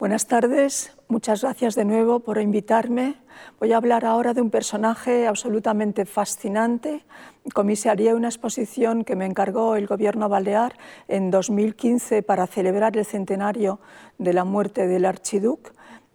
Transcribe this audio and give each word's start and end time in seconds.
Buenas 0.00 0.26
tardes, 0.26 0.96
muchas 1.08 1.42
gracias 1.42 1.74
de 1.74 1.84
nuevo 1.84 2.20
por 2.20 2.40
invitarme. 2.40 3.16
Voy 3.60 3.74
a 3.74 3.76
hablar 3.76 4.06
ahora 4.06 4.32
de 4.32 4.40
un 4.40 4.48
personaje 4.48 5.26
absolutamente 5.26 6.06
fascinante. 6.06 7.04
Comisaría 7.52 8.14
una 8.14 8.28
exposición 8.28 9.04
que 9.04 9.14
me 9.14 9.26
encargó 9.26 9.76
el 9.76 9.86
gobierno 9.86 10.30
balear 10.30 10.78
en 11.06 11.30
2015 11.30 12.22
para 12.22 12.46
celebrar 12.46 12.96
el 12.96 13.04
centenario 13.04 13.78
de 14.16 14.32
la 14.32 14.44
muerte 14.44 14.86
del 14.86 15.04
archiduque 15.04 15.72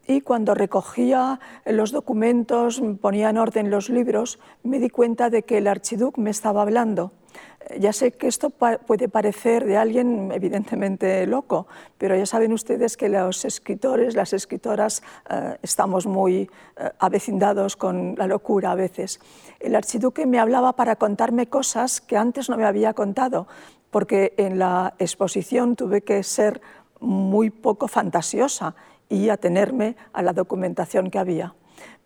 y 0.07 0.21
cuando 0.21 0.55
recogía 0.55 1.39
los 1.67 1.91
documentos, 1.91 2.81
ponía 2.99 3.29
en 3.29 3.37
orden 3.37 3.69
los 3.69 3.91
libros, 3.91 4.39
me 4.63 4.79
di 4.79 4.89
cuenta 4.89 5.29
de 5.29 5.43
que 5.43 5.59
el 5.59 5.67
archiduque 5.67 6.19
me 6.19 6.31
estaba 6.31 6.63
hablando 6.63 7.11
ya 7.79 7.93
sé 7.93 8.11
que 8.11 8.27
esto 8.27 8.49
puede 8.49 9.09
parecer 9.09 9.65
de 9.65 9.77
alguien 9.77 10.31
evidentemente 10.31 11.25
loco, 11.25 11.67
pero 11.97 12.15
ya 12.15 12.25
saben 12.25 12.53
ustedes 12.53 12.95
que 12.97 13.09
los 13.09 13.43
escritores, 13.45 14.15
las 14.15 14.33
escritoras, 14.33 15.01
eh, 15.29 15.57
estamos 15.61 16.05
muy 16.05 16.49
eh, 16.77 16.89
avecindados 16.99 17.75
con 17.75 18.15
la 18.17 18.27
locura 18.27 18.71
a 18.71 18.75
veces. 18.75 19.19
El 19.59 19.75
archiduque 19.75 20.25
me 20.25 20.39
hablaba 20.39 20.73
para 20.73 20.95
contarme 20.95 21.47
cosas 21.47 22.01
que 22.01 22.17
antes 22.17 22.49
no 22.49 22.57
me 22.57 22.65
había 22.65 22.93
contado, 22.93 23.47
porque 23.89 24.33
en 24.37 24.59
la 24.59 24.93
exposición 24.99 25.75
tuve 25.75 26.01
que 26.01 26.21
ser 26.23 26.61
muy 26.99 27.49
poco 27.49 27.87
fantasiosa 27.87 28.75
y 29.09 29.29
atenerme 29.29 29.95
a 30.13 30.21
la 30.21 30.33
documentación 30.33 31.09
que 31.09 31.19
había 31.19 31.53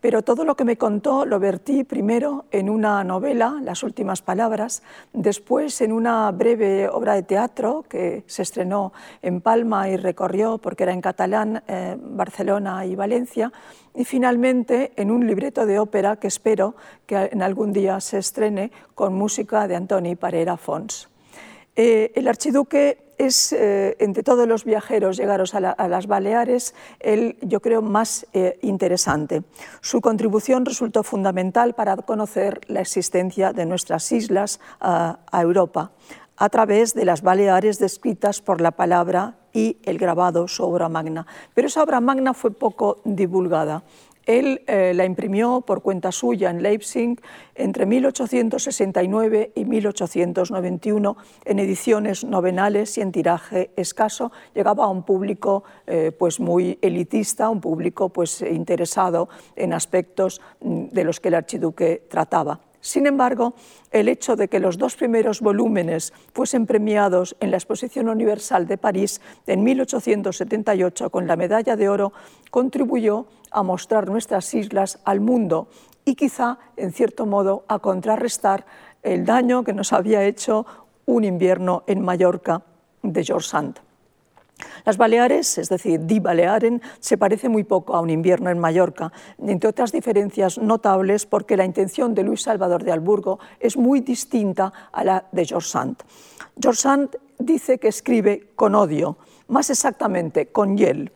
pero 0.00 0.22
todo 0.22 0.44
lo 0.44 0.56
que 0.56 0.64
me 0.64 0.76
contó 0.76 1.26
lo 1.26 1.38
vertí 1.38 1.84
primero 1.84 2.46
en 2.50 2.70
una 2.70 3.04
novela, 3.04 3.58
Las 3.62 3.82
últimas 3.82 4.22
palabras, 4.22 4.82
después 5.12 5.80
en 5.80 5.92
una 5.92 6.30
breve 6.32 6.88
obra 6.88 7.14
de 7.14 7.22
teatro 7.22 7.84
que 7.88 8.24
se 8.26 8.42
estrenó 8.42 8.92
en 9.20 9.40
Palma 9.40 9.88
y 9.88 9.96
recorrió, 9.96 10.58
porque 10.58 10.84
era 10.84 10.92
en 10.92 11.00
catalán, 11.00 11.62
eh, 11.68 11.96
Barcelona 12.00 12.86
y 12.86 12.96
Valencia, 12.96 13.52
y 13.94 14.04
finalmente 14.04 14.92
en 14.96 15.10
un 15.10 15.26
libreto 15.26 15.66
de 15.66 15.78
ópera 15.78 16.16
que 16.16 16.28
espero 16.28 16.74
que 17.06 17.28
en 17.32 17.42
algún 17.42 17.72
día 17.72 18.00
se 18.00 18.18
estrene 18.18 18.70
con 18.94 19.14
música 19.14 19.68
de 19.68 19.76
Antoni 19.76 20.16
Parera 20.16 20.56
Fons. 20.56 21.09
Eh, 21.82 22.12
el 22.14 22.28
archiduque 22.28 22.98
es, 23.16 23.54
eh, 23.54 23.96
entre 24.00 24.22
todos 24.22 24.46
los 24.46 24.66
viajeros 24.66 25.16
llegaros 25.16 25.54
a, 25.54 25.88
las 25.88 26.06
Baleares, 26.06 26.74
el, 26.98 27.38
yo 27.40 27.60
creo, 27.60 27.80
más 27.80 28.26
eh, 28.34 28.58
interesante. 28.60 29.44
Su 29.80 30.02
contribución 30.02 30.66
resultó 30.66 31.02
fundamental 31.02 31.72
para 31.74 31.96
conocer 31.96 32.60
la 32.66 32.82
existencia 32.82 33.54
de 33.54 33.64
nuestras 33.64 34.12
islas 34.12 34.60
a 34.78 35.16
Europa, 35.32 35.92
a 36.36 36.50
través 36.50 36.92
de 36.92 37.06
las 37.06 37.22
Baleares 37.22 37.78
descritas 37.78 38.42
por 38.42 38.60
la 38.60 38.72
palabra 38.72 39.36
y 39.54 39.78
el 39.84 39.96
grabado, 39.96 40.48
su 40.48 40.62
obra 40.64 40.90
magna. 40.90 41.26
Pero 41.54 41.68
esa 41.68 41.82
obra 41.82 42.02
magna 42.02 42.34
fue 42.34 42.50
poco 42.50 43.00
divulgada. 43.04 43.84
Él 44.30 44.62
eh, 44.68 44.92
la 44.94 45.04
imprimió 45.04 45.60
por 45.62 45.82
cuenta 45.82 46.12
suya 46.12 46.50
en 46.50 46.62
Leipzig 46.62 47.20
entre 47.56 47.84
1869 47.84 49.50
y 49.56 49.64
1891 49.64 51.16
en 51.44 51.58
ediciones 51.58 52.22
novenales 52.22 52.96
y 52.96 53.00
en 53.00 53.10
tiraje 53.10 53.72
escaso. 53.74 54.30
Llegaba 54.54 54.84
a 54.84 54.88
un 54.88 55.02
público 55.02 55.64
eh, 55.84 56.12
pues 56.16 56.38
muy 56.38 56.78
elitista, 56.80 57.48
un 57.48 57.60
público 57.60 58.10
pues, 58.10 58.40
interesado 58.42 59.28
en 59.56 59.72
aspectos 59.72 60.40
mm, 60.60 60.90
de 60.90 61.02
los 61.02 61.18
que 61.18 61.26
el 61.26 61.34
archiduque 61.34 62.06
trataba. 62.08 62.60
Sin 62.80 63.06
embargo, 63.06 63.54
el 63.90 64.08
hecho 64.08 64.36
de 64.36 64.48
que 64.48 64.60
los 64.60 64.78
dos 64.78 64.94
primeros 64.94 65.40
volúmenes 65.40 66.12
fuesen 66.32 66.66
premiados 66.66 67.36
en 67.40 67.50
la 67.50 67.56
Exposición 67.56 68.08
Universal 68.08 68.68
de 68.68 68.78
París 68.78 69.20
en 69.46 69.64
1878 69.64 71.10
con 71.10 71.26
la 71.26 71.36
medalla 71.36 71.76
de 71.76 71.88
oro 71.88 72.12
contribuyó 72.50 73.26
a 73.50 73.62
mostrar 73.62 74.08
nuestras 74.08 74.52
islas 74.54 75.00
al 75.04 75.20
mundo 75.20 75.68
y 76.04 76.14
quizá, 76.14 76.58
en 76.76 76.92
cierto 76.92 77.26
modo, 77.26 77.64
a 77.68 77.78
contrarrestar 77.78 78.66
el 79.02 79.24
daño 79.24 79.64
que 79.64 79.72
nos 79.72 79.92
había 79.92 80.24
hecho 80.24 80.66
un 81.06 81.24
invierno 81.24 81.82
en 81.86 82.02
Mallorca 82.02 82.62
de 83.02 83.24
George 83.24 83.48
Sand. 83.48 83.80
Las 84.84 84.96
Baleares, 84.96 85.58
es 85.58 85.68
decir, 85.68 86.04
Di 86.04 86.20
Balearen, 86.20 86.82
se 87.00 87.16
parece 87.16 87.48
muy 87.48 87.64
poco 87.64 87.94
a 87.94 88.00
un 88.00 88.10
invierno 88.10 88.50
en 88.50 88.58
Mallorca, 88.58 89.12
entre 89.38 89.70
otras 89.70 89.92
diferencias 89.92 90.58
notables 90.58 91.26
porque 91.26 91.56
la 91.56 91.64
intención 91.64 92.14
de 92.14 92.24
Luis 92.24 92.42
Salvador 92.42 92.84
de 92.84 92.92
Alburgo 92.92 93.38
es 93.58 93.76
muy 93.76 94.00
distinta 94.00 94.72
a 94.92 95.04
la 95.04 95.24
de 95.32 95.46
George 95.46 95.68
Sand. 95.68 95.96
George 96.60 96.80
Sand 96.80 97.16
dice 97.38 97.78
que 97.78 97.88
escribe 97.88 98.50
con 98.54 98.74
odio, 98.74 99.16
más 99.48 99.70
exactamente 99.70 100.46
con 100.46 100.76
hiel. 100.76 101.12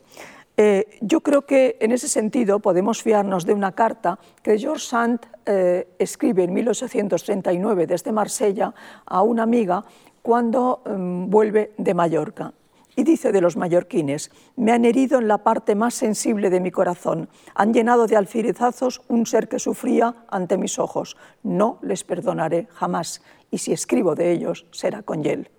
Eh, 0.57 0.99
yo 1.01 1.21
creo 1.21 1.41
que 1.41 1.77
en 1.81 1.91
ese 1.91 2.07
sentido 2.07 2.59
podemos 2.59 3.03
fiarnos 3.03 3.45
de 3.45 3.53
una 3.53 3.73
carta 3.73 4.19
que 4.41 4.57
George 4.57 4.85
Sand 4.85 5.19
eh, 5.45 5.87
escribe 5.99 6.43
en 6.43 6.53
1839 6.53 7.87
desde 7.87 8.11
Marsella 8.13 8.73
a 9.05 9.21
una 9.21 9.43
amiga 9.43 9.83
cuando 10.21 10.81
mm, 10.85 11.29
vuelve 11.29 11.73
de 11.77 11.93
Mallorca. 11.93 12.53
Y 12.95 13.03
dice 13.03 13.33
de 13.33 13.41
los 13.41 13.57
mallorquines, 13.57 14.31
me 14.55 14.71
han 14.71 14.85
herido 14.85 15.19
en 15.19 15.27
la 15.27 15.39
parte 15.39 15.75
más 15.75 15.93
sensible 15.93 16.49
de 16.49 16.61
mi 16.61 16.71
corazón, 16.71 17.27
han 17.53 17.73
llenado 17.73 18.07
de 18.07 18.15
alfirizazos 18.15 19.01
un 19.09 19.25
ser 19.25 19.49
que 19.49 19.59
sufría 19.59 20.15
ante 20.29 20.57
mis 20.57 20.79
ojos. 20.79 21.17
No 21.43 21.77
les 21.81 22.05
perdonaré 22.05 22.69
jamás, 22.71 23.21
y 23.51 23.57
si 23.57 23.73
escribo 23.73 24.15
de 24.15 24.31
ellos 24.31 24.65
será 24.71 25.01
con 25.01 25.23
hiel. 25.23 25.49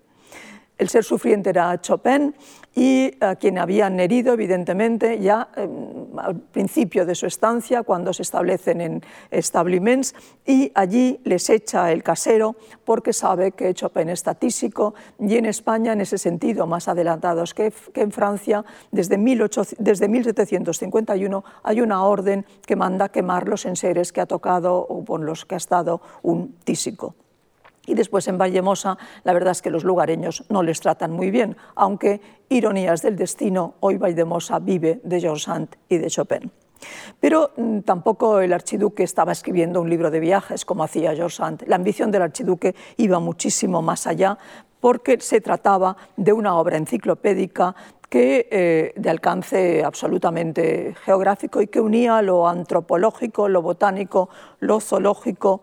El 0.78 0.90
ser 0.90 1.04
sufriente 1.04 1.50
era 1.50 1.80
Chopin 1.80 2.34
y 2.74 3.10
a 3.20 3.36
quien 3.36 3.56
habían 3.56 3.98
herido, 3.98 4.34
evidentemente, 4.34 5.18
ya 5.18 5.48
em, 5.56 6.18
al 6.18 6.36
principio 6.36 7.06
de 7.06 7.14
su 7.14 7.24
estancia, 7.24 7.82
cuando 7.82 8.12
se 8.12 8.20
establecen 8.20 8.82
en 8.82 9.02
establiments, 9.30 10.14
y 10.44 10.70
allí 10.74 11.18
les 11.24 11.48
echa 11.48 11.90
el 11.90 12.02
casero 12.02 12.56
porque 12.84 13.14
sabe 13.14 13.52
que 13.52 13.72
Chopin 13.72 14.10
está 14.10 14.34
tísico 14.34 14.94
y 15.18 15.36
en 15.36 15.46
España, 15.46 15.94
en 15.94 16.02
ese 16.02 16.18
sentido, 16.18 16.66
más 16.66 16.88
adelantados 16.88 17.54
que, 17.54 17.72
en 17.94 18.12
Francia, 18.12 18.62
desde, 18.90 19.16
desde 19.78 20.08
1751 20.08 21.44
hay 21.62 21.80
una 21.80 22.04
orden 22.04 22.44
que 22.66 22.76
manda 22.76 23.08
quemar 23.08 23.48
los 23.48 23.64
enseres 23.64 24.12
que 24.12 24.20
ha 24.20 24.26
tocado 24.26 24.76
o 24.76 25.02
con 25.06 25.24
los 25.24 25.46
que 25.46 25.54
ha 25.54 25.58
estado 25.58 26.02
un 26.22 26.56
tísico. 26.64 27.14
Y 27.86 27.94
después 27.94 28.28
en 28.28 28.38
Vallemosa, 28.38 28.98
la 29.24 29.32
verdad 29.32 29.52
es 29.52 29.62
que 29.62 29.70
los 29.70 29.84
lugareños 29.84 30.44
no 30.48 30.62
les 30.62 30.80
tratan 30.80 31.12
muy 31.12 31.30
bien, 31.30 31.56
aunque, 31.74 32.20
ironías 32.48 33.02
del 33.02 33.16
destino, 33.16 33.74
hoy 33.80 33.96
Valdemosa 33.96 34.58
vive 34.58 35.00
de 35.02 35.20
George 35.20 35.44
Sand 35.44 35.76
y 35.88 35.98
de 35.98 36.08
Chopin. 36.08 36.50
Pero 37.20 37.52
mm, 37.56 37.80
tampoco 37.80 38.40
el 38.40 38.52
archiduque 38.52 39.02
estaba 39.02 39.32
escribiendo 39.32 39.80
un 39.80 39.88
libro 39.88 40.10
de 40.10 40.20
viajes 40.20 40.64
como 40.64 40.84
hacía 40.84 41.14
George 41.14 41.36
Sand. 41.36 41.64
La 41.66 41.76
ambición 41.76 42.10
del 42.10 42.22
archiduque 42.22 42.74
iba 42.96 43.18
muchísimo 43.18 43.82
más 43.82 44.06
allá 44.06 44.38
porque 44.80 45.20
se 45.20 45.40
trataba 45.40 45.96
de 46.16 46.32
una 46.32 46.56
obra 46.56 46.76
enciclopédica 46.76 47.74
que, 48.08 48.48
eh, 48.50 48.92
de 48.94 49.10
alcance 49.10 49.82
absolutamente 49.84 50.94
geográfico 51.04 51.60
y 51.60 51.66
que 51.66 51.80
unía 51.80 52.22
lo 52.22 52.46
antropológico, 52.46 53.48
lo 53.48 53.62
botánico, 53.62 54.28
lo 54.60 54.80
zoológico 54.80 55.62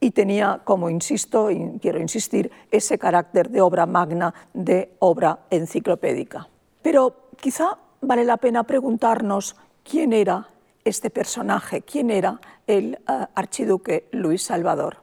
y 0.00 0.12
tenía, 0.12 0.62
como 0.64 0.88
insisto 0.88 1.50
y 1.50 1.78
quiero 1.80 2.00
insistir, 2.00 2.50
ese 2.70 2.98
carácter 2.98 3.50
de 3.50 3.60
obra 3.60 3.84
magna, 3.84 4.34
de 4.54 4.96
obra 4.98 5.40
enciclopédica. 5.50 6.48
Pero 6.82 7.28
quizá 7.36 7.78
vale 8.00 8.24
la 8.24 8.38
pena 8.38 8.64
preguntarnos 8.64 9.56
quién 9.84 10.14
era 10.14 10.48
este 10.84 11.10
personaje, 11.10 11.82
quién 11.82 12.10
era 12.10 12.40
el 12.66 12.94
eh, 12.94 13.26
archiduque 13.34 14.08
Luis 14.12 14.42
Salvador. 14.42 15.02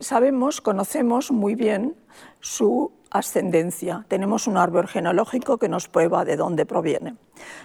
sabemos, 0.00 0.60
conocemos 0.60 1.32
muy 1.32 1.54
bien 1.54 1.96
su 2.40 2.92
ascendencia. 3.10 4.04
Tenemos 4.08 4.46
un 4.46 4.56
árbol 4.56 4.88
genealógico 4.88 5.58
que 5.58 5.68
nos 5.68 5.88
prueba 5.88 6.24
de 6.24 6.36
dónde 6.36 6.66
proviene. 6.66 7.16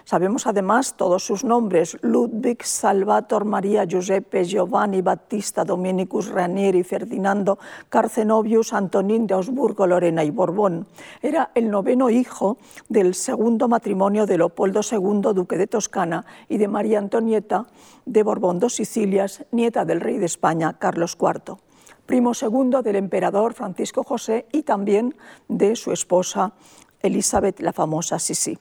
Sabemos 0.03 0.45
además 0.47 0.95
todos 0.95 1.25
sus 1.25 1.43
nombres, 1.43 1.97
Ludwig, 2.01 2.63
Salvator, 2.63 3.45
María, 3.45 3.85
Giuseppe, 3.85 4.45
Giovanni, 4.45 5.01
Battista, 5.01 5.63
Dominicus, 5.63 6.29
Ranieri, 6.29 6.83
Ferdinando, 6.83 7.57
Carcenovius, 7.89 8.73
Antonín 8.73 9.27
de 9.27 9.33
Augsburgo, 9.33 9.87
Lorena 9.87 10.23
y 10.23 10.31
Borbón. 10.31 10.87
Era 11.21 11.51
el 11.55 11.71
noveno 11.71 12.09
hijo 12.09 12.57
del 12.89 13.15
segundo 13.15 13.67
matrimonio 13.67 14.25
de 14.25 14.37
Leopoldo 14.37 14.81
II, 14.89 15.33
duque 15.33 15.57
de 15.57 15.67
Toscana, 15.67 16.25
y 16.47 16.57
de 16.57 16.67
María 16.67 16.99
Antonieta 16.99 17.65
de 18.05 18.23
Borbón 18.23 18.59
dos 18.59 18.75
Sicilias, 18.75 19.45
nieta 19.51 19.85
del 19.85 20.01
rey 20.01 20.17
de 20.17 20.25
España, 20.25 20.77
Carlos 20.77 21.17
IV 21.19 21.62
primo 22.05 22.33
segundo 22.33 22.81
del 22.81 22.95
emperador 22.95 23.53
Francisco 23.53 24.03
José 24.03 24.45
y 24.51 24.63
también 24.63 25.15
de 25.47 25.75
su 25.75 25.91
esposa 25.91 26.53
Elizabeth, 27.01 27.59
la 27.59 27.73
famosa 27.73 28.19
Sisi. 28.19 28.57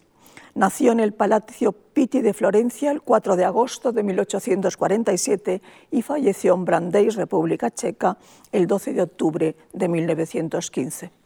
Nació 0.54 0.92
en 0.92 1.00
el 1.00 1.14
Palacio 1.14 1.72
Pitti 1.72 2.20
de 2.20 2.34
Florencia 2.34 2.90
el 2.90 3.00
4 3.00 3.36
de 3.36 3.44
agosto 3.44 3.90
de 3.90 4.02
1847 4.02 5.62
y 5.90 6.02
falleció 6.02 6.54
en 6.54 6.66
Brandeis, 6.66 7.16
República 7.16 7.70
Checa, 7.70 8.18
el 8.52 8.66
12 8.66 8.92
de 8.92 9.02
octubre 9.02 9.56
de 9.72 9.88
1915. 9.88 11.21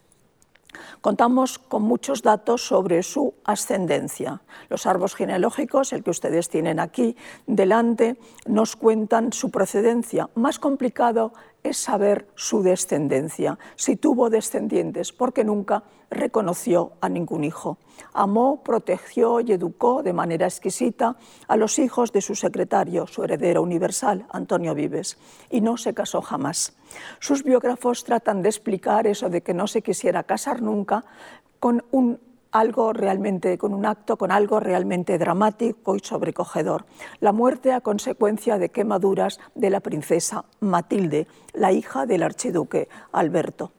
Contamos 1.01 1.59
con 1.59 1.83
muchos 1.83 2.21
datos 2.21 2.65
sobre 2.65 3.03
su 3.03 3.33
ascendencia. 3.43 4.41
Los 4.69 4.85
árboles 4.85 5.15
genealógicos, 5.15 5.93
el 5.93 6.03
que 6.03 6.11
ustedes 6.11 6.49
tienen 6.49 6.79
aquí 6.79 7.15
delante, 7.45 8.17
nos 8.45 8.75
cuentan 8.75 9.33
su 9.33 9.51
procedencia. 9.51 10.29
Más 10.35 10.59
complicado 10.59 11.33
es 11.63 11.77
saber 11.77 12.27
su 12.35 12.63
descendencia, 12.63 13.59
si 13.75 13.95
tuvo 13.95 14.29
descendientes, 14.29 15.11
porque 15.11 15.43
nunca 15.43 15.83
reconoció 16.09 16.93
a 17.01 17.09
ningún 17.09 17.43
hijo. 17.43 17.77
Amó, 18.13 18.63
protegió 18.63 19.41
y 19.41 19.51
educó 19.51 20.03
de 20.03 20.13
manera 20.13 20.45
exquisita 20.45 21.17
a 21.47 21.57
los 21.57 21.79
hijos 21.79 22.11
de 22.11 22.21
su 22.21 22.35
secretario, 22.35 23.07
su 23.07 23.23
heredero 23.23 23.61
universal, 23.61 24.25
Antonio 24.29 24.73
Vives, 24.73 25.17
y 25.49 25.61
no 25.61 25.77
se 25.77 25.93
casó 25.93 26.21
jamás. 26.21 26.76
Sus 27.19 27.43
biógrafos 27.43 28.03
tratan 28.03 28.41
de 28.41 28.49
explicar 28.49 29.07
eso 29.07 29.29
de 29.29 29.41
que 29.41 29.53
no 29.53 29.67
se 29.67 29.81
quisiera 29.81 30.23
casar 30.23 30.61
nunca 30.61 31.03
con 31.59 31.83
un 31.91 32.19
algo 32.51 32.93
realmente, 32.93 33.57
con 33.57 33.73
un 33.73 33.85
acto, 33.85 34.17
con 34.17 34.31
algo 34.31 34.59
realmente 34.59 35.17
dramático 35.17 35.95
y 35.95 35.99
sobrecogedor. 35.99 36.85
La 37.19 37.31
muerte 37.31 37.73
a 37.73 37.81
consecuencia 37.81 38.57
de 38.57 38.69
quemaduras 38.69 39.39
de 39.53 39.69
la 39.69 39.79
princesa 39.79 40.45
Matilde, 40.59 41.27
la 41.53 41.71
hija 41.71 42.05
del 42.05 42.23
archiduque 42.23 42.89
Alberto. 43.11 43.71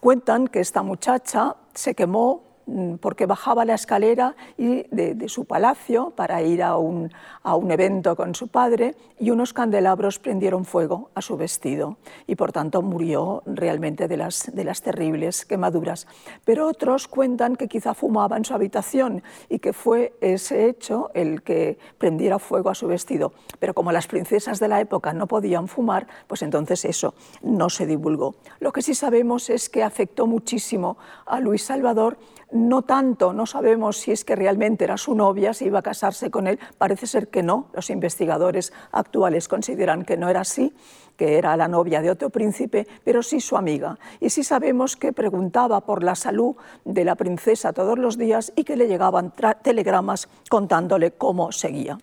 Cuentan 0.00 0.48
que 0.48 0.60
esta 0.60 0.82
muchacha 0.82 1.56
se 1.74 1.94
quemó 1.94 2.51
porque 3.00 3.26
bajaba 3.26 3.64
la 3.64 3.74
escalera 3.74 4.36
y 4.56 4.84
de, 4.90 5.28
su 5.28 5.44
palacio 5.44 6.10
para 6.10 6.42
ir 6.42 6.62
a 6.62 6.76
un, 6.76 7.10
a 7.42 7.56
un, 7.56 7.70
evento 7.70 8.16
con 8.16 8.34
su 8.34 8.48
padre 8.48 8.94
y 9.18 9.30
unos 9.30 9.52
candelabros 9.52 10.18
prendieron 10.18 10.64
fuego 10.64 11.10
a 11.14 11.22
su 11.22 11.36
vestido 11.36 11.96
y 12.26 12.34
por 12.36 12.52
tanto 12.52 12.82
murió 12.82 13.42
realmente 13.46 14.08
de 14.08 14.16
las, 14.16 14.50
de 14.54 14.64
las 14.64 14.82
terribles 14.82 15.44
quemaduras. 15.44 16.06
Pero 16.44 16.68
otros 16.68 17.08
cuentan 17.08 17.56
que 17.56 17.68
quizá 17.68 17.94
fumaba 17.94 18.36
en 18.36 18.44
su 18.44 18.54
habitación 18.54 19.22
y 19.48 19.58
que 19.58 19.72
fue 19.72 20.14
ese 20.20 20.68
hecho 20.68 21.10
el 21.14 21.42
que 21.42 21.78
prendiera 21.98 22.38
fuego 22.38 22.70
a 22.70 22.74
su 22.74 22.86
vestido. 22.86 23.32
Pero 23.58 23.74
como 23.74 23.92
las 23.92 24.06
princesas 24.06 24.60
de 24.60 24.68
la 24.68 24.80
época 24.80 25.12
no 25.12 25.26
podían 25.26 25.68
fumar, 25.68 26.06
pues 26.26 26.42
entonces 26.42 26.84
eso 26.84 27.14
no 27.42 27.70
se 27.70 27.86
divulgó. 27.86 28.34
Lo 28.60 28.72
que 28.72 28.82
sí 28.82 28.94
sabemos 28.94 29.50
es 29.50 29.68
que 29.68 29.82
afectó 29.82 30.26
muchísimo 30.26 30.96
a 31.26 31.40
Luis 31.40 31.62
Salvador 31.62 32.18
no 32.52 32.82
tanto, 32.82 33.32
no 33.32 33.46
sabemos 33.46 33.98
si 33.98 34.12
es 34.12 34.24
que 34.24 34.36
realmente 34.36 34.84
era 34.84 34.96
su 34.96 35.14
novia, 35.14 35.54
si 35.54 35.66
iba 35.66 35.80
a 35.80 35.82
casarse 35.82 36.30
con 36.30 36.46
él, 36.46 36.58
parece 36.78 37.06
ser 37.06 37.28
que 37.28 37.42
no, 37.42 37.68
los 37.72 37.90
investigadores 37.90 38.72
actuales 38.92 39.48
consideran 39.48 40.04
que 40.04 40.16
no 40.16 40.28
era 40.28 40.40
así, 40.40 40.74
que 41.16 41.38
era 41.38 41.56
la 41.56 41.68
novia 41.68 42.02
de 42.02 42.10
otro 42.10 42.30
príncipe, 42.30 42.86
pero 43.04 43.22
sí 43.22 43.40
su 43.40 43.56
amiga. 43.56 43.98
Y 44.20 44.30
sí 44.30 44.42
sabemos 44.42 44.96
que 44.96 45.12
preguntaba 45.12 45.80
por 45.80 46.02
la 46.02 46.14
salud 46.14 46.56
de 46.84 47.04
la 47.04 47.14
princesa 47.14 47.72
todos 47.72 47.98
los 47.98 48.18
días 48.18 48.52
y 48.56 48.64
que 48.64 48.76
le 48.76 48.88
llegaban 48.88 49.32
telegramas 49.62 50.28
contándole 50.48 51.12
cómo 51.12 51.52
seguía. 51.52 51.98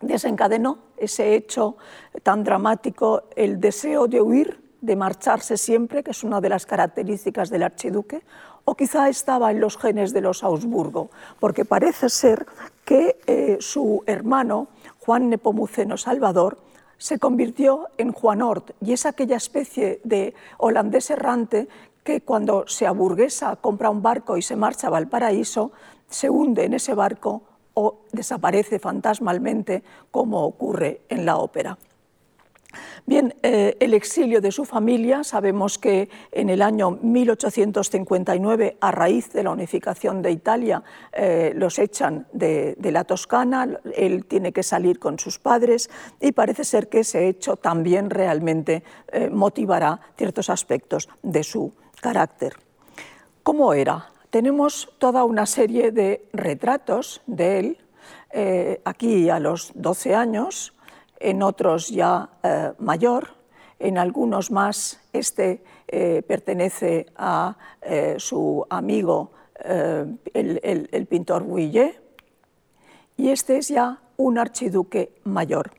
Desencadenó 0.00 0.78
ese 0.96 1.34
hecho 1.34 1.76
tan 2.22 2.44
dramático 2.44 3.24
el 3.36 3.60
deseo 3.60 4.06
de 4.06 4.20
huir, 4.20 4.62
de 4.80 4.96
marcharse 4.96 5.56
siempre, 5.56 6.02
que 6.02 6.10
es 6.10 6.22
una 6.24 6.42
de 6.42 6.50
las 6.50 6.66
características 6.66 7.48
del 7.48 7.62
archiduque, 7.62 8.22
o 8.64 8.74
quizá 8.74 9.08
estaba 9.08 9.50
en 9.50 9.60
los 9.60 9.76
genes 9.76 10.12
de 10.12 10.20
los 10.20 10.42
Augsburgo, 10.42 11.10
porque 11.40 11.64
parece 11.64 12.08
ser 12.08 12.46
que 12.84 13.16
eh, 13.26 13.58
su 13.60 14.02
hermano, 14.06 14.68
Juan 15.00 15.28
Nepomuceno 15.28 15.96
Salvador, 15.96 16.58
se 16.98 17.18
convirtió 17.18 17.88
en 17.98 18.12
Juan 18.12 18.40
Ort 18.40 18.70
y 18.80 18.92
es 18.92 19.04
aquella 19.04 19.36
especie 19.36 20.00
de 20.04 20.34
holandés 20.58 21.10
errante 21.10 21.68
que 22.02 22.20
cuando 22.20 22.66
se 22.66 22.86
aburguesa, 22.86 23.56
compra 23.56 23.90
un 23.90 24.02
barco 24.02 24.36
y 24.36 24.42
se 24.42 24.56
marcha 24.56 24.86
a 24.86 24.90
Valparaíso, 24.90 25.72
se 26.08 26.30
hunde 26.30 26.64
en 26.64 26.74
ese 26.74 26.94
barco 26.94 27.42
o 27.74 27.98
desaparece 28.12 28.78
fantasmalmente 28.78 29.82
como 30.10 30.44
ocurre 30.44 31.00
en 31.08 31.26
la 31.26 31.38
ópera. 31.38 31.76
Bien, 33.06 33.34
eh, 33.42 33.76
el 33.80 33.92
exilio 33.92 34.40
de 34.40 34.50
su 34.50 34.64
familia, 34.64 35.24
sabemos 35.24 35.78
que 35.78 36.08
en 36.32 36.48
el 36.48 36.62
año 36.62 36.92
1859, 37.02 38.78
a 38.80 38.90
raíz 38.92 39.30
de 39.30 39.42
la 39.42 39.50
unificación 39.50 40.22
de 40.22 40.30
Italia, 40.30 40.82
eh, 41.12 41.52
los 41.54 41.78
echan 41.78 42.26
de, 42.32 42.74
la 42.80 43.04
Toscana, 43.04 43.78
él 43.94 44.24
tiene 44.24 44.54
que 44.54 44.62
salir 44.62 44.98
con 44.98 45.18
sus 45.18 45.38
padres 45.38 45.90
y 46.18 46.32
parece 46.32 46.64
ser 46.64 46.88
que 46.88 47.00
ese 47.00 47.28
hecho 47.28 47.56
también 47.56 48.08
realmente 48.08 48.84
eh, 49.12 49.28
motivará 49.28 50.00
ciertos 50.16 50.48
aspectos 50.48 51.10
de 51.22 51.44
su 51.44 51.74
carácter. 52.00 52.54
¿Cómo 53.42 53.74
era? 53.74 54.12
Tenemos 54.30 54.94
toda 54.96 55.24
una 55.24 55.44
serie 55.44 55.92
de 55.92 56.26
retratos 56.32 57.20
de 57.26 57.58
él, 57.58 57.78
aquí 58.84 59.30
a 59.30 59.38
los 59.38 59.70
12 59.76 60.16
años, 60.16 60.73
en 61.24 61.42
otros 61.42 61.88
ya 61.88 62.28
eh, 62.42 62.72
mayor, 62.78 63.28
en 63.78 63.98
algunos 63.98 64.50
más 64.50 65.00
este 65.12 65.64
eh, 65.88 66.22
pertenece 66.26 67.06
a 67.16 67.56
eh, 67.82 68.16
su 68.18 68.64
amigo 68.68 69.32
el, 69.64 70.88
el, 70.92 71.06
pintor 71.06 71.44
Bouillet 71.44 71.94
y 73.16 73.28
este 73.28 73.56
es 73.56 73.68
ya 73.68 74.02
un 74.16 74.36
archiduque 74.36 75.14
mayor. 75.22 75.70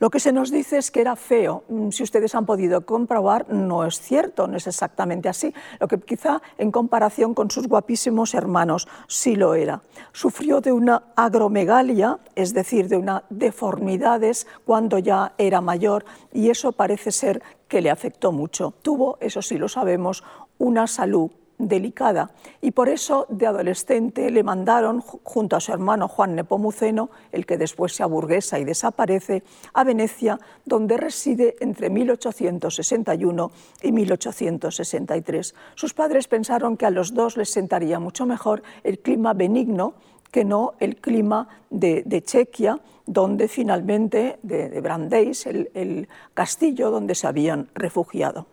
Lo 0.00 0.10
que 0.10 0.20
se 0.20 0.32
nos 0.32 0.52
dice 0.52 0.78
es 0.78 0.92
que 0.92 1.00
era 1.00 1.16
feo. 1.16 1.64
Mm, 1.68 1.90
si 1.90 2.04
ustedes 2.04 2.36
han 2.36 2.46
podido 2.46 2.86
comprobar, 2.86 3.52
no 3.52 3.84
es 3.84 4.00
cierto, 4.00 4.46
no 4.46 4.56
es 4.56 4.68
exactamente 4.68 5.28
así. 5.28 5.52
Lo 5.80 5.88
que 5.88 5.98
quizá 5.98 6.40
en 6.56 6.70
comparación 6.70 7.34
con 7.34 7.50
sus 7.50 7.66
guapísimos 7.66 8.34
hermanos 8.34 8.86
sí 9.08 9.34
lo 9.34 9.54
era. 9.54 9.82
Sufrió 10.12 10.60
de 10.60 10.70
una 10.70 11.02
agromegalia, 11.16 12.18
es 12.36 12.54
decir, 12.54 12.88
de 12.88 12.96
una 12.96 13.24
deformidades 13.28 14.46
cuando 14.64 15.00
ya 15.00 15.34
era 15.36 15.60
mayor 15.60 16.04
y 16.32 16.50
eso 16.50 16.70
parece 16.70 17.10
ser 17.10 17.42
que 17.66 17.80
le 17.80 17.90
afectó 17.90 18.30
mucho. 18.30 18.74
Tuvo, 18.82 19.18
eso 19.20 19.42
sí 19.42 19.58
lo 19.58 19.68
sabemos, 19.68 20.22
una 20.58 20.86
salud 20.86 21.32
delicada 21.58 22.30
y 22.60 22.70
por 22.70 22.88
eso 22.88 23.26
de 23.28 23.46
adolescente 23.46 24.30
le 24.30 24.42
mandaron 24.42 25.00
junto 25.00 25.56
a 25.56 25.60
su 25.60 25.72
hermano 25.72 26.08
Juan 26.08 26.34
Nepomuceno, 26.34 27.10
el 27.32 27.46
que 27.46 27.58
después 27.58 27.94
se 27.94 28.02
aburguesa 28.02 28.58
y 28.58 28.64
desaparece, 28.64 29.42
a 29.74 29.84
Venecia, 29.84 30.38
donde 30.64 30.96
reside 30.96 31.56
entre 31.60 31.90
1861 31.90 33.50
y 33.82 33.92
1863. 33.92 35.54
Sus 35.74 35.94
padres 35.94 36.28
pensaron 36.28 36.76
que 36.76 36.86
a 36.86 36.90
los 36.90 37.12
dos 37.12 37.36
les 37.36 37.50
sentaría 37.50 37.98
mucho 37.98 38.24
mejor 38.24 38.62
el 38.84 39.00
clima 39.00 39.34
benigno 39.34 39.94
que 40.30 40.44
no 40.44 40.74
el 40.78 40.96
clima 40.96 41.48
de, 41.70 42.22
Chequia, 42.22 42.80
donde 43.06 43.48
finalmente, 43.48 44.38
de, 44.42 44.68
de 44.68 45.68
el 45.74 46.08
castillo 46.34 46.90
donde 46.90 47.14
se 47.14 47.26
habían 47.26 47.68
refugiado 47.74 48.46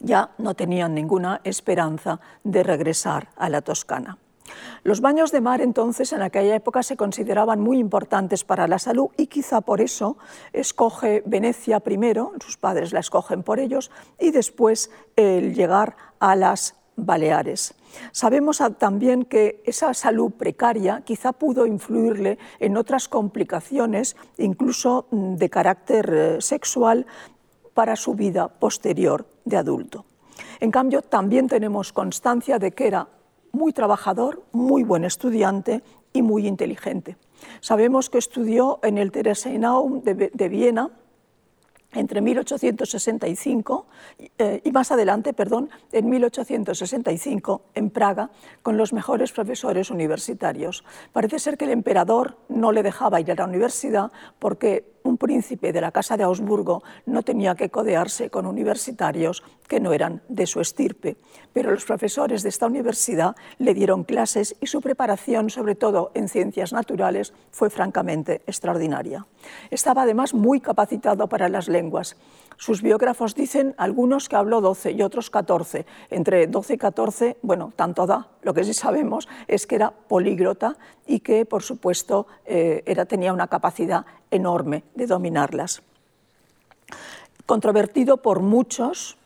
ya 0.00 0.30
no 0.38 0.54
tenían 0.54 0.94
ninguna 0.94 1.40
esperanza 1.44 2.20
de 2.44 2.62
regresar 2.62 3.28
a 3.36 3.48
la 3.48 3.62
Toscana. 3.62 4.18
Los 4.84 5.00
baños 5.00 5.32
de 5.32 5.40
mar 5.40 5.60
entonces 5.60 6.12
en 6.12 6.22
aquella 6.22 6.54
época 6.54 6.82
se 6.82 6.96
consideraban 6.96 7.60
muy 7.60 7.78
importantes 7.78 8.44
para 8.44 8.68
la 8.68 8.78
salud 8.78 9.08
y 9.16 9.26
quizá 9.26 9.60
por 9.60 9.80
eso 9.80 10.16
escoge 10.52 11.22
Venecia 11.26 11.80
primero, 11.80 12.32
sus 12.40 12.56
padres 12.56 12.92
la 12.92 13.00
escogen 13.00 13.42
por 13.42 13.58
ellos, 13.58 13.90
y 14.20 14.30
después 14.30 14.90
el 15.16 15.54
llegar 15.54 15.96
a 16.20 16.36
las 16.36 16.76
Baleares. 16.96 17.74
Sabemos 18.12 18.62
también 18.78 19.24
que 19.24 19.62
esa 19.66 19.92
salud 19.92 20.32
precaria 20.32 21.02
quizá 21.04 21.32
pudo 21.32 21.66
influirle 21.66 22.38
en 22.58 22.76
otras 22.76 23.08
complicaciones, 23.08 24.16
incluso 24.38 25.06
mm, 25.10 25.34
de 25.34 25.50
carácter 25.50 26.10
eh, 26.12 26.40
sexual, 26.40 27.06
para 27.76 27.94
su 27.94 28.14
vida 28.14 28.48
posterior 28.48 29.26
de 29.44 29.58
adulto. 29.58 30.06
En 30.60 30.70
cambio, 30.70 31.02
también 31.02 31.46
tenemos 31.46 31.92
constancia 31.92 32.58
de 32.58 32.72
que 32.72 32.86
era 32.86 33.06
muy 33.52 33.74
trabajador, 33.74 34.42
muy 34.52 34.82
buen 34.82 35.04
estudiante 35.04 35.82
y 36.14 36.22
muy 36.22 36.46
inteligente. 36.46 37.18
Sabemos 37.60 38.08
que 38.08 38.16
estudió 38.16 38.80
en 38.82 38.96
el 38.96 39.12
Theresienraum 39.12 40.00
de, 40.02 40.48
Viena 40.48 40.88
entre 41.92 42.22
1865 42.22 43.86
eh, 44.38 44.62
y 44.64 44.72
más 44.72 44.90
adelante, 44.90 45.34
perdón, 45.34 45.68
en 45.92 46.08
1865 46.08 47.62
en 47.74 47.90
Praga 47.90 48.30
con 48.62 48.78
los 48.78 48.94
mejores 48.94 49.32
profesores 49.32 49.90
universitarios. 49.90 50.82
Parece 51.12 51.38
ser 51.38 51.58
que 51.58 51.66
el 51.66 51.72
emperador 51.72 52.38
no 52.48 52.72
le 52.72 52.82
dejaba 52.82 53.20
ir 53.20 53.30
a 53.32 53.34
la 53.34 53.44
universidad 53.44 54.10
porque 54.38 54.95
un 55.06 55.18
príncipe 55.18 55.72
de 55.72 55.80
la 55.80 55.92
Casa 55.92 56.16
de 56.16 56.24
Augsburgo 56.24 56.82
no 57.06 57.22
tenía 57.22 57.54
que 57.54 57.70
codearse 57.70 58.30
con 58.30 58.46
universitarios 58.46 59.42
que 59.68 59.80
no 59.80 59.92
eran 59.92 60.22
de 60.28 60.46
su 60.46 60.60
estirpe, 60.60 61.16
pero 61.52 61.70
los 61.70 61.84
profesores 61.84 62.42
de 62.42 62.48
esta 62.48 62.66
universidad 62.66 63.36
le 63.58 63.74
dieron 63.74 64.04
clases 64.04 64.56
y 64.60 64.66
su 64.66 64.80
preparación, 64.80 65.50
sobre 65.50 65.74
todo 65.74 66.10
en 66.14 66.28
ciencias 66.28 66.72
naturales, 66.72 67.32
fue 67.50 67.70
francamente 67.70 68.42
extraordinaria. 68.46 69.26
Estaba 69.70 70.02
además 70.02 70.34
muy 70.34 70.60
capacitado 70.60 71.28
para 71.28 71.48
las 71.48 71.68
lenguas. 71.68 72.16
Sus 72.58 72.80
biógrafos 72.80 73.34
dicen 73.34 73.74
algunos 73.76 74.28
que 74.28 74.36
habló 74.36 74.60
12 74.60 74.92
y 74.92 75.02
otros 75.02 75.28
14. 75.28 75.84
Entre 76.10 76.46
12 76.46 76.74
y 76.74 76.78
14, 76.78 77.36
bueno, 77.42 77.72
tanto 77.76 78.06
da. 78.06 78.28
Lo 78.42 78.54
que 78.54 78.64
sí 78.64 78.72
sabemos 78.72 79.28
es 79.46 79.66
que 79.66 79.74
era 79.74 79.90
políglota 79.90 80.76
y 81.06 81.20
que, 81.20 81.44
por 81.44 81.62
supuesto, 81.62 82.26
eh, 82.46 82.82
era, 82.86 83.04
tenía 83.04 83.32
una 83.32 83.48
capacidad 83.48 84.06
enorme 84.30 84.84
de 84.94 85.06
dominarlas. 85.06 85.82
Controvertido 87.44 88.16
por 88.18 88.40
muchos, 88.40 89.18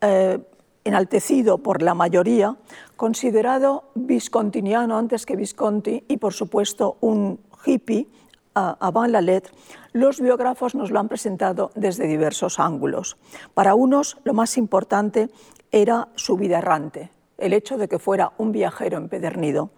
eh, 0.00 0.40
enaltecido 0.82 1.58
por 1.58 1.80
la 1.80 1.94
mayoría, 1.94 2.56
considerado 2.96 3.84
viscontiniano 3.94 4.98
antes 4.98 5.26
que 5.26 5.36
Visconti 5.36 6.04
y, 6.08 6.16
por 6.16 6.34
supuesto, 6.34 6.96
un 7.00 7.38
hippie 7.64 8.08
avant 8.54 9.10
la 9.10 9.20
lettre, 9.20 9.52
los 9.92 10.20
biógrafos 10.20 10.74
nos 10.74 10.90
lo 10.90 11.00
han 11.00 11.08
presentado 11.08 11.70
desde 11.74 12.06
diversos 12.06 12.58
ángulos. 12.58 13.16
Para 13.54 13.74
unos, 13.74 14.18
lo 14.24 14.34
más 14.34 14.56
importante 14.56 15.28
era 15.72 16.08
su 16.14 16.36
vida 16.36 16.58
errante, 16.58 17.10
el 17.38 17.52
hecho 17.52 17.76
de 17.76 17.88
que 17.88 17.98
fuera 17.98 18.32
un 18.38 18.52
viajero 18.52 18.98
empedernido. 18.98 19.70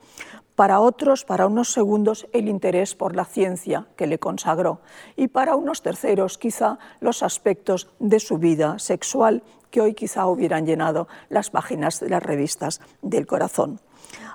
Para 0.55 0.81
otros, 0.81 1.25
para 1.25 1.47
unos 1.47 1.71
segundos, 1.71 2.27
el 2.33 2.49
interés 2.49 2.95
por 2.95 3.15
la 3.15 3.27
ciencia 3.27 3.89
que 3.95 4.07
le 4.07 4.19
consagró. 4.19 4.81
Y 5.15 5.29
para 5.29 5.55
unos 5.55 5.83
terceros, 5.83 6.39
quizá 6.39 6.79
los 7.01 7.23
aspectos 7.23 7.91
de 7.99 8.21
su 8.21 8.39
vida 8.39 8.79
sexual 8.79 9.43
que 9.71 9.83
hoy 9.83 9.93
quizá 9.93 10.27
hubieran 10.27 10.65
llenado 10.65 11.09
las 11.29 11.51
páginas 11.51 12.01
de 12.01 12.09
las 12.09 12.23
revistas 12.23 12.81
del 13.03 13.27
corazón. 13.27 13.81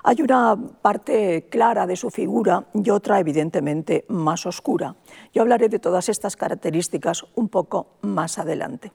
Hay 0.02 0.22
una 0.22 0.56
parte 0.56 1.48
clara 1.48 1.86
de 1.86 1.96
su 1.96 2.10
figura 2.10 2.66
y 2.74 2.90
otra 2.90 3.20
evidentemente 3.20 4.04
más 4.08 4.46
oscura. 4.46 4.96
Yo 5.32 5.42
hablaré 5.42 5.68
de 5.68 5.78
todas 5.78 6.08
estas 6.08 6.36
características 6.36 7.24
un 7.34 7.48
poco 7.48 7.98
más 8.02 8.38
adelante. 8.38 8.92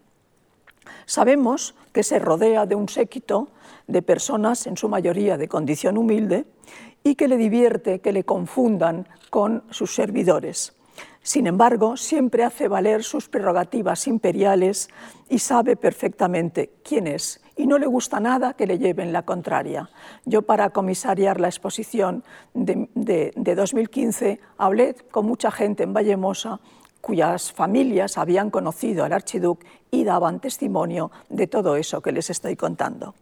Sabemos 1.05 1.75
que 1.93 2.03
se 2.03 2.19
rodea 2.19 2.65
de 2.65 2.75
un 2.75 2.89
séquito 2.89 3.49
de 3.87 4.01
personas, 4.01 4.67
en 4.67 4.77
su 4.77 4.89
mayoría 4.89 5.37
de 5.37 5.47
condición 5.47 5.97
humilde, 5.97 6.45
y 7.03 7.15
que 7.15 7.27
le 7.27 7.37
divierte 7.37 7.99
que 7.99 8.11
le 8.11 8.25
confundan 8.25 9.07
con 9.29 9.63
sus 9.69 9.95
servidores. 9.95 10.73
Sin 11.21 11.47
embargo, 11.47 11.97
siempre 11.97 12.43
hace 12.43 12.67
valer 12.67 13.03
sus 13.03 13.29
prerrogativas 13.29 14.07
imperiales 14.07 14.89
y 15.29 15.39
sabe 15.39 15.75
perfectamente 15.75 16.71
quién 16.83 17.07
es 17.07 17.41
y 17.57 17.67
no 17.67 17.77
le 17.77 17.87
gusta 17.87 18.19
nada 18.19 18.53
que 18.53 18.67
le 18.67 18.77
lleven 18.77 19.11
la 19.11 19.23
contraria. 19.23 19.89
Yo 20.25 20.43
para 20.43 20.69
comisariar 20.69 21.41
la 21.41 21.47
exposición 21.47 22.23
de, 22.53 23.31
2015 23.35 24.39
hablé 24.57 24.95
con 25.11 25.25
mucha 25.25 25.51
gente 25.51 25.83
en 25.83 25.93
Vallemosa 25.93 26.59
cuyas 27.01 27.51
familias 27.51 28.17
habían 28.17 28.49
conocido 28.49 29.05
al 29.05 29.13
archiduque 29.13 29.65
y 29.91 30.03
daban 30.03 30.39
testimonio 30.39 31.11
de 31.29 31.47
todo 31.47 31.75
eso 31.75 32.01
que 32.01 32.11
les 32.11 32.29
estoy 32.29 32.55
contando. 32.55 33.15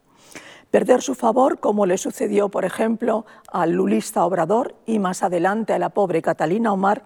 Perder 0.70 1.00
su 1.00 1.14
favor, 1.14 1.60
como 1.60 1.86
le 1.86 1.96
sucedió, 1.96 2.48
por 2.48 2.64
ejemplo, 2.64 3.24
al 3.52 3.72
lulista 3.72 4.24
Obrador 4.26 4.74
y 4.84 4.98
más 4.98 5.22
adelante 5.22 5.72
a 5.72 5.78
la 5.78 5.90
pobre 5.90 6.20
Catalina 6.20 6.72
Omar, 6.72 7.04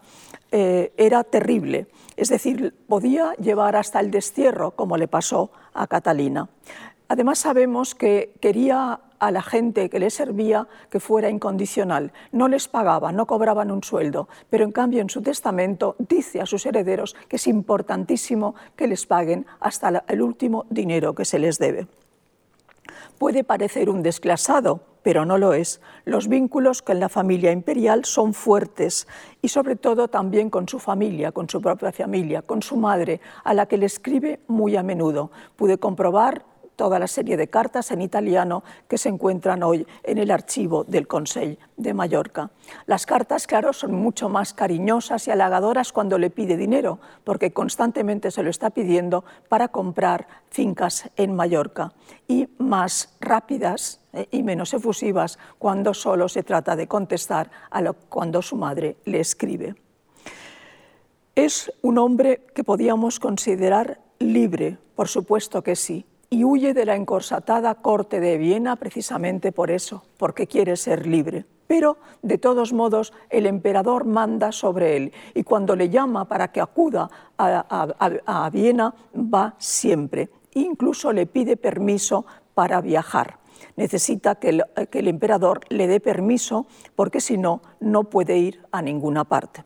eh, 0.51 0.93
era 0.97 1.23
terrible. 1.23 1.87
Es 2.17 2.31
decir, 2.31 2.75
podía 2.89 3.35
llevar 3.35 3.77
hasta 3.77 4.01
el 4.01 4.11
destierro, 4.11 4.73
como 4.73 4.97
le 4.97 5.09
pasó 5.09 5.51
a 5.75 5.87
Catalina. 5.87 6.49
Además 7.11 7.40
sabemos 7.40 7.97
que 7.97 8.37
quería 8.40 9.00
a 9.19 9.33
la 9.33 9.43
gente 9.43 9.90
que 9.90 9.99
le 9.99 10.11
servía 10.11 10.69
que 10.90 11.00
fuera 11.00 11.29
incondicional. 11.29 12.12
No 12.31 12.47
les 12.47 12.69
pagaba, 12.69 13.11
no 13.11 13.26
cobraban 13.26 13.73
un 13.73 13.83
sueldo, 13.83 14.29
pero 14.49 14.62
en 14.62 14.71
cambio 14.71 15.02
en 15.02 15.11
su 15.11 15.21
testamento 15.21 15.97
dice 15.99 16.40
a 16.40 16.47
sus 16.47 16.67
herederos 16.67 17.17
que 17.26 17.35
es 17.35 17.49
importantísimo 17.49 18.55
que 18.76 18.87
les 18.87 19.07
paguen 19.07 19.45
hasta 19.59 20.05
el 20.07 20.23
último 20.23 20.67
dinero 20.71 21.12
que 21.17 21.25
se 21.25 21.40
les 21.40 21.59
debe. 21.59 21.88
Puede 23.19 23.43
parecer 23.43 23.90
un 23.90 24.05
desclasado, 24.05 24.81
pero 25.02 25.25
no 25.25 25.37
lo 25.37 25.52
es. 25.52 25.81
Los 26.05 26.29
vínculos 26.29 26.81
con 26.81 27.00
la 27.00 27.09
familia 27.09 27.50
imperial 27.50 28.05
son 28.05 28.35
fuertes 28.35 29.09
y 29.43 29.49
sobre 29.49 29.75
todo 29.75 30.07
también 30.07 30.49
con 30.49 30.69
su 30.69 30.79
familia, 30.79 31.33
con 31.33 31.49
su 31.49 31.61
propia 31.61 31.90
familia, 31.90 32.43
con 32.43 32.62
su 32.62 32.76
madre, 32.76 33.21
a 33.43 33.52
la 33.52 33.67
que 33.67 33.79
le 33.79 33.87
escribe 33.87 34.38
muy 34.47 34.76
a 34.76 34.85
menudo. 34.85 35.33
Pude 35.57 35.76
comprobar 35.76 36.45
toda 36.81 36.99
la 36.99 37.09
serie 37.09 37.37
de 37.37 37.49
cartas 37.49 37.91
en 37.91 38.01
italiano 38.01 38.65
que 38.89 38.97
se 38.97 39.11
encuentran 39.11 39.63
hoy 39.63 39.87
en 40.03 40.17
el 40.17 40.31
archivo 40.31 40.83
del 40.83 41.07
Consejo 41.07 41.61
de 41.77 41.93
Mallorca. 41.93 42.53
Las 42.87 43.05
cartas, 43.05 43.47
claro, 43.47 43.75
son 43.75 43.93
mucho 43.93 44.31
más 44.31 44.55
cariñosas 44.55 45.29
y 45.29 45.31
halagadoras 45.31 45.93
cuando 45.93 46.17
le 46.17 46.31
pide 46.31 46.57
dinero, 46.57 46.99
porque 47.23 47.53
constantemente 47.53 48.31
se 48.31 48.43
lo 48.43 48.49
está 48.49 48.71
pidiendo 48.71 49.27
para 49.51 49.69
comprar 49.69 50.27
fincas 50.49 51.11
en 51.19 51.35
Mallorca, 51.35 51.93
y 52.27 52.49
más 52.57 53.15
rápidas 53.21 54.01
eh, 54.15 54.27
y 54.31 54.43
menos 54.43 54.73
efusivas 54.73 55.39
cuando 55.59 55.93
solo 55.93 56.31
se 56.31 56.43
trata 56.45 56.77
de 56.77 56.89
contestar 56.89 57.51
a 57.71 57.93
cuando 58.09 58.41
su 58.41 58.57
madre 58.57 58.97
le 59.05 59.21
escribe. 59.21 59.75
Es 61.35 61.71
un 61.83 61.99
hombre 61.99 62.47
que 62.55 62.65
podíamos 62.65 63.21
considerar 63.21 64.01
libre, 64.19 64.79
por 64.95 65.09
supuesto 65.09 65.63
que 65.63 65.77
sí, 65.77 66.07
y 66.31 66.45
huye 66.45 66.73
de 66.75 66.87
la 66.87 66.95
encorsatada 66.95 67.75
corte 67.75 68.21
de 68.21 68.39
Viena 68.39 68.77
precisamente 68.77 69.51
por 69.51 69.73
eso, 69.73 70.05
porque 70.17 70.47
quiere 70.47 70.77
ser 70.77 71.07
libre. 71.07 71.45
Pero, 71.67 71.99
de 72.23 72.39
todos 72.39 72.73
modos, 72.73 73.13
el 73.31 73.47
emperador 73.47 74.05
manda 74.05 74.53
sobre 74.53 74.97
él 74.97 75.13
y 75.35 75.43
cuando 75.43 75.75
le 75.75 75.89
llama 75.89 76.27
para 76.27 76.53
que 76.53 76.61
acuda 76.61 77.11
a, 77.37 78.51
Viena, 78.53 78.95
va 79.15 79.55
siempre. 79.59 80.31
Incluso 80.55 81.13
le 81.13 81.27
pide 81.27 81.57
permiso 81.57 82.27
para 82.55 82.81
viajar. 82.81 83.39
Necesita 83.77 84.37
que 84.37 84.49
el, 84.51 84.65
que 84.91 85.01
el 85.01 85.09
emperador 85.09 85.61
le 85.69 85.87
dé 85.87 86.01
permiso 86.01 86.67
porque 86.95 87.21
si 87.21 87.39
no, 87.39 87.61
no 87.81 88.05
puede 88.05 88.39
ir 88.39 88.63
a 88.71 88.83
ninguna 88.83 89.25
parte. 89.25 89.65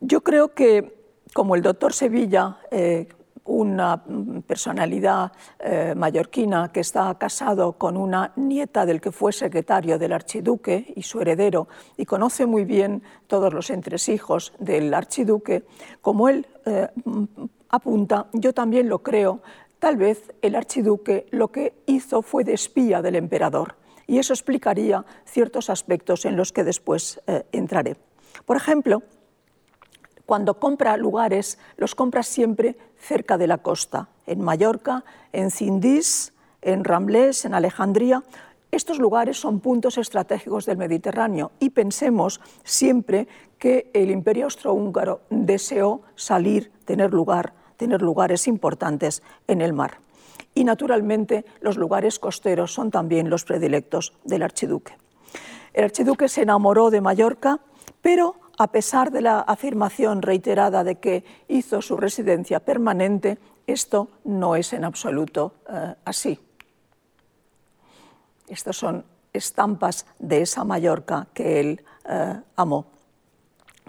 Yo 0.00 0.20
creo 0.20 0.54
que, 0.54 0.96
como 1.34 1.56
el 1.56 1.62
doctor 1.62 1.92
Sevilla 1.92 2.58
eh, 2.70 3.08
una 3.48 4.02
personalidad 4.46 5.32
eh, 5.58 5.94
mallorquina 5.96 6.70
que 6.72 6.80
está 6.80 7.16
casado 7.18 7.72
con 7.72 7.96
una 7.96 8.32
nieta 8.36 8.84
del 8.86 9.00
que 9.00 9.10
fue 9.10 9.32
secretario 9.32 9.98
del 9.98 10.12
archiduque 10.12 10.92
y 10.94 11.02
su 11.02 11.20
heredero 11.20 11.68
y 11.96 12.04
conoce 12.04 12.46
muy 12.46 12.64
bien 12.64 13.02
todos 13.26 13.52
los 13.52 13.70
entresijos 13.70 14.52
del 14.58 14.92
archiduque, 14.92 15.64
como 16.00 16.28
él 16.28 16.46
eh, 16.66 16.88
apunta, 17.70 18.26
yo 18.32 18.52
también 18.52 18.88
lo 18.88 19.02
creo, 19.02 19.40
tal 19.78 19.96
vez 19.96 20.32
el 20.42 20.54
archiduque 20.54 21.26
lo 21.30 21.48
que 21.48 21.74
hizo 21.86 22.22
fue 22.22 22.44
de 22.44 22.52
espía 22.54 23.02
del 23.02 23.16
emperador 23.16 23.76
y 24.06 24.18
eso 24.18 24.32
explicaría 24.32 25.04
ciertos 25.24 25.70
aspectos 25.70 26.24
en 26.24 26.36
los 26.36 26.52
que 26.52 26.64
después 26.64 27.20
eh, 27.26 27.44
entraré. 27.52 27.96
Por 28.44 28.56
ejemplo, 28.56 29.02
cuando 30.28 30.60
compra 30.60 30.98
lugares, 30.98 31.58
los 31.78 31.94
compra 31.94 32.22
siempre 32.22 32.76
cerca 32.98 33.38
de 33.38 33.46
la 33.46 33.58
costa, 33.58 34.08
en 34.26 34.40
Mallorca, 34.40 35.04
en 35.32 35.50
Cindís, 35.50 36.32
en 36.62 36.84
Ramblés, 36.84 37.44
en 37.44 37.54
Alejandría. 37.54 38.22
Estos 38.70 38.98
lugares 38.98 39.38
son 39.38 39.60
puntos 39.60 39.96
estratégicos 39.96 40.66
del 40.66 40.76
Mediterráneo 40.76 41.52
y 41.58 41.70
pensemos 41.70 42.40
siempre 42.64 43.28
que 43.58 43.90
el 43.94 44.10
imperio 44.10 44.44
austrohúngaro 44.44 45.22
deseó 45.30 46.02
salir, 46.16 46.70
tener 46.84 47.12
lugar, 47.12 47.54
tener 47.76 48.02
lugares 48.02 48.46
importantes 48.46 49.22
en 49.46 49.62
el 49.62 49.72
mar. 49.72 49.98
Y 50.54 50.64
naturalmente 50.64 51.44
los 51.60 51.76
lugares 51.76 52.18
costeros 52.18 52.72
son 52.72 52.90
también 52.90 53.30
los 53.30 53.44
predilectos 53.44 54.12
del 54.24 54.42
archiduque. 54.42 54.96
El 55.72 55.84
archiduque 55.84 56.28
se 56.28 56.42
enamoró 56.42 56.90
de 56.90 57.00
Mallorca, 57.00 57.60
pero 58.02 58.36
a 58.58 58.66
pesar 58.66 59.12
de 59.12 59.22
la 59.22 59.40
afirmación 59.40 60.20
reiterada 60.20 60.82
de 60.82 60.96
que 60.96 61.24
hizo 61.46 61.80
su 61.80 61.96
residencia 61.96 62.60
permanente, 62.60 63.38
esto 63.66 64.08
no 64.24 64.56
es 64.56 64.72
en 64.72 64.84
absoluto 64.84 65.54
eh, 65.70 65.94
así. 66.04 66.38
Estas 68.48 68.76
son 68.76 69.04
estampas 69.32 70.06
de 70.18 70.42
esa 70.42 70.64
Mallorca 70.64 71.28
que 71.32 71.60
él 71.60 71.84
eh, 72.08 72.40
amó. 72.56 72.86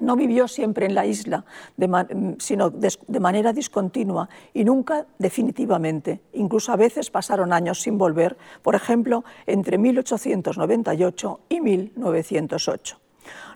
No 0.01 0.15
vivió 0.15 0.47
siempre 0.47 0.85
en 0.85 0.95
la 0.95 1.05
isla, 1.05 1.43
sino 2.37 2.69
de 2.69 3.19
manera 3.19 3.51
discontinua 3.51 4.29
y 4.53 4.63
nunca 4.63 5.05
definitivamente. 5.17 6.21
Incluso 6.33 6.71
a 6.71 6.77
veces 6.77 7.09
pasaron 7.09 7.51
años 7.51 7.81
sin 7.81 7.97
volver, 7.97 8.37
por 8.61 8.75
ejemplo, 8.75 9.25
entre 9.45 9.77
1898 9.77 11.39
y 11.49 11.59
1908. 11.59 12.97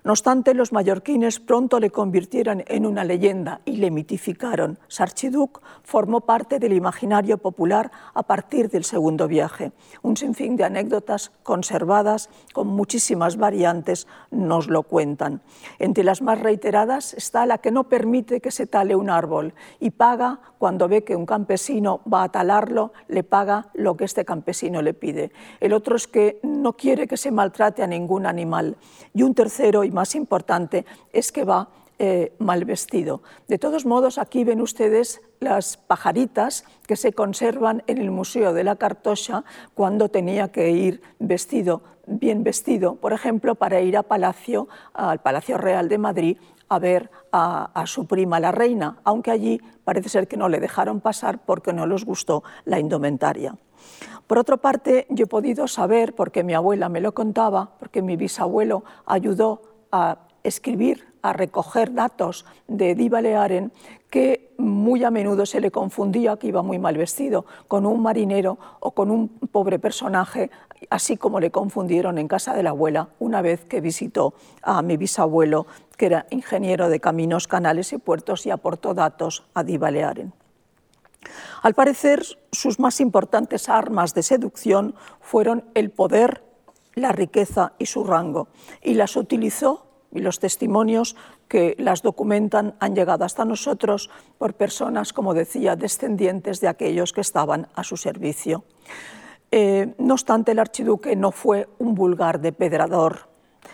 No 0.03 0.11
obstante, 0.11 0.53
los 0.53 0.73
mallorquines 0.73 1.39
pronto 1.39 1.79
le 1.79 1.89
convirtieron 1.89 2.63
en 2.67 2.85
una 2.85 3.05
leyenda 3.05 3.61
y 3.63 3.77
le 3.77 3.89
mitificaron. 3.89 4.77
Sarchiduc 4.89 5.61
formó 5.83 6.21
parte 6.21 6.59
del 6.59 6.73
imaginario 6.73 7.37
popular 7.37 7.89
a 8.13 8.23
partir 8.23 8.69
del 8.69 8.83
segundo 8.83 9.29
viaje. 9.29 9.71
Un 10.01 10.17
sinfín 10.17 10.57
de 10.57 10.65
anécdotas 10.65 11.31
conservadas 11.43 12.29
con 12.51 12.67
muchísimas 12.67 13.37
variantes 13.37 14.07
nos 14.29 14.67
lo 14.67 14.83
cuentan. 14.83 15.41
Entre 15.79 16.03
las 16.03 16.21
más 16.21 16.41
reiteradas 16.41 17.13
está 17.13 17.45
la 17.45 17.59
que 17.59 17.71
no 17.71 17.85
permite 17.85 18.41
que 18.41 18.51
se 18.51 18.67
tale 18.67 18.97
un 18.97 19.09
árbol 19.09 19.53
y 19.79 19.91
paga 19.91 20.41
cuando 20.57 20.89
ve 20.89 21.05
que 21.05 21.15
un 21.15 21.25
campesino 21.25 22.01
va 22.11 22.23
a 22.23 22.29
talarlo, 22.29 22.91
le 23.07 23.23
paga 23.23 23.67
lo 23.73 23.95
que 23.95 24.05
este 24.05 24.25
campesino 24.25 24.81
le 24.81 24.93
pide. 24.93 25.31
El 25.61 25.71
otro 25.71 25.95
es 25.95 26.07
que 26.07 26.39
no 26.43 26.73
quiere 26.73 27.07
que 27.07 27.17
se 27.17 27.31
maltrate 27.31 27.83
a 27.83 27.87
ningún 27.87 28.25
animal. 28.25 28.75
Y 29.13 29.23
un 29.23 29.33
tercero, 29.33 29.83
y 29.83 29.92
más 29.93 30.15
importante, 30.15 30.85
es 31.11 31.31
que 31.31 31.43
va 31.43 31.69
eh, 31.99 32.33
mal 32.39 32.65
vestido. 32.65 33.21
De 33.47 33.59
todos 33.59 33.85
modos, 33.85 34.17
aquí 34.17 34.43
ven 34.43 34.61
ustedes 34.61 35.21
las 35.39 35.77
pajaritas 35.77 36.65
que 36.87 36.95
se 36.95 37.13
conservan 37.13 37.83
en 37.87 37.99
el 37.99 38.09
Museo 38.09 38.51
de 38.51 38.63
la 38.63 38.77
Cartocha 38.77 39.43
cuando 39.75 40.09
tenía 40.09 40.51
que 40.51 40.71
ir 40.71 41.01
vestido, 41.19 41.83
bien 42.07 42.43
vestido, 42.43 42.95
por 42.95 43.13
ejemplo, 43.13 43.55
para 43.55 43.79
ir 43.79 43.95
a 43.95 44.03
Palacio, 44.03 44.67
al 44.93 45.21
Palacio 45.21 45.57
Real 45.57 45.87
de 45.87 45.97
Madrid 45.99 46.37
a 46.67 46.79
ver 46.79 47.11
a, 47.31 47.69
a, 47.79 47.85
su 47.85 48.07
prima 48.07 48.39
la 48.39 48.51
reina, 48.51 48.97
aunque 49.03 49.29
allí 49.29 49.61
parece 49.83 50.09
ser 50.09 50.27
que 50.27 50.35
no 50.35 50.49
le 50.49 50.59
dejaron 50.59 50.99
pasar 50.99 51.45
porque 51.45 51.73
no 51.73 51.85
les 51.85 52.03
gustó 52.03 52.43
la 52.65 52.79
indumentaria. 52.79 53.55
Por 54.27 54.39
otra 54.39 54.57
parte, 54.57 55.05
yo 55.09 55.25
he 55.25 55.27
podido 55.27 55.67
saber, 55.67 56.15
porque 56.15 56.43
mi 56.43 56.53
abuela 56.53 56.89
me 56.89 57.01
lo 57.01 57.13
contaba, 57.13 57.77
porque 57.77 58.01
mi 58.01 58.15
bisabuelo 58.15 58.83
ayudó 59.05 59.72
a 59.93 60.17
escribir, 60.43 61.13
a 61.21 61.31
recoger 61.31 61.93
datos 61.93 62.45
de 62.67 62.95
Di 62.95 63.09
Balearen, 63.09 63.71
que 64.09 64.53
muy 64.57 65.03
a 65.03 65.11
menudo 65.11 65.45
se 65.45 65.61
le 65.61 65.71
confundía 65.71 66.35
que 66.37 66.47
iba 66.47 66.61
muy 66.61 66.79
mal 66.79 66.97
vestido 66.97 67.45
con 67.67 67.85
un 67.85 68.01
marinero 68.01 68.57
o 68.79 68.91
con 68.91 69.11
un 69.11 69.29
pobre 69.29 69.79
personaje, 69.79 70.49
así 70.89 71.15
como 71.15 71.39
le 71.39 71.51
confundieron 71.51 72.17
en 72.17 72.27
casa 72.27 72.53
de 72.53 72.63
la 72.63 72.71
abuela 72.71 73.09
una 73.19 73.41
vez 73.41 73.65
que 73.65 73.81
visitó 73.81 74.33
a 74.63 74.81
mi 74.81 74.97
bisabuelo, 74.97 75.67
que 75.95 76.07
era 76.07 76.25
ingeniero 76.31 76.89
de 76.89 76.99
caminos, 76.99 77.47
canales 77.47 77.93
y 77.93 77.99
puertos 77.99 78.45
y 78.45 78.51
aportó 78.51 78.93
datos 78.93 79.45
a 79.53 79.63
Di 79.63 79.77
Balearen. 79.77 80.33
Al 81.61 81.75
parecer, 81.75 82.23
sus 82.51 82.79
más 82.79 82.99
importantes 82.99 83.69
armas 83.69 84.13
de 84.13 84.23
seducción 84.23 84.95
fueron 85.21 85.63
el 85.75 85.91
poder, 85.91 86.43
la 86.95 87.11
riqueza 87.11 87.73
y 87.77 87.85
su 87.85 88.03
rango, 88.03 88.47
y 88.81 88.93
las 88.93 89.15
utilizó, 89.15 89.87
y 90.11 90.19
los 90.19 90.39
testimonios 90.39 91.15
que 91.47 91.75
las 91.79 92.01
documentan 92.01 92.75
han 92.79 92.95
llegado 92.95 93.25
hasta 93.25 93.45
nosotros 93.45 94.09
por 94.37 94.53
personas, 94.53 95.11
como 95.11 95.33
decía, 95.33 95.75
descendientes 95.75 96.61
de 96.61 96.67
aquellos 96.67 97.13
que 97.13 97.21
estaban 97.21 97.67
a 97.73 97.83
su 97.83 97.97
servicio. 97.97 98.63
Eh, 99.51 99.93
no 99.97 100.13
obstante, 100.13 100.51
el 100.51 100.59
archiduque 100.59 101.15
no 101.15 101.31
fue 101.31 101.67
un 101.79 101.95
vulgar 101.95 102.41
depedrador, 102.41 103.33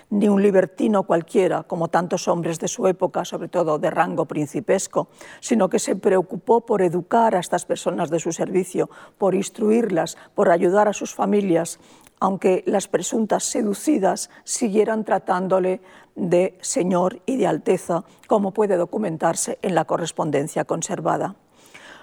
ni 0.09 0.27
un 0.27 0.41
libertino 0.41 1.03
cualquiera, 1.03 1.63
como 1.63 1.87
tantos 1.87 2.27
hombres 2.27 2.59
de 2.59 2.67
su 2.67 2.87
época, 2.87 3.25
sobre 3.25 3.47
todo 3.47 3.77
de 3.77 3.89
rango 3.91 4.25
principesco, 4.25 5.07
sino 5.39 5.69
que 5.69 5.79
se 5.79 5.95
preocupó 5.95 6.65
por 6.65 6.81
educar 6.81 7.35
a 7.35 7.39
estas 7.39 7.65
personas 7.65 8.09
de 8.09 8.19
su 8.19 8.31
servicio, 8.31 8.89
por 9.17 9.35
instruirlas, 9.35 10.17
por 10.35 10.49
ayudar 10.49 10.87
a 10.87 10.93
sus 10.93 11.13
familias, 11.13 11.79
aunque 12.19 12.63
las 12.65 12.87
presuntas 12.87 13.43
seducidas 13.43 14.29
siguieran 14.43 15.05
tratándole 15.05 15.81
de 16.15 16.57
señor 16.61 17.21
y 17.25 17.37
de 17.37 17.47
alteza, 17.47 18.03
como 18.27 18.51
puede 18.51 18.75
documentarse 18.75 19.57
en 19.61 19.75
la 19.75 19.85
correspondencia 19.85 20.65
conservada. 20.65 21.35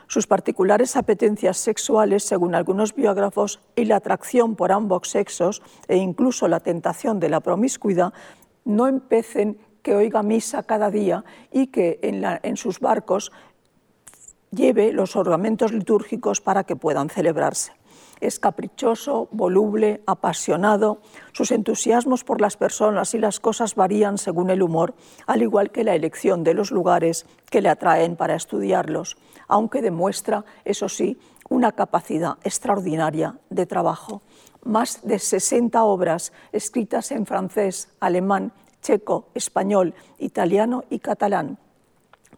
Sus 0.08 0.26
particulares 0.26 0.96
apetencias 0.96 1.58
sexuales, 1.58 2.23
según 2.23 2.54
algunos 2.54 2.94
biógrafos, 2.94 3.61
y 3.75 3.87
la 3.87 3.96
atracción 3.96 4.54
por 4.54 4.70
ambos 4.70 5.11
sexos 5.11 5.62
e 5.88 5.96
incluso 5.96 6.46
la 6.46 6.61
tentación 6.61 7.18
de 7.18 7.28
la 7.28 7.40
promiscuidad 7.40 8.12
no 8.64 8.87
empecen 8.87 9.58
que 9.82 9.94
oiga 9.94 10.23
misa 10.23 10.62
cada 10.62 10.90
día 10.90 11.25
y 11.52 11.68
que 11.68 11.99
en, 12.02 12.56
sus 12.56 12.80
barcos 12.80 13.32
lleve 14.50 14.92
los 14.92 15.16
ornamentos 15.16 15.73
litúrgicos 15.73 16.40
para 16.40 16.64
que 16.64 16.76
puedan 16.76 17.08
celebrarse. 17.08 17.73
Es 18.20 18.38
caprichoso, 18.38 19.28
voluble, 19.30 20.02
apasionado. 20.06 20.99
Sus 21.32 21.50
entusiasmos 21.50 22.25
por 22.25 22.40
las 22.40 22.56
personas 22.56 23.14
y 23.14 23.18
las 23.18 23.40
cosas 23.40 23.75
varían 23.75 24.18
según 24.18 24.50
el 24.50 24.62
humor, 24.62 24.94
al 25.26 25.42
igual 25.42 25.70
que 25.70 25.85
la 25.85 25.94
elección 25.94 26.42
de 26.42 26.54
los 26.54 26.70
lugares 26.70 27.26
que 27.50 27.60
le 27.60 27.69
atraen 27.69 28.17
para 28.17 28.34
estudiarlos, 28.34 29.17
aunque 29.49 29.82
demuestra, 29.82 30.45
eso 30.64 30.88
sí, 30.88 31.19
una 31.49 31.73
capacidad 31.73 32.38
extraordinaria 32.43 33.38
de 33.50 33.67
trabajo. 33.67 34.23
Más 34.64 35.06
de 35.06 35.19
60 35.19 35.84
obras 35.84 36.32
escritas 36.52 37.12
en 37.12 37.26
francés, 37.26 37.88
alemán, 38.00 38.52
checo, 38.82 39.28
español, 39.34 39.95
italiano 40.19 40.84
y 40.91 40.99
catalán 40.99 41.58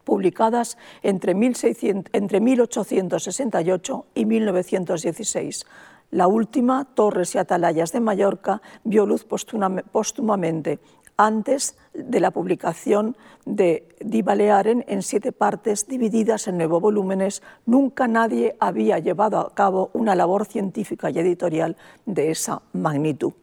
publicadas 0.09 0.79
entre, 1.03 1.35
1868 1.35 4.07
y 4.15 4.25
1916. 4.25 5.67
La 6.13 6.29
última, 6.29 6.87
Torres 6.95 7.35
y 7.35 7.39
Atalayas 7.39 7.93
de 7.93 8.01
Mallorca, 8.01 8.63
vio 8.85 9.05
luz 9.05 9.27
póstumamente 9.93 10.79
antes 11.19 11.77
de 11.93 12.21
la 12.21 12.31
publicación 12.31 13.19
de 13.45 13.87
Di 14.01 14.23
Balearen 14.23 14.83
en 14.89 15.03
siete 15.03 15.33
partes 15.33 15.87
divididas 15.87 16.49
en 16.49 16.57
nueve 16.57 16.79
volúmenes, 16.81 17.43
nunca 17.67 18.09
nadie 18.09 18.57
había 18.61 18.99
llevado 19.01 19.41
a 19.41 19.55
cabo 19.55 19.91
una 19.93 20.15
labor 20.15 20.47
científica 20.47 21.11
y 21.11 21.19
editorial 21.19 21.77
de 22.07 22.31
esa 22.31 22.63
magnitud. 22.73 23.35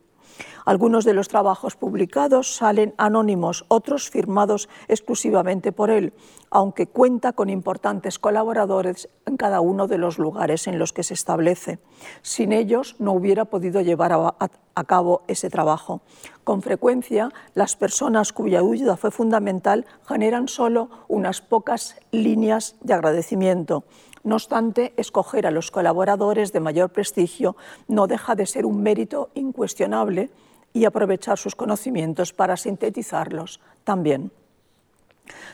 Algunos 0.65 1.05
de 1.05 1.13
los 1.13 1.27
trabajos 1.27 1.75
publicados 1.75 2.55
salen 2.55 2.93
anónimos, 2.97 3.65
otros 3.67 4.09
firmados 4.09 4.67
exclusivamente 4.87 5.71
por 5.71 5.89
él, 5.91 6.13
aunque 6.49 6.87
cuenta 6.87 7.33
con 7.33 7.49
importantes 7.49 8.17
colaboradores 8.17 9.09
en 9.25 9.37
cada 9.37 9.61
uno 9.61 9.87
de 9.87 9.97
los 9.97 10.17
lugares 10.17 10.67
en 10.67 10.79
los 10.79 10.93
que 10.93 11.03
se 11.03 11.13
establece. 11.13 11.79
Sin 12.21 12.51
ellos 12.51 12.95
no 12.99 13.13
hubiera 13.13 13.45
podido 13.45 13.81
llevar 13.81 14.13
a, 14.13 14.83
cabo 14.85 15.23
ese 15.27 15.49
trabajo. 15.49 16.01
Con 16.43 16.61
frecuencia, 16.61 17.29
las 17.53 17.75
personas 17.75 18.33
cuya 18.33 18.59
ayuda 18.59 18.97
fue 18.97 19.11
fundamental 19.11 19.85
generan 20.07 20.47
solo 20.47 20.89
unas 21.07 21.41
pocas 21.41 21.97
líneas 22.11 22.75
de 22.81 22.93
agradecimiento. 22.93 23.85
No 24.25 24.35
obstante, 24.35 24.93
escoger 24.97 25.45
a 25.45 25.51
los 25.51 25.69
colaboradores 25.69 26.51
de 26.51 26.59
mayor 26.59 26.89
prestigio 26.89 27.55
no 27.87 28.07
deja 28.07 28.33
de 28.33 28.47
ser 28.47 28.65
un 28.65 28.81
mérito 28.81 29.29
incuestionable 29.35 30.31
y 30.73 30.85
aprovechar 30.85 31.37
sus 31.37 31.55
conocimientos 31.55 32.33
para 32.33 32.57
sintetizarlos 32.57 33.61
también. 33.83 34.31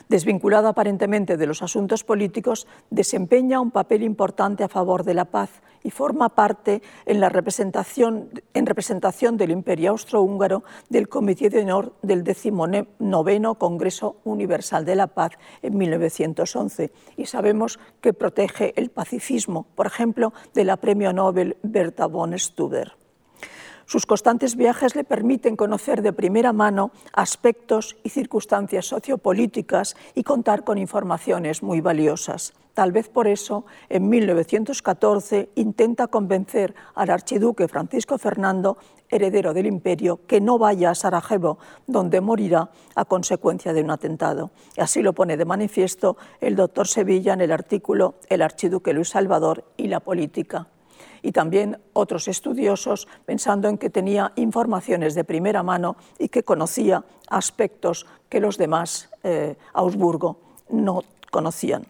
Desvinculada 0.08 0.70
aparentemente 0.70 1.36
de 1.36 1.46
los 1.46 1.62
asuntos 1.62 2.04
políticos, 2.04 2.66
desempeña 2.90 3.60
un 3.60 3.70
papel 3.70 4.02
importante 4.02 4.64
a 4.64 4.68
favor 4.68 5.04
de 5.04 5.14
la 5.14 5.26
paz 5.26 5.62
y 5.82 5.90
forma 5.90 6.30
parte 6.30 6.82
en 7.06 7.20
la 7.20 7.28
representación, 7.28 8.30
en 8.54 8.66
representación 8.66 9.36
del 9.36 9.50
Imperio 9.50 9.90
Austrohúngaro 9.90 10.62
del 10.88 11.08
Comité 11.08 11.50
de 11.50 11.62
Honor 11.62 11.94
del 12.02 12.24
XIX 12.24 12.86
Congreso 13.58 14.16
Universal 14.24 14.84
de 14.84 14.96
la 14.96 15.08
Paz 15.08 15.32
en 15.62 15.76
1911 15.76 16.92
y 17.16 17.26
sabemos 17.26 17.78
que 18.00 18.12
protege 18.12 18.72
el 18.76 18.90
pacifismo, 18.90 19.66
por 19.74 19.86
ejemplo, 19.86 20.32
de 20.54 20.64
la 20.64 20.76
Premio 20.76 21.12
Nobel 21.12 21.56
Berta 21.62 22.06
von 22.06 22.38
Stuber. 22.38 23.01
Sus 23.92 24.06
constantes 24.06 24.56
viajes 24.56 24.96
le 24.96 25.04
permiten 25.04 25.54
conocer 25.54 26.00
de 26.00 26.14
primera 26.14 26.54
mano 26.54 26.92
aspectos 27.12 27.94
y 28.02 28.08
circunstancias 28.08 28.86
sociopolíticas 28.86 29.96
y 30.14 30.22
contar 30.22 30.64
con 30.64 30.78
informaciones 30.78 31.62
muy 31.62 31.82
valiosas. 31.82 32.54
Tal 32.72 32.90
vez 32.90 33.10
por 33.10 33.28
eso, 33.28 33.66
en 33.90 34.08
1914 34.08 35.50
intenta 35.56 36.06
convencer 36.06 36.74
al 36.94 37.10
archiduque 37.10 37.68
Francisco 37.68 38.16
Fernando, 38.16 38.78
heredero 39.10 39.52
del 39.52 39.66
imperio, 39.66 40.20
que 40.26 40.40
no 40.40 40.56
vaya 40.56 40.88
a 40.88 40.94
Sarajevo, 40.94 41.58
donde 41.86 42.22
morirá 42.22 42.70
a 42.94 43.04
consecuencia 43.04 43.74
de 43.74 43.82
un 43.82 43.90
atentado. 43.90 44.52
Así 44.78 45.02
lo 45.02 45.12
pone 45.12 45.36
de 45.36 45.44
manifiesto 45.44 46.16
el 46.40 46.56
doctor 46.56 46.88
Sevilla 46.88 47.34
en 47.34 47.42
el 47.42 47.52
artículo 47.52 48.14
El 48.30 48.40
archiduque 48.40 48.94
Luis 48.94 49.10
Salvador 49.10 49.66
y 49.76 49.88
la 49.88 50.00
política 50.00 50.71
y 51.22 51.32
también 51.32 51.78
otros 51.92 52.28
estudiosos 52.28 53.08
pensando 53.24 53.68
en 53.68 53.78
que 53.78 53.90
tenía 53.90 54.32
informaciones 54.36 55.14
de 55.14 55.24
primera 55.24 55.62
mano 55.62 55.96
y 56.18 56.28
que 56.28 56.42
conocía 56.42 57.04
aspectos 57.28 58.06
que 58.28 58.40
los 58.40 58.58
demás 58.58 59.08
eh, 59.22 59.56
Augsburgo 59.72 60.38
no 60.68 61.04
conocían. 61.30 61.86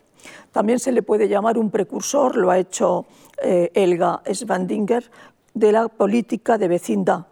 También 0.53 0.79
se 0.79 0.92
le 0.92 1.03
puede 1.03 1.29
llamar 1.29 1.59
un 1.59 1.71
precursor, 1.71 2.37
lo 2.37 2.51
ha 2.51 2.59
hecho 2.59 3.07
eh, 3.42 3.71
Elga 3.75 4.23
Svandinger, 4.33 5.11
de 5.55 5.73
la 5.73 5.88
política 5.88 6.57
de 6.59 6.68
vecindad, 6.68 7.27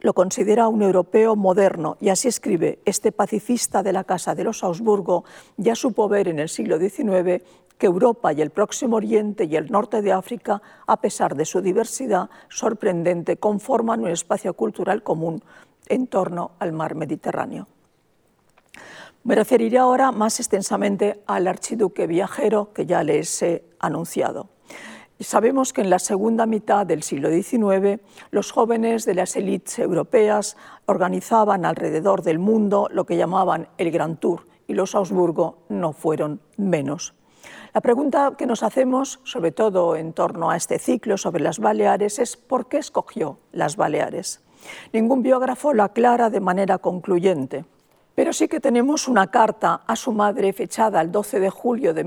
lo 0.00 0.12
considera 0.12 0.68
un 0.68 0.82
europeo 0.82 1.34
moderno 1.34 1.96
y 2.00 2.10
así 2.10 2.28
escribe, 2.28 2.78
este 2.84 3.12
pacifista 3.12 3.82
de 3.82 3.92
la 3.92 4.04
Casa 4.04 4.34
de 4.34 4.44
los 4.44 4.62
Augsburgo 4.62 5.24
ya 5.56 5.74
supo 5.74 6.08
ver 6.08 6.28
en 6.28 6.38
el 6.38 6.48
siglo 6.48 6.78
XIX 6.78 7.42
que 7.78 7.86
Europa 7.86 8.32
y 8.32 8.40
el 8.40 8.50
Próximo 8.50 8.96
Oriente 8.96 9.44
y 9.44 9.56
el 9.56 9.70
norte 9.70 10.02
de 10.02 10.12
África, 10.12 10.62
a 10.86 11.00
pesar 11.00 11.34
de 11.34 11.44
su 11.44 11.60
diversidad 11.60 12.30
sorprendente, 12.48 13.36
conforman 13.36 14.00
un 14.00 14.10
espacio 14.10 14.54
cultural 14.54 15.02
común 15.02 15.42
en 15.88 16.06
torno 16.06 16.52
al 16.58 16.72
mar 16.72 16.94
Mediterráneo. 16.94 17.66
Me 19.24 19.34
referiré 19.34 19.78
ahora 19.78 20.12
más 20.12 20.38
extensamente 20.38 21.22
al 21.26 21.48
archiduque 21.48 22.06
viajero 22.06 22.72
que 22.72 22.86
ya 22.86 23.02
les 23.02 23.42
he 23.42 23.64
anunciado. 23.80 24.50
Sabemos 25.18 25.72
que 25.72 25.80
en 25.80 25.88
la 25.88 25.98
segunda 25.98 26.44
mitad 26.44 26.86
del 26.86 27.02
siglo 27.02 27.30
XIX 27.30 28.00
los 28.30 28.52
jóvenes 28.52 29.06
de 29.06 29.14
las 29.14 29.34
élites 29.34 29.78
europeas 29.78 30.56
organizaban 30.84 31.64
alrededor 31.64 32.22
del 32.22 32.38
mundo 32.38 32.88
lo 32.92 33.06
que 33.06 33.16
llamaban 33.16 33.68
el 33.78 33.90
Gran 33.90 34.18
Tour 34.18 34.46
y 34.68 34.74
los 34.74 34.94
Augsburgo 34.94 35.58
no 35.70 35.92
fueron 35.92 36.40
menos. 36.58 37.14
La 37.74 37.80
pregunta 37.80 38.34
que 38.38 38.46
nos 38.46 38.62
hacemos, 38.62 39.20
sobre 39.24 39.52
todo 39.52 39.96
en 39.96 40.12
torno 40.12 40.50
a 40.50 40.56
este 40.56 40.78
ciclo 40.78 41.18
sobre 41.18 41.42
las 41.42 41.58
Baleares, 41.58 42.18
es 42.18 42.36
¿por 42.36 42.68
qué 42.68 42.78
escogió 42.78 43.38
las 43.52 43.76
Baleares? 43.76 44.42
Ningún 44.92 45.22
biógrafo 45.22 45.72
lo 45.72 45.82
aclara 45.82 46.30
de 46.30 46.40
manera 46.40 46.78
concluyente. 46.78 47.64
Pero 48.14 48.32
sí 48.32 48.48
que 48.48 48.60
tenemos 48.60 49.08
una 49.08 49.30
carta 49.30 49.82
a 49.86 49.94
su 49.94 50.10
madre 50.10 50.54
fechada 50.54 51.02
el 51.02 51.12
12 51.12 51.38
de 51.38 51.50
julio 51.50 51.92
de 51.92 52.02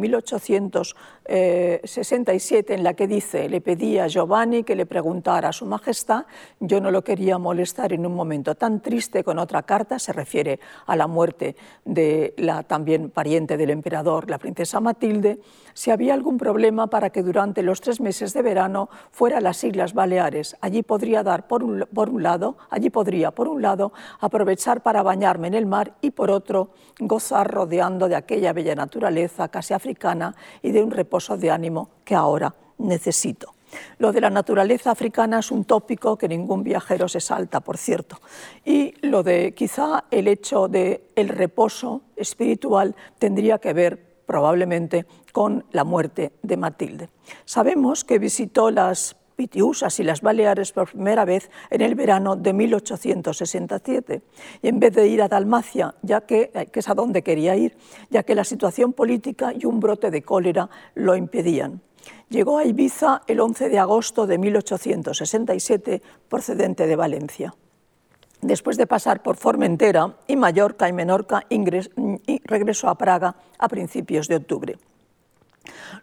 1867 1.30 2.74
en 2.74 2.84
la 2.84 2.96
que 2.96 3.08
dice, 3.08 3.48
le 3.50 3.62
pedí 3.62 4.00
a 4.00 4.08
Giovanni 4.08 4.63
que 4.63 4.76
le 4.76 4.88
preguntara 4.88 5.50
a 5.50 5.54
su 5.54 5.68
majestad, 5.68 6.26
yo 6.60 6.82
no 6.82 6.89
lo 6.89 7.04
quería 7.04 7.38
molestar 7.38 7.94
en 7.94 8.06
un 8.06 8.15
momento 8.15 8.56
tan 8.56 8.82
triste 8.82 9.24
con 9.24 9.38
otra 9.38 9.62
carta, 9.62 10.00
se 10.00 10.12
refiere 10.12 10.60
a 10.88 10.96
la 10.96 11.06
muerte 11.06 11.56
de 11.86 12.34
la 12.38 12.63
también 12.63 13.12
pariente 13.12 13.58
del 13.58 13.70
emperador, 13.70 14.28
la 14.28 14.39
princesa 14.39 14.80
Matilde, 14.80 15.39
si 15.74 15.92
había 15.92 16.15
algún 16.15 16.38
problema 16.39 16.88
para 16.88 17.12
que 17.12 17.22
durante 17.22 17.62
los 17.62 17.80
tres 17.80 18.02
meses 18.02 18.34
de 18.34 18.42
verano 18.42 18.89
fuera 19.12 19.38
a 19.38 19.42
las 19.42 19.63
Islas 19.63 19.94
Baleares. 19.94 20.58
Allí 20.62 20.82
podría 20.82 21.22
dar 21.22 21.48
por 21.48 21.63
un, 21.63 21.86
por 21.94 22.10
un 22.10 22.24
lado, 22.24 22.58
allí 22.72 22.89
podría 22.89 23.32
por 23.32 23.48
un 23.48 23.62
lado 23.62 23.94
aprovechar 24.20 24.82
para 24.82 25.04
bañarme 25.04 25.48
en 25.48 25.54
el 25.54 25.68
mar 25.68 25.94
y 26.02 26.10
por 26.12 26.32
otro 26.32 26.72
gozar 27.00 27.52
rodeando 27.52 28.10
de 28.10 28.15
aquella 28.15 28.52
bella 28.52 28.74
naturaleza 28.74 29.48
casi 29.50 29.76
africana 29.76 30.36
y 30.63 30.72
de 30.72 30.82
un 30.82 30.89
reposo 30.89 31.18
de 31.27 31.51
ánimo 31.51 31.89
que 32.03 32.15
ahora 32.15 32.55
necesito. 32.77 33.53
Lo 33.99 34.12
de 34.12 34.21
la 34.21 34.29
naturaleza 34.29 34.91
africana 34.91 35.39
es 35.39 35.51
un 35.51 35.65
tópico 35.65 36.17
que 36.17 36.27
ningún 36.27 36.63
viajero 36.63 37.08
se 37.08 37.19
salta, 37.19 37.60
por 37.60 37.77
cierto. 37.77 38.19
Y 38.65 38.93
lo 39.05 39.21
de 39.21 39.53
quizá 39.53 40.05
el 40.10 40.27
hecho 40.27 40.67
de 40.67 41.12
el 41.15 41.29
reposo 41.29 42.01
espiritual 42.15 42.95
tendría 43.19 43.60
que 43.60 43.73
ver 43.73 44.23
probablemente 44.25 45.05
con 45.32 45.65
la 45.71 45.84
muerte 45.84 46.32
de 46.41 46.58
Matilde. 46.58 47.10
Sabemos 47.45 48.03
que 48.03 48.19
visitó 48.19 48.71
las 48.71 49.15
Pitiusas 49.39 49.97
y 50.02 50.04
las 50.04 50.19
Baleares 50.19 50.73
por 50.73 50.91
primera 50.91 51.23
vez 51.23 51.49
en 51.69 51.80
el 51.80 51.95
verano 51.95 52.36
de 52.36 52.52
1867. 52.52 54.21
Y 54.62 54.67
en 54.67 54.82
vez 54.82 54.93
de 54.93 55.08
ir 55.08 55.21
a 55.21 55.30
Dalmacia, 55.30 55.95
ya 56.02 56.19
que, 56.19 56.52
eh, 56.54 56.65
que 56.65 56.82
es 56.82 56.89
a 56.89 56.93
donde 56.93 57.23
quería 57.23 57.56
ir, 57.56 57.78
ya 58.10 58.23
que 58.23 58.36
la 58.36 58.43
situación 58.43 58.91
política 58.91 59.54
y 59.58 59.65
un 59.65 59.80
brote 59.80 60.12
de 60.12 60.23
cólera 60.23 60.69
lo 60.93 61.15
impedían. 61.15 61.80
Llegó 62.28 62.58
a 62.58 62.65
Ibiza 62.65 63.21
el 63.28 63.39
11 63.39 63.69
de 63.69 63.80
agosto 63.80 64.28
de 64.28 64.38
1867, 64.39 66.02
procedente 66.28 66.86
de 66.86 66.97
Valencia. 66.97 67.56
Después 68.41 68.75
de 68.75 68.88
pasar 68.88 69.23
por 69.23 69.38
Formentera 69.38 70.17
y 70.28 70.36
Mallorca 70.36 70.89
y 70.89 70.91
Menorca, 70.91 71.45
regresó 72.43 72.89
a 72.89 72.97
Praga 72.97 73.38
a 73.58 73.69
principios 73.69 74.28
de 74.28 74.36
octubre. 74.36 74.78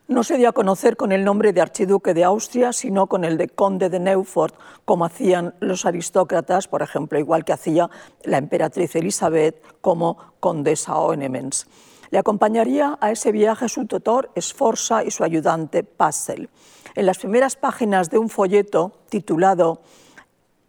No 0.09 0.23
se 0.23 0.37
dio 0.37 0.49
a 0.49 0.53
conocer 0.53 0.97
con 0.97 1.13
el 1.13 1.25
nombre 1.25 1.53
de 1.53 1.61
archiduque 1.61 2.15
de 2.15 2.25
Austria, 2.25 2.73
sino 2.73 3.07
con 3.07 3.25
el 3.25 3.37
de 3.37 3.49
conde 3.49 3.91
de 3.91 3.99
Neufort, 3.99 4.55
como 4.85 5.05
hacían 5.05 5.55
los 5.61 5.85
aristócratas, 5.85 6.69
por 6.69 6.83
ejemplo, 6.83 7.19
igual 7.19 7.45
que 7.45 7.53
hacía 7.53 7.91
la 8.23 8.39
emperatriz 8.39 8.95
Elizabeth 8.95 9.63
como 9.81 10.19
condesa 10.41 10.99
Oenemens. 10.99 11.67
Le 12.11 12.19
acompañaría 12.19 12.99
a 13.01 13.11
ese 13.11 13.33
viaje 13.33 13.69
su 13.69 13.87
tutor 13.87 14.31
Sforza 14.41 15.03
y 15.03 15.11
su 15.11 15.25
ayudante 15.25 15.83
Passel. 15.83 16.51
En 16.95 17.07
las 17.07 17.19
primeras 17.19 17.57
páginas 17.57 18.11
de 18.11 18.19
un 18.19 18.29
folleto 18.29 18.93
titulado 19.09 19.83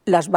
las 0.08 0.30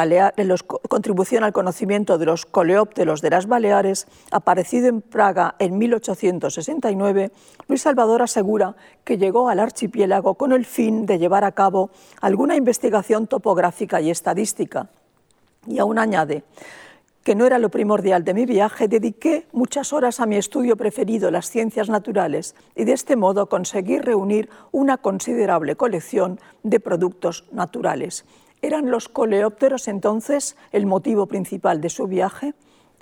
contribución 0.88 1.44
al 1.44 1.52
conocimiento 1.52 2.18
de 2.18 2.26
los 2.26 2.44
coleópteros 2.44 3.22
de 3.22 3.30
las 3.30 3.46
Baleares, 3.46 4.09
aparecido 4.33 4.88
en 4.88 5.00
Praga 5.00 5.54
en 5.61 5.78
1869, 5.78 7.30
Luis 7.68 7.83
Salvador 7.83 8.22
asegura 8.22 8.74
que 9.04 9.16
llegó 9.16 9.48
al 9.48 9.61
archipiélago 9.61 10.35
con 10.35 10.52
el 10.52 10.66
fin 10.66 11.06
de 11.06 11.18
llevar 11.18 11.44
a 11.44 11.52
cabo 11.52 11.90
alguna 12.20 12.56
investigación 12.56 13.28
topográfica 13.28 14.00
y 14.00 14.11
estadística. 14.11 14.88
Y 15.68 15.78
aún 15.78 15.98
añade 15.98 16.42
que 17.22 17.35
no 17.35 17.46
era 17.46 17.59
lo 17.59 17.68
primordial 17.68 18.24
de 18.24 18.35
mi 18.35 18.46
viaje, 18.46 18.88
dediqué 18.88 19.46
muchas 19.52 19.92
horas 19.92 20.20
a 20.20 20.26
mi 20.26 20.37
estudio 20.37 20.76
preferido, 20.76 21.30
las 21.30 21.50
ciencias 21.50 21.88
naturales, 21.90 22.56
y 22.74 22.85
de 22.85 22.92
este 22.92 23.14
modo 23.14 23.48
conseguí 23.48 23.98
reunir 23.98 24.48
una 24.72 24.96
considerable 24.96 25.76
colección 25.76 26.40
de 26.62 26.80
productos 26.80 27.44
naturales. 27.52 28.24
¿Eran 28.62 28.90
los 28.90 29.08
coleópteros 29.08 29.88
entonces 29.88 30.56
el 30.70 30.84
motivo 30.84 31.26
principal 31.26 31.80
de 31.80 31.88
su 31.88 32.06
viaje? 32.06 32.54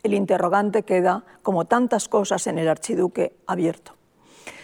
El 0.04 0.14
interrogante 0.14 0.84
queda, 0.84 1.24
como 1.42 1.64
tantas 1.64 2.08
cosas 2.08 2.46
en 2.46 2.58
el 2.58 2.68
archiduque, 2.68 3.34
abierto. 3.46 3.94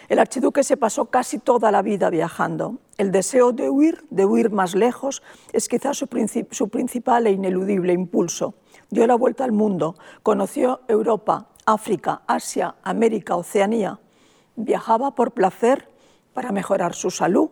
El 0.08 0.20
archiduque 0.20 0.62
se 0.62 0.76
pasó 0.76 1.06
casi 1.06 1.38
toda 1.38 1.72
la 1.72 1.82
vida 1.82 2.10
viajando. 2.10 2.78
El 2.98 3.10
deseo 3.10 3.52
de 3.52 3.70
huir, 3.70 4.04
de 4.10 4.24
huir 4.24 4.50
más 4.50 4.76
lejos, 4.76 5.22
es 5.52 5.68
quizás 5.68 5.96
su, 5.96 6.08
su, 6.50 6.68
principal 6.68 7.26
e 7.26 7.32
ineludible 7.32 7.92
impulso. 7.92 8.54
Dio 8.90 9.06
la 9.08 9.16
vuelta 9.16 9.42
al 9.44 9.52
mundo, 9.52 9.96
conoció 10.22 10.82
Europa, 10.86 11.48
África, 11.66 12.22
Asia, 12.28 12.76
América, 12.82 13.34
Oceanía. 13.34 13.98
Viajaba 14.54 15.16
por 15.16 15.32
placer 15.32 15.88
para 16.34 16.52
mejorar 16.52 16.94
su 16.94 17.10
salud, 17.10 17.50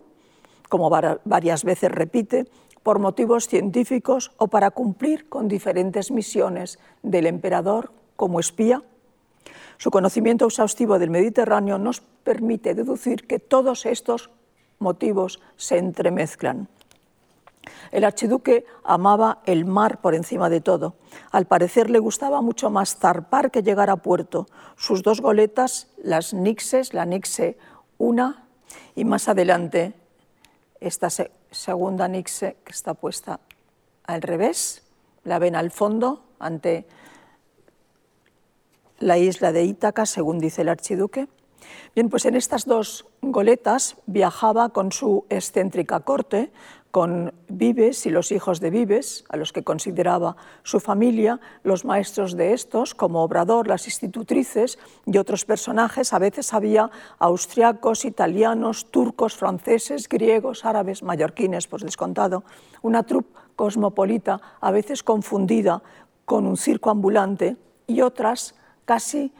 como 0.68 0.90
varias 0.90 1.64
veces 1.64 1.90
repite, 1.90 2.46
por 2.82 2.98
motivos 2.98 3.48
científicos 3.48 4.32
o 4.36 4.48
para 4.48 4.70
cumplir 4.70 5.28
con 5.28 5.48
diferentes 5.48 6.10
misiones 6.10 6.78
del 7.02 7.26
emperador 7.26 7.92
como 8.16 8.40
espía. 8.40 8.82
Su 9.78 9.90
conocimiento 9.90 10.46
exhaustivo 10.46 10.98
del 10.98 11.10
Mediterráneo 11.10 11.78
nos 11.78 12.00
permite 12.00 12.74
deducir 12.74 13.26
que 13.26 13.38
todos 13.38 13.86
estos 13.86 14.30
motivos 14.78 15.40
se 15.56 15.78
entremezclan. 15.78 16.68
El 17.92 18.04
archiduque 18.04 18.64
amaba 18.84 19.40
el 19.46 19.64
mar 19.64 20.00
por 20.00 20.14
encima 20.14 20.48
de 20.50 20.60
todo. 20.60 20.94
Al 21.30 21.46
parecer 21.46 21.90
le 21.90 21.98
gustaba 21.98 22.42
mucho 22.42 22.70
más 22.70 22.96
zarpar 22.96 23.50
que 23.50 23.62
llegar 23.62 23.90
a 23.90 23.96
puerto. 23.96 24.46
Sus 24.76 25.02
dos 25.02 25.20
goletas, 25.20 25.88
las 26.02 26.34
Nixes, 26.34 26.94
la 26.94 27.04
Nixe 27.04 27.56
1 27.98 28.34
y 28.96 29.04
más 29.04 29.28
adelante 29.28 29.94
esta 30.80 31.08
segunda 31.52 32.08
nixe 32.08 32.56
que 32.64 32.72
está 32.72 32.94
puesta 32.94 33.40
al 34.04 34.22
revés, 34.22 34.82
la 35.24 35.38
ven 35.38 35.54
al 35.54 35.70
fondo 35.70 36.24
ante 36.38 36.86
la 38.98 39.18
isla 39.18 39.52
de 39.52 39.64
Ítaca, 39.64 40.06
según 40.06 40.38
dice 40.38 40.62
el 40.62 40.68
archiduque. 40.68 41.28
Bien, 41.94 42.08
pues 42.08 42.24
en 42.24 42.34
estas 42.34 42.66
dos 42.66 43.06
goletas 43.20 43.96
viajaba 44.06 44.70
con 44.70 44.92
su 44.92 45.26
excéntrica 45.28 46.00
corte, 46.00 46.52
con 46.90 47.32
Vives 47.48 48.04
y 48.04 48.10
los 48.10 48.32
hijos 48.32 48.60
de 48.60 48.68
Vives, 48.68 49.24
a 49.30 49.38
los 49.38 49.54
que 49.54 49.64
consideraba 49.64 50.36
su 50.62 50.78
familia, 50.78 51.40
los 51.64 51.86
maestros 51.86 52.36
de 52.36 52.52
estos, 52.52 52.94
como 52.94 53.22
Obrador, 53.22 53.66
las 53.66 53.86
institutrices 53.86 54.78
y 55.06 55.16
otros 55.16 55.46
personajes. 55.46 56.12
A 56.12 56.18
veces 56.18 56.52
había 56.52 56.90
austriacos, 57.18 58.04
italianos, 58.04 58.90
turcos, 58.90 59.34
franceses, 59.36 60.06
griegos, 60.06 60.66
árabes, 60.66 61.02
mallorquines, 61.02 61.66
por 61.66 61.80
descontado. 61.80 62.44
Una 62.82 63.04
troupe 63.04 63.38
cosmopolita, 63.56 64.40
a 64.60 64.70
veces 64.70 65.02
confundida 65.02 65.82
con 66.26 66.46
un 66.46 66.58
circo 66.58 66.90
ambulante, 66.90 67.56
y 67.86 68.02
otras 68.02 68.54
casi 68.84 69.32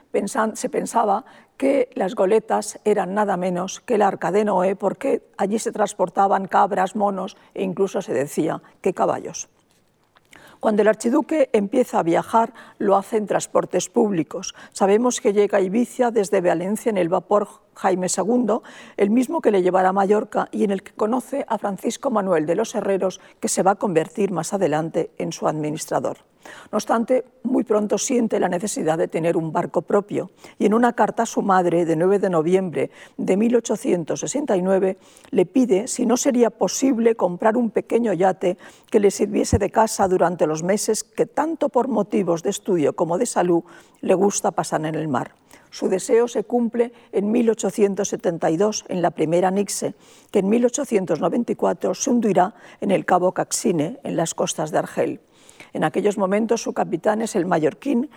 se 0.54 0.68
pensaba 0.68 1.24
que 1.62 1.90
las 1.94 2.16
goletas 2.16 2.80
eran 2.84 3.14
nada 3.14 3.36
menos 3.36 3.78
que 3.78 3.94
el 3.94 4.02
arca 4.02 4.32
de 4.32 4.44
Noé, 4.44 4.74
porque 4.74 5.22
allí 5.38 5.60
se 5.60 5.70
transportaban 5.70 6.48
cabras, 6.48 6.96
monos 6.96 7.36
e 7.54 7.62
incluso 7.62 8.02
se 8.02 8.12
decía 8.12 8.60
que 8.80 8.92
caballos. 8.92 9.48
Cuando 10.58 10.82
el 10.82 10.88
archiduque 10.88 11.50
empieza 11.52 12.00
a 12.00 12.02
viajar, 12.02 12.52
lo 12.78 12.96
hace 12.96 13.16
en 13.16 13.28
transportes 13.28 13.88
públicos. 13.88 14.56
Sabemos 14.72 15.20
que 15.20 15.32
llega 15.32 15.58
a 15.58 15.60
Ibiza 15.60 16.10
desde 16.10 16.40
Valencia 16.40 16.90
en 16.90 16.98
el 16.98 17.08
vapor 17.08 17.46
Jaime 17.76 18.08
II, 18.08 18.58
el 18.96 19.10
mismo 19.10 19.40
que 19.40 19.52
le 19.52 19.62
llevará 19.62 19.90
a 19.90 19.92
Mallorca 19.92 20.48
y 20.50 20.64
en 20.64 20.72
el 20.72 20.82
que 20.82 20.94
conoce 20.94 21.44
a 21.46 21.58
Francisco 21.58 22.10
Manuel 22.10 22.44
de 22.44 22.56
los 22.56 22.74
Herreros, 22.74 23.20
que 23.38 23.46
se 23.46 23.62
va 23.62 23.72
a 23.72 23.76
convertir 23.76 24.32
más 24.32 24.52
adelante 24.52 25.12
en 25.16 25.30
su 25.30 25.46
administrador. 25.46 26.31
No 26.70 26.76
obstante, 26.76 27.24
muy 27.42 27.64
pronto 27.64 27.98
siente 27.98 28.40
la 28.40 28.48
necesidad 28.48 28.98
de 28.98 29.08
tener 29.08 29.36
un 29.36 29.52
barco 29.52 29.82
propio 29.82 30.30
y 30.58 30.66
en 30.66 30.74
una 30.74 30.92
carta 30.92 31.24
a 31.24 31.26
su 31.26 31.42
madre 31.42 31.84
de 31.84 31.96
9 31.96 32.18
de 32.18 32.30
noviembre 32.30 32.90
de 33.16 33.36
1869 33.36 34.98
le 35.30 35.46
pide 35.46 35.88
si 35.88 36.06
no 36.06 36.16
sería 36.16 36.50
posible 36.50 37.14
comprar 37.14 37.56
un 37.56 37.70
pequeño 37.70 38.12
yate 38.12 38.58
que 38.90 39.00
le 39.00 39.10
sirviese 39.10 39.58
de 39.58 39.70
casa 39.70 40.08
durante 40.08 40.46
los 40.46 40.62
meses 40.62 41.04
que 41.04 41.26
tanto 41.26 41.68
por 41.68 41.88
motivos 41.88 42.42
de 42.42 42.50
estudio 42.50 42.94
como 42.94 43.18
de 43.18 43.26
salud 43.26 43.64
le 44.00 44.14
gusta 44.14 44.50
pasar 44.50 44.84
en 44.84 44.94
el 44.94 45.08
mar. 45.08 45.34
Su 45.72 45.88
deseo 45.88 46.28
se 46.28 46.44
cumple 46.44 46.92
en 47.12 47.32
1872 47.32 48.84
en 48.88 49.00
la 49.00 49.10
primera 49.10 49.50
Nixe, 49.50 49.94
que 50.30 50.40
en 50.40 50.50
1894 50.50 51.94
se 51.94 52.10
hundirá 52.10 52.54
en 52.82 52.90
el 52.90 53.06
Cabo 53.06 53.32
Caxine, 53.32 53.98
en 54.04 54.16
las 54.16 54.34
costas 54.34 54.70
de 54.70 54.78
Argel. 54.78 55.20
En 55.72 55.84
aquellos 55.84 56.18
momentos 56.18 56.62
su 56.62 56.72
capitán 56.72 57.22
es 57.22 57.34
el 57.34 57.46
mallorquín 57.46 58.10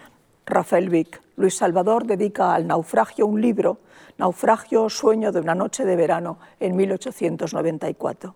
Rafael 0.45 0.89
Vic. 0.89 1.21
Luis 1.37 1.57
Salvador 1.57 2.05
dedica 2.05 2.53
al 2.53 2.67
naufragio 2.67 3.25
un 3.25 3.41
libro, 3.41 3.79
Naufragio, 4.17 4.89
sueño 4.89 5.31
de 5.33 5.41
una 5.41 5.55
noche 5.55 5.83
de 5.83 5.95
verano, 5.95 6.37
en 6.59 6.75
1894. 6.75 8.33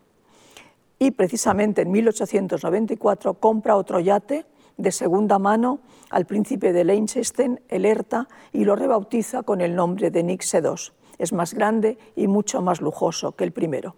Y 1.00 1.12
precisamente 1.12 1.84
en 1.84 1.92
1894 1.92 3.36
compra 3.36 3.78
otro 3.78 4.02
yate 4.02 4.46
de 4.76 4.92
segunda 4.92 5.40
mano 5.40 5.80
al 6.10 6.26
príncipe 6.26 6.74
de 6.74 6.84
Leinstein, 6.84 7.62
el 7.70 7.86
Erta, 7.86 8.28
y 8.52 8.66
lo 8.66 8.76
rebautiza 8.76 9.44
con 9.44 9.62
el 9.62 9.76
nombre 9.76 10.12
de 10.12 10.24
Nixe 10.24 10.60
II. 10.60 10.92
Es 11.18 11.32
más 11.32 11.54
grande 11.54 11.98
y 12.16 12.28
mucho 12.28 12.62
más 12.62 12.82
lujoso 12.82 13.34
que 13.34 13.46
el 13.46 13.52
primero. 13.52 13.96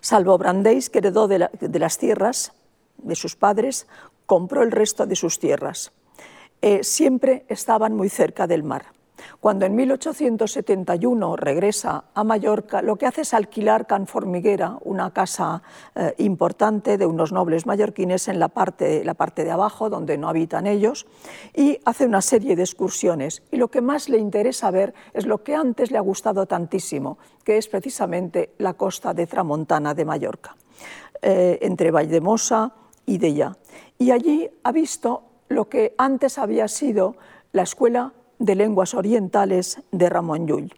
Salvo 0.00 0.38
Brandeis, 0.38 0.90
que 0.90 0.98
heredó 0.98 1.26
de, 1.26 1.48
de 1.60 1.78
las 1.78 1.98
tierras, 1.98 2.52
de 3.02 3.14
sus 3.14 3.36
padres, 3.36 3.86
compró 4.26 4.62
el 4.62 4.70
resto 4.70 5.06
de 5.06 5.16
sus 5.16 5.38
tierras. 5.38 5.92
Eh, 6.60 6.84
siempre 6.84 7.44
estaban 7.48 7.94
muy 7.94 8.08
cerca 8.08 8.46
del 8.46 8.62
mar. 8.62 8.86
Cuando 9.40 9.66
en 9.66 9.74
1871 9.74 11.36
regresa 11.36 12.04
a 12.14 12.24
Mallorca, 12.24 12.82
lo 12.82 12.96
que 12.96 13.06
hace 13.06 13.22
es 13.22 13.34
alquilar 13.34 13.86
Can 13.86 14.06
Formiguera, 14.06 14.78
una 14.82 15.12
casa 15.12 15.62
eh, 15.94 16.14
importante 16.18 16.98
de 16.98 17.06
unos 17.06 17.32
nobles 17.32 17.66
mallorquines 17.66 18.28
en 18.28 18.38
la 18.38 18.48
parte, 18.48 19.04
la 19.04 19.14
parte 19.14 19.44
de 19.44 19.50
abajo, 19.50 19.90
donde 19.90 20.18
no 20.18 20.28
habitan 20.28 20.66
ellos, 20.66 21.06
y 21.54 21.78
hace 21.84 22.06
una 22.06 22.22
serie 22.22 22.56
de 22.56 22.62
excursiones. 22.62 23.42
Y 23.50 23.56
lo 23.56 23.68
que 23.68 23.80
más 23.80 24.08
le 24.08 24.18
interesa 24.18 24.70
ver 24.70 24.94
es 25.12 25.26
lo 25.26 25.42
que 25.42 25.54
antes 25.54 25.90
le 25.90 25.98
ha 25.98 26.02
gustado 26.02 26.46
tantísimo, 26.46 27.18
que 27.44 27.58
es 27.58 27.68
precisamente 27.68 28.54
la 28.58 28.74
costa 28.74 29.14
de 29.14 29.26
Tramontana 29.26 29.94
de 29.94 30.04
Mallorca, 30.04 30.56
eh, 31.20 31.58
entre 31.62 31.90
Valdemosa, 31.90 32.72
y 33.06 33.18
de 33.18 33.28
ella. 33.28 33.56
Y 33.98 34.10
allí 34.10 34.48
ha 34.62 34.72
visto 34.72 35.24
lo 35.48 35.68
que 35.68 35.94
antes 35.98 36.38
había 36.38 36.68
sido 36.68 37.16
la 37.52 37.62
Escuela 37.62 38.12
de 38.38 38.54
Lenguas 38.54 38.94
Orientales 38.94 39.80
de 39.90 40.08
Ramón 40.08 40.46
Llull 40.46 40.72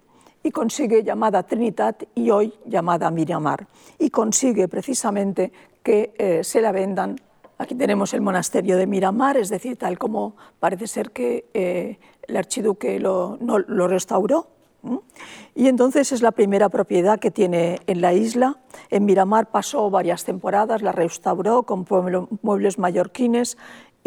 y 0.44 0.50
consigue 0.50 1.02
llamada 1.02 1.42
Trinidad 1.42 1.96
y 2.14 2.30
hoy 2.30 2.52
llamada 2.66 3.10
Miramar. 3.10 3.66
Y 3.98 4.10
consigue 4.10 4.68
precisamente 4.68 5.50
que 5.82 6.14
eh, 6.18 6.44
se 6.44 6.60
la 6.60 6.70
vendan. 6.70 7.18
Aquí 7.56 7.74
tenemos 7.74 8.12
el 8.12 8.20
monasterio 8.20 8.76
de 8.76 8.86
Miramar, 8.86 9.38
es 9.38 9.48
decir, 9.48 9.76
tal 9.76 9.98
como 9.98 10.36
parece 10.60 10.86
ser 10.86 11.12
que 11.12 11.46
eh, 11.54 11.98
el 12.28 12.36
archiduque 12.36 13.00
lo, 13.00 13.38
no, 13.40 13.58
lo 13.58 13.88
restauró. 13.88 14.48
Y 15.54 15.68
entonces 15.68 16.12
es 16.12 16.22
la 16.22 16.32
primera 16.32 16.68
propiedad 16.68 17.18
que 17.18 17.30
tiene 17.30 17.80
en 17.86 18.00
la 18.00 18.12
isla. 18.12 18.58
En 18.90 19.04
Miramar 19.04 19.50
pasó 19.50 19.88
varias 19.90 20.24
temporadas, 20.24 20.82
la 20.82 20.92
restauró 20.92 21.62
con 21.62 21.86
muebles 22.42 22.78
mallorquines 22.78 23.56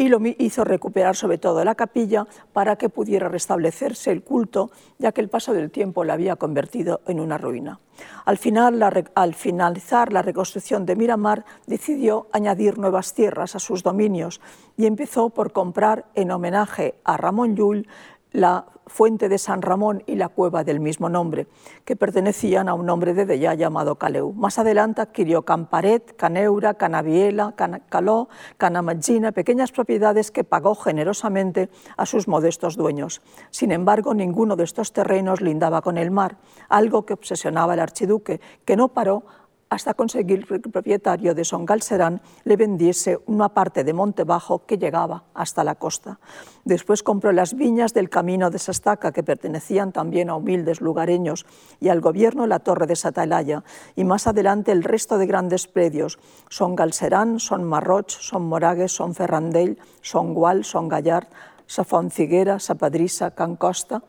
y 0.00 0.08
lo 0.08 0.20
hizo 0.38 0.62
recuperar 0.62 1.16
sobre 1.16 1.38
todo 1.38 1.64
la 1.64 1.74
capilla 1.74 2.26
para 2.52 2.76
que 2.76 2.88
pudiera 2.88 3.28
restablecerse 3.28 4.12
el 4.12 4.22
culto, 4.22 4.70
ya 4.98 5.10
que 5.10 5.20
el 5.20 5.28
paso 5.28 5.52
del 5.52 5.72
tiempo 5.72 6.04
la 6.04 6.12
había 6.12 6.36
convertido 6.36 7.00
en 7.08 7.18
una 7.18 7.36
ruina. 7.36 7.80
Al, 8.24 8.38
final, 8.38 8.80
al 9.14 9.34
finalizar 9.34 10.12
la 10.12 10.22
reconstrucción 10.22 10.86
de 10.86 10.94
Miramar, 10.94 11.44
decidió 11.66 12.28
añadir 12.32 12.78
nuevas 12.78 13.12
tierras 13.12 13.56
a 13.56 13.58
sus 13.58 13.82
dominios 13.82 14.40
y 14.76 14.86
empezó 14.86 15.30
por 15.30 15.52
comprar 15.52 16.04
en 16.14 16.30
homenaje 16.30 16.94
a 17.02 17.16
Ramón 17.16 17.56
Llull 17.56 17.88
la 18.32 18.66
fuente 18.88 19.28
de 19.28 19.38
San 19.38 19.62
Ramón 19.62 20.02
y 20.06 20.16
la 20.16 20.28
cueva 20.28 20.64
del 20.64 20.80
mismo 20.80 21.08
nombre, 21.08 21.46
que 21.84 21.96
pertenecían 21.96 22.68
a 22.68 22.74
un 22.74 22.88
hombre 22.90 23.14
de 23.14 23.26
Dellá 23.26 23.54
llamado 23.54 23.96
Caleu. 23.96 24.32
Más 24.32 24.58
adelante 24.58 25.02
adquirió 25.02 25.42
Camparet, 25.42 26.16
Caneura, 26.16 26.74
Canaviela, 26.74 27.54
Caló, 27.88 28.28
Canamagina, 28.56 29.32
pequeñas 29.32 29.72
propiedades 29.72 30.30
que 30.30 30.44
pagó 30.44 30.74
generosamente 30.74 31.68
a 31.96 32.06
sus 32.06 32.28
modestos 32.28 32.76
dueños. 32.76 33.20
Sin 33.50 33.72
embargo, 33.72 34.14
ninguno 34.14 34.56
de 34.56 34.64
estos 34.64 34.92
terrenos 34.92 35.40
lindaba 35.40 35.82
con 35.82 35.98
el 35.98 36.10
mar, 36.10 36.38
algo 36.68 37.04
que 37.04 37.14
obsesionaba 37.14 37.74
al 37.74 37.80
archiduque, 37.80 38.40
que 38.64 38.76
no 38.76 38.88
paró 38.88 39.24
hasta 39.70 39.94
conseguir 39.94 40.46
que 40.46 40.54
el 40.54 40.60
propietario 40.60 41.34
de 41.34 41.44
Son 41.44 41.66
Galserán 41.66 42.20
le 42.44 42.56
vendiese 42.56 43.18
una 43.26 43.50
parte 43.50 43.84
de 43.84 43.92
Monte 43.92 44.24
Bajo 44.24 44.64
que 44.64 44.78
llegaba 44.78 45.24
hasta 45.34 45.64
la 45.64 45.74
costa. 45.74 46.18
Después 46.64 47.02
compró 47.02 47.32
las 47.32 47.54
viñas 47.54 47.92
del 47.92 48.08
camino 48.08 48.50
de 48.50 48.58
Sastaca, 48.58 49.12
que 49.12 49.22
pertenecían 49.22 49.92
también 49.92 50.30
a 50.30 50.36
humildes 50.36 50.80
lugareños, 50.80 51.44
y 51.80 51.88
al 51.88 52.00
gobierno 52.00 52.46
la 52.46 52.60
torre 52.60 52.86
de 52.86 52.96
Satalaya, 52.96 53.62
y 53.94 54.04
más 54.04 54.26
adelante 54.26 54.72
el 54.72 54.84
resto 54.84 55.18
de 55.18 55.26
grandes 55.26 55.66
predios, 55.66 56.18
Son 56.48 56.74
Galserán, 56.74 57.38
Son 57.40 57.64
Marroch, 57.64 58.10
Son 58.10 58.48
Moragues, 58.48 58.92
Son 58.92 59.14
Ferrandell, 59.14 59.78
Son 60.00 60.34
Gual, 60.34 60.64
Son 60.64 60.88
Gallard, 60.88 61.28
Safón 61.66 62.10
Ciguera, 62.10 62.58
Sapadrisa, 62.58 63.32
Can 63.32 63.56
Costa. 63.56 64.02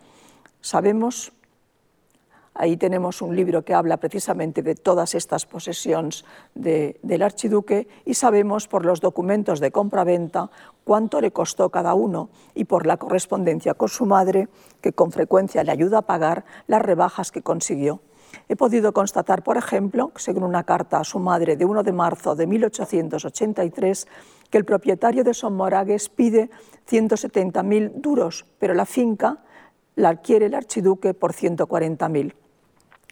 Sabemos 0.61 1.33
Ahí 2.61 2.75
tenemos 2.75 3.21
un 3.21 3.37
libro 3.37 3.63
que 3.63 3.73
habla 3.73 3.95
precisamente 3.95 4.61
de 4.61 4.75
todas 4.75 5.15
estas 5.15 5.45
posesiones 5.45 6.25
del 6.53 7.21
archiduque 7.21 7.87
y 8.03 8.15
sabemos 8.15 8.67
por 8.67 8.83
los 8.83 8.99
documentos 8.99 9.61
de 9.61 9.71
compra-venta 9.71 10.51
cuánto 10.83 11.21
le 11.21 11.31
costó 11.31 11.69
cada 11.69 11.93
uno 11.93 12.27
y 12.53 12.65
por 12.65 12.85
la 12.85 12.97
correspondencia 12.97 13.75
con 13.75 13.87
su 13.87 14.05
madre, 14.05 14.49
que 14.81 14.91
con 14.91 15.13
frecuencia 15.13 15.63
le 15.63 15.71
ayuda 15.71 15.99
a 15.99 16.01
pagar 16.01 16.43
las 16.67 16.81
rebajas 16.81 17.31
que 17.31 17.41
consiguió. 17.41 18.01
He 18.49 18.57
podido 18.57 18.91
constatar, 18.91 19.41
por 19.41 19.55
ejemplo, 19.55 20.11
según 20.17 20.43
una 20.43 20.65
carta 20.65 20.99
a 20.99 21.05
su 21.05 21.17
madre 21.17 21.55
de 21.55 21.63
1 21.63 21.83
de 21.83 21.93
marzo 21.93 22.35
de 22.35 22.45
1883, 22.45 24.05
que 24.49 24.57
el 24.57 24.65
propietario 24.65 25.23
de 25.23 25.31
Moragues 25.49 26.09
pide 26.09 26.49
170.000 26.89 28.01
duros, 28.01 28.45
pero 28.59 28.73
la 28.73 28.85
finca 28.85 29.45
la 29.95 30.09
adquiere 30.09 30.47
el 30.47 30.55
archiduque 30.55 31.13
por 31.13 31.31
140.000. 31.31 32.33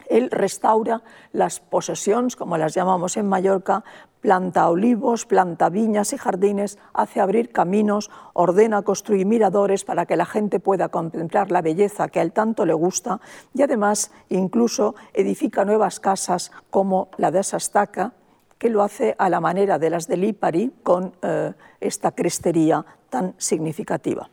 Él 0.09 0.29
restaura 0.31 1.03
las 1.31 1.59
posesiones, 1.59 2.35
como 2.35 2.57
las 2.57 2.73
llamamos 2.73 3.17
en 3.17 3.27
Mallorca, 3.27 3.83
planta 4.21 4.69
olivos, 4.69 5.25
planta 5.25 5.69
viñas 5.69 6.13
y 6.13 6.17
jardines, 6.17 6.77
hace 6.93 7.19
abrir 7.19 7.51
caminos, 7.51 8.09
ordena 8.33 8.81
construir 8.81 9.25
miradores 9.25 9.85
para 9.85 10.05
que 10.05 10.17
la 10.17 10.25
gente 10.25 10.59
pueda 10.59 10.89
contemplar 10.89 11.51
la 11.51 11.61
belleza 11.61 12.09
que 12.09 12.19
a 12.19 12.23
él 12.23 12.33
tanto 12.33 12.65
le 12.65 12.73
gusta 12.73 13.19
y 13.53 13.61
además 13.61 14.11
incluso 14.29 14.95
edifica 15.13 15.65
nuevas 15.65 15.99
casas 15.99 16.51
como 16.69 17.09
la 17.17 17.31
de 17.31 17.43
Sastaca, 17.43 18.13
que 18.57 18.69
lo 18.69 18.81
hace 18.81 19.15
a 19.17 19.29
la 19.29 19.39
manera 19.39 19.77
de 19.77 19.89
las 19.89 20.07
de 20.07 20.17
Lipari 20.17 20.73
con 20.83 21.13
eh, 21.21 21.53
esta 21.79 22.11
crestería 22.11 22.85
tan 23.09 23.35
significativa. 23.37 24.29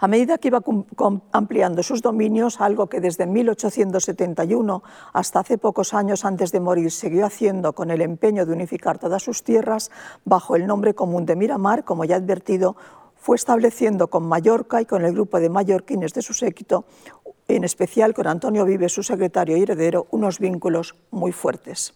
A 0.00 0.08
medida 0.08 0.38
que 0.38 0.48
iba 0.48 0.62
ampliando 1.32 1.82
sus 1.82 2.02
dominios, 2.02 2.60
algo 2.60 2.88
que 2.88 3.00
desde 3.00 3.26
1871 3.26 4.82
hasta 5.12 5.40
hace 5.40 5.58
pocos 5.58 5.94
años 5.94 6.24
antes 6.24 6.52
de 6.52 6.60
morir 6.60 6.90
siguió 6.90 7.26
haciendo 7.26 7.72
con 7.72 7.90
el 7.90 8.00
empeño 8.00 8.46
de 8.46 8.52
unificar 8.52 8.98
todas 8.98 9.22
sus 9.22 9.42
tierras, 9.42 9.90
bajo 10.24 10.56
el 10.56 10.66
nombre 10.66 10.94
común 10.94 11.26
de 11.26 11.36
Miramar, 11.36 11.84
como 11.84 12.04
ya 12.04 12.16
he 12.16 12.18
advertido, 12.18 12.76
fue 13.16 13.36
estableciendo 13.36 14.08
con 14.08 14.26
Mallorca 14.28 14.80
y 14.80 14.86
con 14.86 15.04
el 15.04 15.12
grupo 15.12 15.40
de 15.40 15.50
mallorquines 15.50 16.14
de 16.14 16.22
su 16.22 16.32
séquito, 16.32 16.84
en 17.48 17.64
especial 17.64 18.14
con 18.14 18.26
Antonio 18.26 18.64
Vives, 18.64 18.92
su 18.92 19.02
secretario 19.02 19.56
y 19.56 19.62
heredero, 19.62 20.06
unos 20.10 20.38
vínculos 20.38 20.94
muy 21.10 21.32
fuertes. 21.32 21.94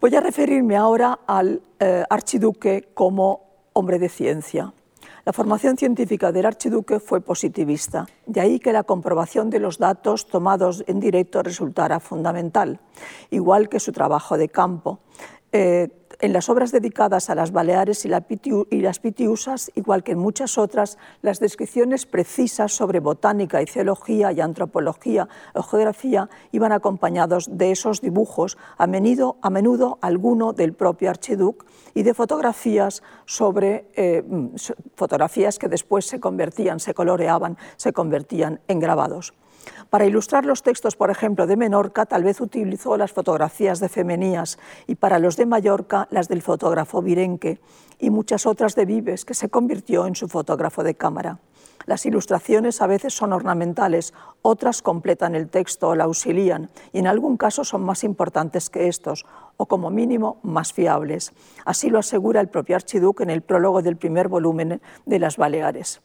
Voy 0.00 0.14
a 0.16 0.20
referirme 0.20 0.76
ahora 0.76 1.20
al 1.26 1.62
eh, 1.78 2.04
archiduque 2.08 2.88
como 2.94 3.68
hombre 3.72 3.98
de 3.98 4.08
ciencia. 4.08 4.72
La 5.24 5.32
formación 5.32 5.76
científica 5.76 6.32
del 6.32 6.46
archiduque 6.46 6.98
fue 6.98 7.20
positivista, 7.20 8.08
de 8.26 8.40
ahí 8.40 8.58
que 8.58 8.72
la 8.72 8.82
comprobación 8.82 9.50
de 9.50 9.60
los 9.60 9.78
datos 9.78 10.26
tomados 10.26 10.82
en 10.88 10.98
directo 10.98 11.44
resultara 11.44 12.00
fundamental, 12.00 12.80
igual 13.30 13.68
que 13.68 13.78
su 13.78 13.92
trabajo 13.92 14.36
de 14.36 14.48
campo. 14.48 14.98
Eh, 15.52 15.88
en 16.22 16.32
las 16.32 16.48
obras 16.48 16.70
dedicadas 16.70 17.30
a 17.30 17.34
las 17.34 17.50
Baleares 17.50 18.04
y, 18.04 18.08
las 18.08 18.98
Pitiusas, 19.00 19.72
igual 19.74 20.04
que 20.04 20.12
en 20.12 20.18
muchas 20.18 20.56
otras, 20.56 20.96
las 21.20 21.40
descripciones 21.40 22.06
precisas 22.06 22.72
sobre 22.72 23.00
botánica 23.00 23.60
y 23.60 23.66
zoología 23.66 24.30
y 24.30 24.40
antropología 24.40 25.28
o 25.52 25.64
geografía 25.64 26.30
iban 26.52 26.70
acompañados 26.70 27.58
de 27.58 27.72
esos 27.72 28.00
dibujos, 28.00 28.56
a 28.78 28.86
menudo, 28.86 29.36
a 29.42 29.50
menudo 29.50 29.98
alguno 30.00 30.52
del 30.52 30.74
propio 30.74 31.10
archiduque, 31.10 31.66
y 31.92 32.04
de 32.04 32.14
fotografías 32.14 33.02
sobre 33.26 33.90
eh, 33.94 34.22
fotografías 34.94 35.58
que 35.58 35.68
después 35.68 36.06
se 36.06 36.20
convertían, 36.20 36.78
se 36.78 36.94
coloreaban, 36.94 37.58
se 37.76 37.92
convertían 37.92 38.60
en 38.68 38.78
grabados. 38.78 39.34
Para 39.90 40.06
ilustrar 40.06 40.46
los 40.46 40.62
textos, 40.62 40.96
por 40.96 41.10
ejemplo, 41.10 41.46
de 41.46 41.56
Menorca, 41.56 42.06
tal 42.06 42.24
vez 42.24 42.40
utilizó 42.40 42.96
las 42.96 43.12
fotografías 43.12 43.80
de 43.80 43.88
Femenías 43.88 44.58
y 44.86 44.94
para 44.94 45.18
los 45.18 45.36
de 45.36 45.46
Mallorca 45.46 46.08
las 46.10 46.28
del 46.28 46.42
fotógrafo 46.42 47.02
Virenque 47.02 47.60
y 47.98 48.10
muchas 48.10 48.46
otras 48.46 48.74
de 48.74 48.84
Vives, 48.84 49.24
que 49.24 49.34
se 49.34 49.48
convirtió 49.48 50.06
en 50.06 50.14
su 50.14 50.28
fotógrafo 50.28 50.82
de 50.82 50.94
cámara. 50.94 51.38
Las 51.86 52.06
ilustraciones 52.06 52.80
a 52.80 52.86
veces 52.86 53.14
son 53.14 53.32
ornamentales, 53.32 54.14
otras 54.42 54.82
completan 54.82 55.34
el 55.34 55.48
texto 55.48 55.88
o 55.88 55.94
la 55.94 56.04
auxilian 56.04 56.70
y 56.92 57.00
en 57.00 57.06
algún 57.06 57.36
caso 57.36 57.64
son 57.64 57.82
más 57.82 58.04
importantes 58.04 58.70
que 58.70 58.88
estos 58.88 59.26
o 59.56 59.66
como 59.66 59.90
mínimo 59.90 60.38
más 60.42 60.72
fiables. 60.72 61.32
Así 61.64 61.90
lo 61.90 61.98
asegura 61.98 62.40
el 62.40 62.48
propio 62.48 62.76
archiduque 62.76 63.24
en 63.24 63.30
el 63.30 63.42
prólogo 63.42 63.82
del 63.82 63.96
primer 63.96 64.28
volumen 64.28 64.80
de 65.06 65.18
Las 65.18 65.36
Baleares. 65.36 66.00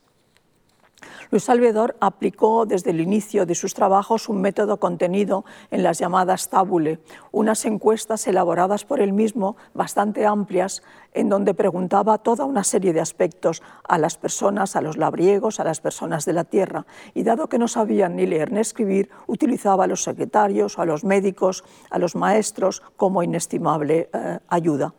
Luis 1.30 1.44
Salvador 1.44 1.96
aplicó 2.00 2.66
desde 2.66 2.92
el 2.92 3.02
inicio 3.02 3.46
de 3.46 3.54
sus 3.54 3.74
trabajos 3.74 4.30
un 4.30 4.42
método 4.42 4.78
contenido 4.78 5.46
en 5.72 5.84
las 5.84 6.00
llamadas 6.00 6.50
tabule, 6.50 7.00
unas 7.32 7.66
encuestas 7.66 8.26
elaboradas 8.28 8.86
por 8.86 9.02
él 9.02 9.14
mismo, 9.14 9.58
bastante 9.74 10.26
amplias, 10.26 10.84
en 11.14 11.30
donde 11.30 11.54
preguntaba 11.54 12.18
toda 12.18 12.46
una 12.46 12.64
serie 12.64 12.94
de 12.94 13.02
aspectos 13.02 13.62
a 13.88 13.98
las 13.98 14.18
personas, 14.18 14.76
a 14.76 14.82
los 14.82 14.98
labriegos, 14.98 15.60
a 15.60 15.64
las 15.64 15.82
personas 15.82 16.26
de 16.26 16.34
la 16.34 16.46
tierra, 16.46 16.86
y 17.14 17.24
dado 17.24 17.50
que 17.50 17.60
no 17.60 17.68
sabían 17.68 18.16
ni 18.16 18.26
leer 18.26 18.52
ni 18.52 18.60
escribir, 18.60 19.10
utilizaba 19.28 19.84
a 19.84 19.88
los 19.88 20.04
secretarios, 20.04 20.80
a 20.80 20.86
los 20.86 21.04
médicos, 21.04 21.64
a 21.90 22.00
los 22.00 22.16
maestros 22.16 22.82
como 22.96 23.22
inestimable 23.22 24.10
eh, 24.14 24.40
ayuda. 24.48 24.94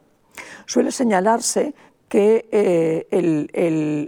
Suele 0.66 0.92
señalarse 0.92 1.74
que 2.08 2.48
eh, 2.50 3.06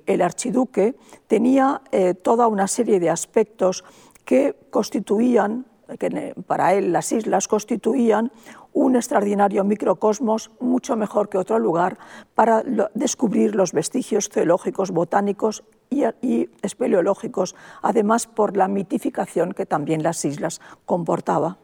el, 0.06 0.22
archiduque 0.22 0.94
tenía 1.26 1.82
eh, 1.92 2.14
toda 2.14 2.48
una 2.48 2.66
serie 2.66 2.98
de 2.98 3.10
aspectos 3.10 3.84
que 4.24 4.56
constituían, 4.70 5.66
que 5.98 6.34
para 6.46 6.74
él 6.74 6.92
las 6.92 7.12
islas 7.12 7.48
constituían 7.48 8.32
un 8.72 8.96
extraordinario 8.96 9.64
microcosmos 9.64 10.50
mucho 10.60 10.96
mejor 10.96 11.28
que 11.28 11.38
otro 11.38 11.58
lugar 11.58 11.98
para 12.34 12.62
descubrir 12.94 13.54
los 13.54 13.72
vestigios 13.72 14.28
teológicos, 14.28 14.92
botánicos 14.92 15.64
y, 15.90 16.04
y 16.22 16.48
espeleológicos, 16.62 17.56
además 17.82 18.26
por 18.28 18.56
la 18.56 18.68
mitificación 18.68 19.52
que 19.52 19.66
también 19.66 20.02
las 20.02 20.24
islas 20.24 20.60
comportaba. 20.86 21.58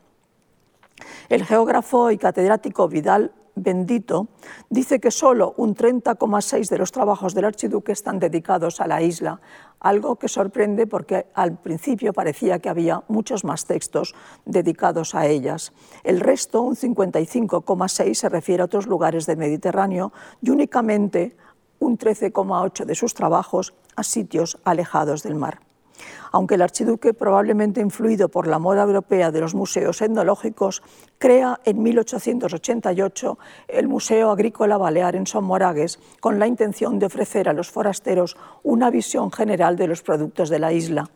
El 1.29 1.45
geógrafo 1.45 2.11
y 2.11 2.19
catedrático 2.19 2.89
Vidal 2.89 3.33
Bendito 3.59 4.29
dice 4.69 5.01
que 5.01 5.11
solo 5.11 5.55
un 5.57 5.75
30,6 5.75 6.69
de 6.69 6.77
los 6.77 6.93
trabajos 6.93 7.33
del 7.33 7.47
archiduque 7.47 7.91
están 7.91 8.19
dedicados 8.19 8.83
a 8.83 8.87
la 8.87 9.01
isla, 9.01 9.41
algo 9.81 10.17
que 10.17 10.29
sorprende 10.29 10.87
porque 10.87 11.29
al 11.33 11.57
principio 11.57 12.13
parecía 12.13 12.59
que 12.59 12.69
había 12.69 13.03
muchos 13.09 13.45
más 13.45 13.65
textos 13.65 14.15
dedicados 14.45 15.15
a 15.15 15.27
ellas. 15.27 15.73
El 16.05 16.21
resto, 16.21 16.61
un 16.61 16.77
55,6, 16.77 18.13
se 18.13 18.29
refiere 18.29 18.61
a 18.61 18.67
otros 18.67 18.87
lugares 18.87 19.25
del 19.25 19.39
Mediterráneo 19.39 20.13
y 20.43 20.51
únicamente 20.51 21.35
un 21.79 21.97
13,8 21.97 22.85
de 22.85 22.95
sus 22.95 23.15
trabajos 23.15 23.73
a 23.97 24.03
sitios 24.03 24.59
alejados 24.65 25.23
del 25.23 25.35
mar 25.35 25.61
aunque 26.33 26.57
el 26.57 26.63
archiduque, 26.63 27.15
probablemente 27.15 27.81
influido 27.81 28.29
por 28.29 28.47
la 28.47 28.59
moda 28.59 28.83
europea 28.83 29.31
de 29.31 29.41
los 29.41 29.55
museos 29.55 30.03
etnológicos, 30.03 30.83
crea 31.19 31.61
en 31.65 31.83
1888 31.83 33.39
el 33.69 33.89
Museo 33.89 34.31
Agrícola 34.31 34.77
Balear 34.77 35.17
en 35.17 35.25
Moragues 35.43 35.99
con 36.21 36.39
la 36.39 36.47
intención 36.47 36.99
de 36.99 37.07
ofrecer 37.07 37.49
a 37.49 37.53
los 37.53 37.71
forasteros 37.71 38.37
una 38.63 38.91
visión 38.91 39.31
general 39.31 39.77
de 39.77 39.89
los 39.89 40.03
productos 40.03 40.49
de 40.49 40.59
la 40.59 40.73
isla. 40.73 41.11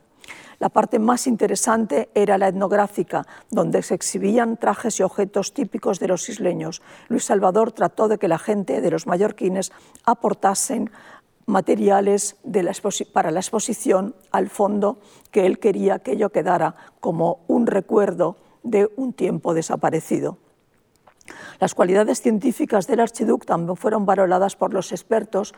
La 0.60 0.68
parte 0.68 0.98
más 0.98 1.26
interesante 1.26 2.10
era 2.14 2.36
la 2.36 2.48
etnográfica, 2.48 3.26
donde 3.50 3.82
se 3.82 3.94
exhibían 3.94 4.58
trajes 4.58 5.00
y 5.00 5.02
objetos 5.02 5.54
típicos 5.54 5.98
de 5.98 6.08
los 6.08 6.28
isleños. 6.28 6.82
Luis 7.08 7.24
Salvador 7.24 7.72
trató 7.72 8.08
de 8.08 8.18
que 8.18 8.28
la 8.28 8.38
gente 8.38 8.82
de 8.82 8.90
los 8.90 9.06
mallorquines 9.06 9.72
aportasen 10.04 10.90
materiales 11.50 12.36
para 13.12 13.30
la 13.30 13.40
exposición 13.40 14.14
al 14.30 14.48
fondo 14.48 14.98
que 15.30 15.46
él 15.46 15.58
quería 15.58 15.98
que 15.98 16.12
ello 16.12 16.30
quedara 16.30 16.76
como 17.00 17.40
un 17.48 17.66
recuerdo 17.66 18.36
de 18.62 18.90
un 18.96 19.12
tiempo 19.12 19.54
desaparecido. 19.54 20.38
Las 21.60 21.74
cualidades 21.74 22.22
científicas 22.22 22.86
del 22.86 23.00
archiduque 23.00 23.46
también 23.46 23.76
fueron 23.76 24.06
valoradas 24.06 24.56
por 24.56 24.72
los 24.72 24.92
expertos 24.92 25.54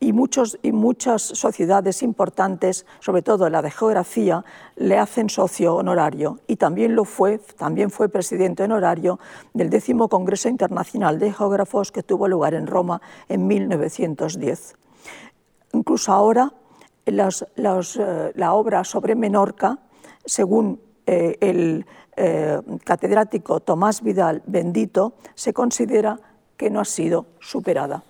y, 0.00 0.12
muchos, 0.12 0.58
y 0.62 0.72
muchas 0.72 1.22
sociedades 1.22 2.02
importantes, 2.02 2.84
sobre 3.00 3.22
todo 3.22 3.48
la 3.48 3.62
de 3.62 3.70
geografía, 3.70 4.44
le 4.76 4.98
hacen 4.98 5.30
socio 5.30 5.76
honorario 5.76 6.40
y 6.46 6.56
también 6.56 6.94
lo 6.94 7.04
fue, 7.04 7.38
también 7.38 7.90
fue 7.90 8.08
presidente 8.08 8.64
honorario 8.64 9.18
del 9.54 9.70
décimo 9.70 10.08
Congreso 10.08 10.48
Internacional 10.48 11.18
de 11.18 11.32
Geógrafos 11.32 11.92
que 11.92 12.02
tuvo 12.02 12.28
lugar 12.28 12.54
en 12.54 12.66
Roma 12.66 13.00
en 13.28 13.46
1910. 13.46 14.74
Incluso 15.74 16.12
ahora 16.12 16.52
eh, 17.04 18.32
la 18.34 18.54
obra 18.54 18.84
sobre 18.84 19.14
Menorca, 19.14 19.78
según 20.24 20.80
eh, 21.04 21.36
el 21.40 21.84
eh, 22.16 22.60
catedrático 22.84 23.60
Tomás 23.60 24.02
Vidal 24.02 24.42
Bendito, 24.46 25.14
se 25.34 25.52
considera 25.52 26.18
que 26.56 26.70
no 26.70 26.80
ha 26.80 26.84
sido 26.84 27.26
superada. 27.40 28.04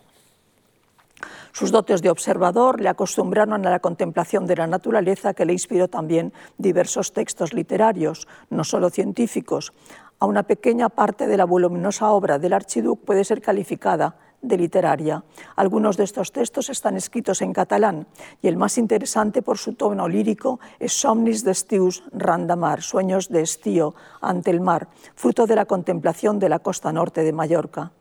Sus 1.52 1.70
dotes 1.70 2.02
de 2.02 2.10
observador 2.10 2.80
le 2.80 2.88
acostumbraron 2.88 3.64
a 3.66 3.70
la 3.70 3.78
contemplación 3.78 4.44
de 4.46 4.56
la 4.56 4.66
naturaleza 4.66 5.34
que 5.34 5.46
le 5.46 5.52
inspiró 5.52 5.88
también 5.88 6.32
diversos 6.58 7.12
textos 7.12 7.54
literarios, 7.54 8.28
no 8.50 8.64
solo 8.64 8.90
científicos. 8.90 9.72
A 10.18 10.26
una 10.26 10.42
pequeña 10.42 10.88
parte 10.88 11.26
de 11.26 11.36
la 11.36 11.44
voluminosa 11.44 12.10
obra 12.10 12.38
del 12.38 12.52
archiduque 12.52 13.06
puede 13.06 13.24
ser 13.24 13.40
calificada 13.40 14.16
de 14.44 14.56
literaria. 14.56 15.24
Algunos 15.56 15.96
de 15.96 16.04
estos 16.04 16.32
textos 16.32 16.70
están 16.70 16.96
escritos 16.96 17.42
en 17.42 17.52
catalán 17.52 18.06
y 18.42 18.48
el 18.48 18.56
más 18.56 18.78
interesante 18.78 19.42
por 19.42 19.58
su 19.58 19.74
tono 19.74 20.08
lírico 20.08 20.60
es 20.78 20.92
Somnis 20.92 21.44
d'estius 21.44 22.04
randamar, 22.12 22.82
Sueños 22.82 23.28
de 23.28 23.42
estío 23.42 23.94
ante 24.20 24.50
el 24.50 24.60
mar, 24.60 24.88
fruto 25.14 25.46
de 25.46 25.56
la 25.56 25.64
contemplación 25.64 26.38
de 26.38 26.48
la 26.48 26.58
costa 26.58 26.92
norte 26.92 27.22
de 27.22 27.32
Mallorca. 27.32 27.92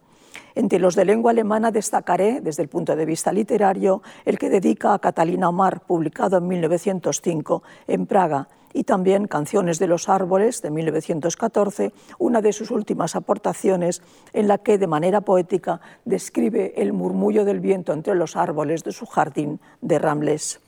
Entre 0.55 0.79
los 0.79 0.95
de 0.95 1.05
lengua 1.05 1.31
alemana 1.31 1.71
destacaré, 1.71 2.41
desde 2.41 2.63
el 2.63 2.69
punto 2.69 2.95
de 2.95 3.05
vista 3.05 3.31
literario, 3.31 4.01
el 4.25 4.37
que 4.37 4.49
dedica 4.49 4.93
a 4.93 4.99
Catalina 4.99 5.49
Omar, 5.49 5.81
publicado 5.81 6.37
en 6.37 6.47
1905 6.47 7.63
en 7.87 8.05
Praga, 8.05 8.47
y 8.73 8.83
también 8.83 9.27
Canciones 9.27 9.79
de 9.79 9.87
los 9.87 10.09
Árboles 10.09 10.61
de 10.61 10.71
1914, 10.71 11.93
una 12.17 12.41
de 12.41 12.53
sus 12.53 12.71
últimas 12.71 13.15
aportaciones 13.15 14.01
en 14.33 14.47
la 14.47 14.57
que 14.57 14.77
de 14.77 14.87
manera 14.87 15.21
poética 15.21 15.79
describe 16.05 16.73
el 16.81 16.93
murmullo 16.93 17.45
del 17.45 17.59
viento 17.59 17.93
entre 17.93 18.15
los 18.15 18.35
árboles 18.35 18.83
de 18.83 18.91
su 18.91 19.05
jardín 19.05 19.59
de 19.81 19.99
Ramles. 19.99 20.59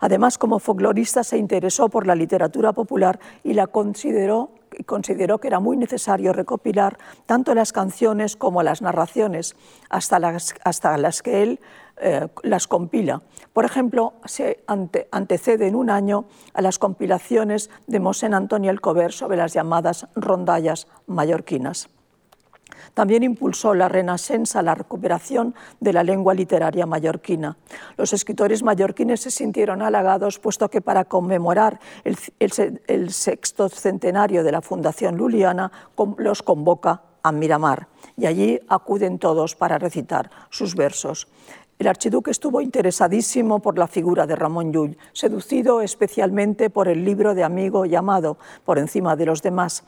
Además, 0.00 0.38
como 0.38 0.58
folclorista 0.58 1.24
se 1.24 1.38
interesó 1.38 1.88
por 1.88 2.06
la 2.06 2.14
literatura 2.14 2.72
popular 2.72 3.20
y 3.44 3.52
la 3.52 3.66
consideró 3.66 4.50
consideró 4.86 5.38
que 5.38 5.48
era 5.48 5.60
muy 5.60 5.76
necesario 5.76 6.32
recopilar 6.32 6.98
tanto 7.26 7.54
las 7.54 7.72
canciones 7.72 8.36
como 8.36 8.62
las 8.62 8.82
narraciones, 8.82 9.56
hasta 9.88 10.18
las, 10.18 10.54
hasta 10.64 10.96
las 10.98 11.22
que 11.22 11.42
él 11.42 11.60
eh, 11.98 12.28
las 12.42 12.66
compila. 12.66 13.22
Por 13.52 13.64
ejemplo, 13.64 14.14
se 14.24 14.64
antecede 14.66 15.66
en 15.66 15.74
un 15.74 15.90
año 15.90 16.24
a 16.54 16.62
las 16.62 16.78
compilaciones 16.78 17.70
de 17.86 18.00
Mosén 18.00 18.34
Antonio 18.34 18.70
Alcover 18.70 19.12
sobre 19.12 19.36
las 19.36 19.52
llamadas 19.52 20.08
rondallas 20.14 20.88
mallorquinas. 21.06 21.88
También 22.94 23.22
impulsó 23.22 23.74
la 23.74 23.88
renacenza, 23.88 24.62
la 24.62 24.74
recuperación 24.74 25.54
de 25.80 25.92
la 25.92 26.04
lengua 26.04 26.34
literaria 26.34 26.84
mallorquina. 26.84 27.56
Los 27.96 28.12
escritores 28.12 28.62
mallorquines 28.62 29.20
se 29.20 29.30
sintieron 29.30 29.80
halagados, 29.80 30.38
puesto 30.38 30.68
que 30.68 30.82
para 30.82 31.06
conmemorar 31.06 31.80
el, 32.04 33.10
sexto 33.10 33.68
centenario 33.68 34.44
de 34.44 34.52
la 34.52 34.60
Fundación 34.60 35.16
Luliana 35.16 35.72
los 36.18 36.42
convoca 36.42 37.02
a 37.22 37.32
Miramar 37.32 37.88
y 38.16 38.26
allí 38.26 38.60
acuden 38.68 39.18
todos 39.18 39.54
para 39.56 39.78
recitar 39.78 40.30
sus 40.50 40.74
versos. 40.74 41.28
El 41.78 41.88
archiduque 41.88 42.30
estuvo 42.30 42.60
interesadísimo 42.60 43.58
por 43.58 43.76
la 43.76 43.88
figura 43.88 44.24
de 44.26 44.36
Ramón 44.36 44.72
Llull, 44.72 44.96
seducido 45.12 45.80
especialmente 45.80 46.70
por 46.70 46.86
el 46.86 47.04
libro 47.04 47.34
de 47.34 47.42
amigo 47.42 47.86
llamado 47.86 48.38
por 48.64 48.78
encima 48.78 49.16
de 49.16 49.26
los 49.26 49.42
demás 49.42 49.82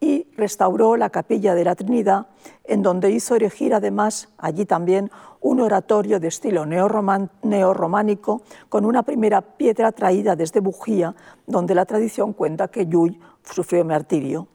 y 0.00 0.26
restauró 0.36 0.96
la 0.96 1.10
capilla 1.10 1.54
de 1.54 1.64
la 1.64 1.74
Trinidad, 1.74 2.28
en 2.64 2.82
donde 2.82 3.10
hizo 3.10 3.36
erigir 3.36 3.74
además 3.74 4.30
allí 4.38 4.64
también 4.64 5.10
un 5.40 5.60
oratorio 5.60 6.18
de 6.18 6.28
estilo 6.28 6.64
neorrománico 6.66 8.42
con 8.68 8.86
una 8.86 9.02
primera 9.02 9.42
piedra 9.42 9.92
traída 9.92 10.36
desde 10.36 10.60
Bujía, 10.60 11.14
donde 11.46 11.74
la 11.74 11.84
tradición 11.84 12.32
cuenta 12.32 12.68
que 12.68 12.86
Llull 12.86 13.20
sufrió 13.42 13.84
martirio. 13.84 14.48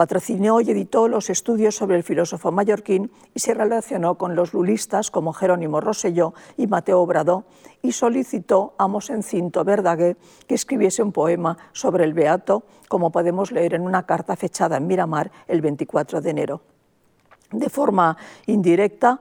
Patrocinó 0.00 0.62
y 0.62 0.70
editó 0.70 1.08
los 1.08 1.28
estudios 1.28 1.74
sobre 1.74 1.98
el 1.98 2.02
filósofo 2.02 2.50
mallorquín 2.50 3.10
y 3.34 3.40
se 3.40 3.52
relacionó 3.52 4.14
con 4.14 4.34
los 4.34 4.54
lulistas 4.54 5.10
como 5.10 5.34
Jerónimo 5.34 5.78
Rosselló 5.82 6.32
y 6.56 6.66
Mateo 6.68 7.02
Obrador 7.02 7.44
y 7.82 7.92
solicitó 7.92 8.72
a 8.78 8.88
Mosencinto 8.88 9.62
Verdaguer 9.62 10.16
que 10.46 10.54
escribiese 10.54 11.02
un 11.02 11.12
poema 11.12 11.58
sobre 11.72 12.04
el 12.04 12.14
Beato, 12.14 12.62
como 12.88 13.12
podemos 13.12 13.52
leer 13.52 13.74
en 13.74 13.82
una 13.82 14.06
carta 14.06 14.36
fechada 14.36 14.78
en 14.78 14.86
Miramar 14.86 15.30
el 15.46 15.60
24 15.60 16.22
de 16.22 16.30
enero. 16.30 16.62
De 17.52 17.68
forma 17.68 18.16
indirecta, 18.46 19.20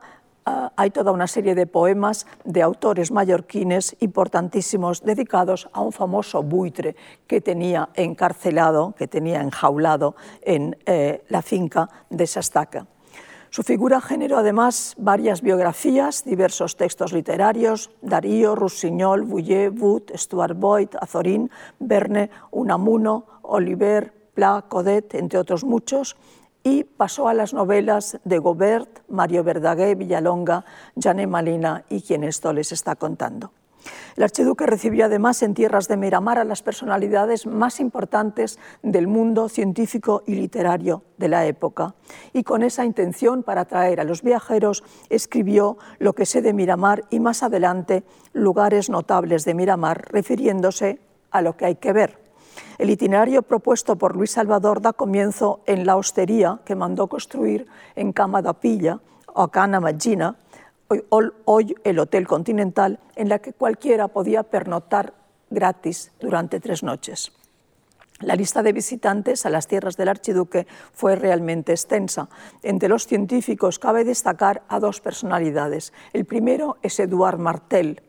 hay 0.75 0.91
toda 0.91 1.11
una 1.11 1.27
serie 1.27 1.55
de 1.55 1.67
poemas 1.67 2.25
de 2.43 2.61
autores 2.61 3.11
mallorquines 3.11 3.95
importantísimos 3.99 5.03
dedicados 5.03 5.69
a 5.73 5.81
un 5.81 5.91
famoso 5.91 6.43
buitre 6.43 6.95
que 7.27 7.41
tenía 7.41 7.89
encarcelado, 7.95 8.93
que 8.97 9.07
tenía 9.07 9.41
enjaulado 9.41 10.15
en 10.41 10.77
eh, 10.85 11.23
la 11.29 11.41
finca 11.41 11.89
de 12.09 12.27
Sastaca. 12.27 12.85
Su 13.51 13.63
figura 13.63 13.99
generó 13.99 14.37
además 14.37 14.93
varias 14.99 15.41
biografías, 15.41 16.23
diversos 16.23 16.77
textos 16.77 17.13
literarios, 17.13 17.89
Darío, 18.01 18.55
Rusiñol, 18.55 19.23
Bouillet, 19.23 19.71
Wood, 19.71 20.11
Stuart 20.15 20.55
Boyd, 20.55 20.89
Azorín, 21.01 21.49
Verne, 21.79 22.29
Unamuno, 22.51 23.25
Oliver, 23.41 24.13
Pla, 24.35 24.65
Codet, 24.69 25.15
entre 25.15 25.39
otros 25.39 25.63
muchos, 25.63 26.15
y 26.63 26.83
pasó 26.83 27.27
a 27.27 27.33
las 27.33 27.53
novelas 27.53 28.19
de 28.23 28.37
Gobert, 28.37 28.99
Mario 29.07 29.43
Verdaguer, 29.43 29.95
Villalonga, 29.95 30.65
Jané 31.01 31.27
Malina 31.27 31.85
y 31.89 32.01
quien 32.01 32.23
esto 32.23 32.53
les 32.53 32.71
está 32.71 32.95
contando. 32.95 33.51
El 34.17 34.23
archiduque 34.23 34.65
recibió 34.65 35.05
además 35.05 35.41
en 35.41 35.53
tierras 35.53 35.87
de 35.87 35.97
Miramar 35.97 36.37
a 36.37 36.43
las 36.43 36.61
personalidades 36.61 37.45
más 37.45 37.79
importantes 37.79 38.59
del 38.83 39.07
mundo 39.07 39.47
científico 39.47 40.23
y 40.25 40.35
literario 40.35 41.03
de 41.17 41.29
la 41.29 41.45
época 41.45 41.95
y 42.33 42.43
con 42.43 42.63
esa 42.63 42.83
intención 42.83 43.43
para 43.43 43.61
atraer 43.61 44.01
a 44.01 44.03
los 44.03 44.21
viajeros 44.21 44.83
escribió 45.09 45.77
Lo 45.97 46.13
que 46.13 46.25
sé 46.25 46.41
de 46.41 46.53
Miramar 46.53 47.05
y 47.09 47.19
más 47.19 47.43
adelante 47.43 48.03
Lugares 48.33 48.89
notables 48.89 49.45
de 49.45 49.53
Miramar 49.53 50.07
refiriéndose 50.11 50.99
a 51.31 51.41
lo 51.41 51.55
que 51.55 51.65
hay 51.65 51.75
que 51.75 51.93
ver 51.93 52.28
el 52.79 52.89
itinerario 52.89 53.43
propuesto 53.43 53.97
por 53.97 54.15
Luis 54.15 54.31
Salvador 54.31 54.81
da 54.81 54.93
comienzo 54.93 55.59
en 55.67 55.85
la 55.85 55.97
hostería 55.97 56.59
que 56.63 56.79
mandó 56.79 57.07
construir 57.07 57.67
en 57.95 58.13
Cama 58.13 58.41
da 58.41 58.55
Pilla 58.55 59.03
o 59.27 59.49
Cana 59.49 59.79
Magina, 59.79 60.39
hoy 61.45 61.75
el 61.83 61.99
Hotel 61.99 62.25
Continental, 62.25 62.97
en 63.15 63.27
la 63.29 63.39
que 63.39 63.53
cualquiera 63.53 64.07
podía 64.07 64.43
pernoctar 64.43 65.13
gratis 65.51 66.11
durante 66.19 66.59
tres 66.59 66.81
noches. 66.81 67.33
La 68.21 68.35
lista 68.35 68.63
de 68.63 68.73
visitantes 68.73 69.45
a 69.45 69.49
las 69.49 69.67
tierras 69.67 69.95
del 69.95 70.09
archiduque 70.09 70.65
fue 70.93 71.15
realmente 71.15 71.73
extensa. 71.73 72.29
Entre 72.63 72.89
los 72.89 73.07
científicos 73.07 73.79
cabe 73.79 74.03
destacar 74.03 74.63
a 74.67 74.79
dos 74.79 74.99
personalidades. 74.99 75.93
El 76.11 76.25
primero 76.25 76.77
es 76.81 76.99
Eduard 76.99 77.39
Martel, 77.39 78.01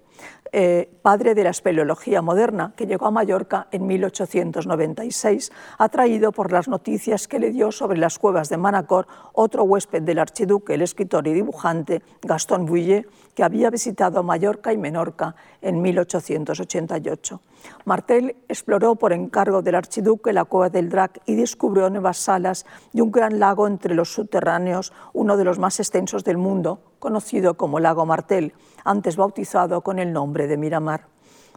eh, 0.52 0.90
padre 1.02 1.34
de 1.34 1.44
la 1.44 1.50
espeleología 1.50 2.22
moderna, 2.22 2.72
que 2.76 2.86
llegó 2.86 3.06
a 3.06 3.10
Mallorca 3.10 3.68
en 3.70 3.86
1896, 3.86 5.52
atraído 5.78 6.32
por 6.32 6.50
las 6.50 6.66
noticias 6.66 7.28
que 7.28 7.38
le 7.38 7.50
dio 7.50 7.70
sobre 7.70 7.98
las 7.98 8.18
cuevas 8.18 8.48
de 8.48 8.56
Manacor 8.56 9.06
otro 9.32 9.62
huésped 9.64 10.02
del 10.02 10.18
archiduque, 10.18 10.74
el 10.74 10.82
escritor 10.82 11.26
y 11.28 11.34
dibujante 11.34 12.02
Gastón 12.22 12.66
Bouillet, 12.66 13.06
que 13.34 13.44
había 13.44 13.70
visitado 13.70 14.22
Mallorca 14.22 14.72
y 14.72 14.76
Menorca 14.76 15.34
en 15.62 15.80
1888. 15.80 17.40
Martel 17.84 18.36
exploró 18.48 18.96
por 18.96 19.12
encargo 19.12 19.62
del 19.62 19.76
archiduque 19.76 20.32
la 20.32 20.44
cueva 20.44 20.68
del 20.68 20.88
Drac 20.88 21.20
y 21.26 21.36
descubrió 21.36 21.88
nuevas 21.90 22.18
salas 22.18 22.66
y 22.92 23.00
un 23.00 23.12
gran 23.12 23.38
lago 23.38 23.66
entre 23.66 23.94
los 23.94 24.12
subterráneos, 24.12 24.92
uno 25.12 25.36
de 25.36 25.44
los 25.44 25.58
más 25.58 25.78
extensos 25.78 26.24
del 26.24 26.38
mundo, 26.38 26.89
conocido 27.00 27.54
como 27.54 27.80
Lago 27.80 28.06
Martel, 28.06 28.52
antes 28.84 29.16
bautizado 29.16 29.80
con 29.80 29.98
el 29.98 30.12
nombre 30.12 30.46
de 30.46 30.56
Miramar. 30.56 31.06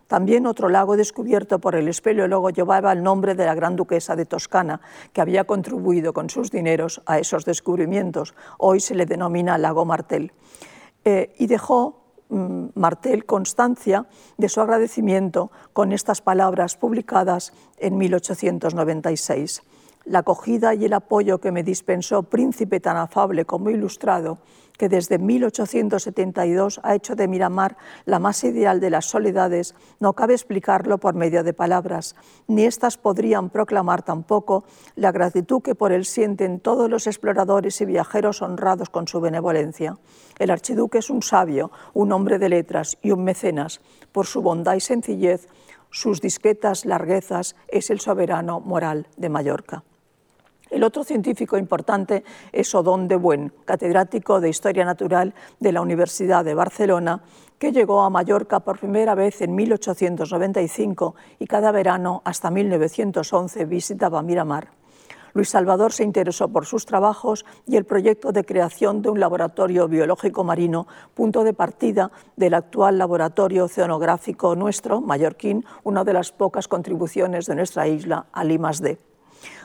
También 0.08 0.48
otro 0.48 0.70
lago 0.70 0.98
descubierto 0.98 1.60
por 1.60 1.76
el 1.76 1.88
espeleólogo 1.88 2.50
llevaba 2.50 2.92
el 2.92 3.04
nombre 3.04 3.36
de 3.36 3.46
la 3.46 3.56
gran 3.56 3.76
duquesa 3.76 4.16
de 4.16 4.26
Toscana, 4.26 4.82
que 5.12 5.22
había 5.22 5.46
contribuido 5.46 6.14
con 6.14 6.30
sus 6.30 6.52
dineros 6.52 7.02
a 7.06 7.20
esos 7.20 7.46
descubrimientos. 7.46 8.34
Hoy 8.58 8.80
se 8.80 8.96
le 8.96 9.06
denomina 9.06 9.58
Lago 9.58 9.86
Martel. 9.86 10.32
Eh, 11.06 11.34
y 11.38 11.48
dejó 11.48 12.04
mm, 12.30 12.66
Martel 12.76 13.26
constancia 13.26 14.06
de 14.38 14.50
su 14.50 14.62
agradecimiento 14.62 15.52
con 15.74 15.92
estas 15.92 16.22
palabras 16.22 16.78
publicadas 16.78 17.54
en 17.78 17.98
1896. 17.98 19.64
La 20.06 20.20
acogida 20.20 20.76
y 20.76 20.86
el 20.86 20.94
apoyo 20.94 21.40
que 21.40 21.52
me 21.52 21.64
dispensó 21.64 22.24
príncipe 22.24 22.82
tan 22.82 22.98
afable 22.98 23.46
como 23.46 23.70
ilustrado 23.70 24.40
que 24.78 24.90
desde 24.90 25.20
1872 25.20 26.80
ha 26.84 26.96
hecho 26.96 27.16
de 27.16 27.28
Miramar 27.28 27.78
la 28.06 28.20
más 28.20 28.44
ideal 28.44 28.80
de 28.80 28.90
las 28.90 29.06
soledades, 29.06 29.76
no 30.00 30.14
cabe 30.14 30.34
explicarlo 30.34 30.98
por 30.98 31.16
medio 31.16 31.44
de 31.44 31.54
palabras, 31.54 32.16
ni 32.48 32.66
éstas 32.66 32.98
podrían 32.98 33.50
proclamar 33.50 34.04
tampoco 34.04 34.64
la 34.96 35.12
gratitud 35.12 35.62
que 35.62 35.76
por 35.76 35.92
él 35.92 36.06
sienten 36.06 36.60
todos 36.60 36.90
los 36.90 37.08
exploradores 37.08 37.80
y 37.82 37.86
viajeros 37.86 38.42
honrados 38.42 38.90
con 38.90 39.08
su 39.08 39.22
benevolencia. 39.22 39.98
El 40.40 40.52
archiduque 40.52 41.00
es 41.00 41.10
un 41.10 41.22
sabio, 41.22 41.72
un 41.94 42.12
hombre 42.12 42.40
de 42.40 42.50
letras 42.50 42.98
y 43.02 43.12
un 43.12 43.24
mecenas. 43.24 43.82
Por 44.12 44.26
su 44.26 44.42
bondad 44.42 44.76
y 44.76 44.80
sencillez, 44.80 45.48
sus 45.90 46.22
discretas 46.22 46.86
larguezas, 46.86 47.56
es 47.68 47.90
el 47.90 48.00
soberano 48.00 48.60
moral 48.60 49.08
de 49.18 49.30
Mallorca. 49.30 49.84
El 50.74 50.84
otro 50.84 51.04
científico 51.04 51.56
importante 51.56 52.24
es 52.52 52.74
Odón 52.74 53.08
de 53.08 53.16
Buen, 53.16 53.54
catedrático 53.64 54.42
de 54.42 54.50
Historia 54.50 54.84
Natural 54.84 55.36
de 55.60 55.72
la 55.72 55.82
Universidad 55.82 56.44
de 56.44 56.56
Barcelona, 56.56 57.22
que 57.60 57.72
llegó 57.72 58.02
a 58.02 58.10
Mallorca 58.10 58.62
por 58.62 58.80
primera 58.80 59.14
vez 59.14 59.44
en 59.44 59.54
1895 59.54 61.14
y 61.38 61.46
cada 61.46 61.72
verano 61.72 62.24
hasta 62.26 62.50
1911 62.50 63.66
visitaba 63.66 64.24
Miramar. 64.24 64.70
Luis 65.34 65.50
Salvador 65.50 65.94
se 65.94 66.06
interesó 66.06 66.48
por 66.48 66.66
sus 66.66 66.88
trabajos 66.88 67.46
y 67.68 67.78
el 67.78 67.86
proyecto 67.86 68.32
de 68.32 68.44
creación 68.44 69.04
de 69.04 69.10
un 69.10 69.20
laboratorio 69.20 69.88
biológico 69.88 70.44
marino, 70.44 70.88
punto 71.14 71.44
de 71.44 71.54
partida 71.54 72.12
del 72.36 72.56
actual 72.56 72.98
laboratorio 72.98 73.66
oceanográfico 73.66 74.56
nuestro, 74.56 75.02
mallorquín, 75.02 75.66
una 75.84 76.04
de 76.04 76.14
las 76.14 76.32
pocas 76.32 76.68
contribuciones 76.68 77.46
de 77.46 77.54
nuestra 77.54 77.88
isla 77.88 78.26
al 78.32 78.52
I+D. 78.52 79.13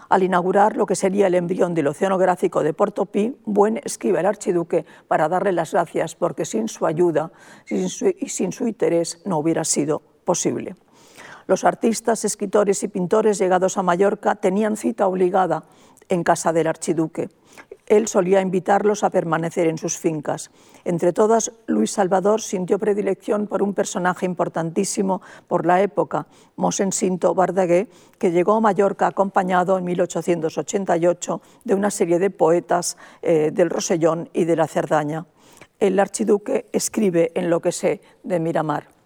Al 0.09 0.22
inaugurar 0.22 0.76
lo 0.76 0.87
que 0.87 0.97
sería 0.97 1.26
el 1.26 1.35
embrión 1.35 1.74
del 1.74 1.89
oceanográfico 1.89 2.62
de 2.62 2.74
Portopí, 2.74 3.37
Buen 3.45 3.81
escribe 3.85 4.18
al 4.18 4.26
archiduque 4.26 4.87
para 5.07 5.29
darle 5.29 5.53
las 5.53 5.72
gracias 5.72 6.14
porque 6.14 6.45
sin 6.45 6.68
su 6.68 6.87
ayuda 6.87 7.31
y 7.68 8.29
sin 8.29 8.53
su 8.53 8.66
interés 8.66 9.22
no 9.24 9.39
hubiera 9.39 9.64
sido 9.64 10.03
posible. 10.24 10.76
Los 11.47 11.64
artistas, 11.64 12.24
escritores 12.24 12.83
y 12.83 12.89
pintores 12.89 13.39
llegados 13.39 13.79
a 13.79 13.83
Mallorca 13.83 14.35
tenían 14.35 14.76
cita 14.76 15.07
obligada 15.07 15.64
en 16.09 16.22
casa 16.22 16.53
del 16.53 16.66
archiduque 16.66 17.31
él 17.89 18.07
solía 18.07 18.41
invitarlos 18.41 19.03
a 19.03 19.11
permanecer 19.11 19.67
en 19.67 19.79
sus 19.79 19.99
fincas. 19.99 20.51
Entre 20.85 21.13
todas, 21.13 21.53
Luis 21.67 21.91
Salvador 21.91 22.41
sintió 22.41 22.79
predilección 22.79 23.47
por 23.47 23.63
un 23.63 23.75
personaje 23.75 24.27
importantísimo 24.27 25.23
por 25.47 25.65
la 25.65 25.83
época, 25.83 26.27
Mosén 26.57 26.93
Sinto 26.93 27.35
Bardagué, 27.35 27.89
que 28.19 28.31
llegó 28.31 28.55
a 28.55 28.61
Mallorca 28.61 29.07
acompañado 29.07 29.79
en 29.79 29.85
1888 29.85 31.41
de 31.65 31.75
una 31.75 31.91
serie 31.91 32.19
de 32.19 32.31
poetas 32.31 32.97
eh, 33.23 33.51
del 33.53 33.71
Rosellón 33.71 34.29
y 34.33 34.45
de 34.45 34.57
la 34.57 34.67
Cerdaña. 34.67 35.27
El 35.81 35.99
archiduque 35.99 36.67
escribe 36.73 37.33
en 37.35 37.51
lo 37.51 37.61
que 37.61 37.73
sé 37.73 38.03
de 38.23 38.41
Miramar. 38.41 38.98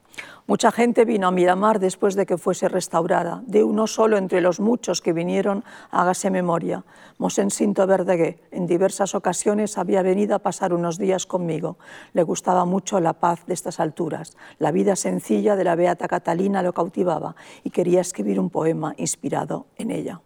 Mucha 0.48 0.72
gente 0.72 1.04
vino 1.04 1.28
a 1.28 1.30
Miramar 1.30 1.78
después 1.78 2.16
de 2.16 2.26
que 2.26 2.36
fuese 2.36 2.68
restaurada. 2.68 3.42
De 3.46 3.62
uno 3.62 3.86
solo 3.86 4.18
entre 4.18 4.40
los 4.40 4.58
muchos 4.58 5.00
que 5.00 5.12
vinieron, 5.12 5.64
hágase 5.92 6.30
memoria. 6.30 6.84
Mosén 7.18 7.50
Sinto 7.50 7.86
Verdegué 7.86 8.40
en 8.50 8.66
diversas 8.66 9.14
ocasiones 9.14 9.78
había 9.78 10.02
venido 10.02 10.34
a 10.34 10.40
pasar 10.40 10.74
unos 10.74 10.98
días 10.98 11.26
conmigo. 11.26 11.78
Le 12.12 12.24
gustaba 12.24 12.64
mucho 12.64 12.98
la 12.98 13.12
paz 13.12 13.46
de 13.46 13.54
estas 13.54 13.78
alturas. 13.78 14.36
La 14.58 14.72
vida 14.72 14.96
sencilla 14.96 15.54
de 15.54 15.64
la 15.64 15.76
Beata 15.76 16.08
Catalina 16.08 16.62
lo 16.62 16.72
cautivaba 16.72 17.36
y 17.62 17.70
quería 17.70 18.00
escribir 18.00 18.40
un 18.40 18.50
poema 18.50 18.94
inspirado 18.96 19.66
en 19.76 19.92
ella. 19.92 20.20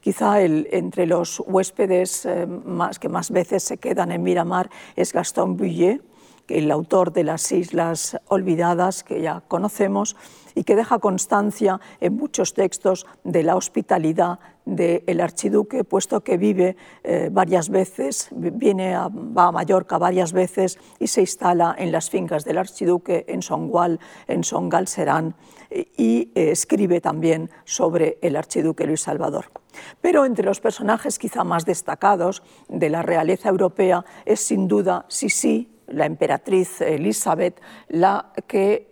Quizá 0.00 0.40
el, 0.40 0.68
entre 0.72 1.06
los 1.06 1.40
huéspedes 1.40 2.26
eh, 2.26 2.46
más, 2.46 2.98
que 2.98 3.08
más 3.08 3.30
veces 3.30 3.62
se 3.62 3.78
quedan 3.78 4.12
en 4.12 4.22
Miramar 4.22 4.70
es 4.96 5.12
Gastón 5.12 5.56
Bullier, 5.56 6.02
el 6.48 6.70
autor 6.70 7.12
de 7.12 7.24
las 7.24 7.52
Islas 7.52 8.18
Olvidadas, 8.28 9.04
que 9.04 9.20
ya 9.20 9.42
conocemos, 9.48 10.16
y 10.54 10.64
que 10.64 10.74
deja 10.74 10.98
constancia 10.98 11.80
en 12.00 12.16
muchos 12.16 12.52
textos 12.52 13.06
de 13.22 13.44
la 13.44 13.54
hospitalidad 13.54 14.40
del 14.64 15.20
archiduque, 15.20 15.84
puesto 15.84 16.22
que 16.22 16.36
vive 16.36 16.76
eh, 17.04 17.28
varias 17.30 17.68
veces, 17.68 18.28
viene 18.32 18.96
va 18.96 19.46
a 19.46 19.52
Mallorca 19.52 19.98
varias 19.98 20.32
veces 20.32 20.78
y 20.98 21.06
se 21.06 21.20
instala 21.20 21.76
en 21.78 21.92
las 21.92 22.10
fincas 22.10 22.44
del 22.44 22.58
archiduque, 22.58 23.24
en 23.28 23.40
Songual, 23.40 24.00
en 24.26 24.42
Songalserán, 24.42 25.36
y 25.70 26.32
eh, 26.34 26.50
escribe 26.50 27.00
también 27.00 27.50
sobre 27.64 28.18
el 28.20 28.34
archiduque 28.34 28.84
Luis 28.84 29.02
Salvador. 29.02 29.52
Pero 30.00 30.24
entre 30.24 30.44
los 30.44 30.60
personajes 30.60 31.20
quizá 31.20 31.44
más 31.44 31.64
destacados 31.64 32.42
de 32.68 32.90
la 32.90 33.02
realeza 33.02 33.48
europea 33.48 34.04
es 34.24 34.40
sin 34.40 34.66
duda 34.66 35.04
Sisi, 35.08 35.77
la 35.88 36.06
emperatriz 36.06 36.80
Elizabeth, 36.80 37.60
la 37.88 38.32
que 38.46 38.88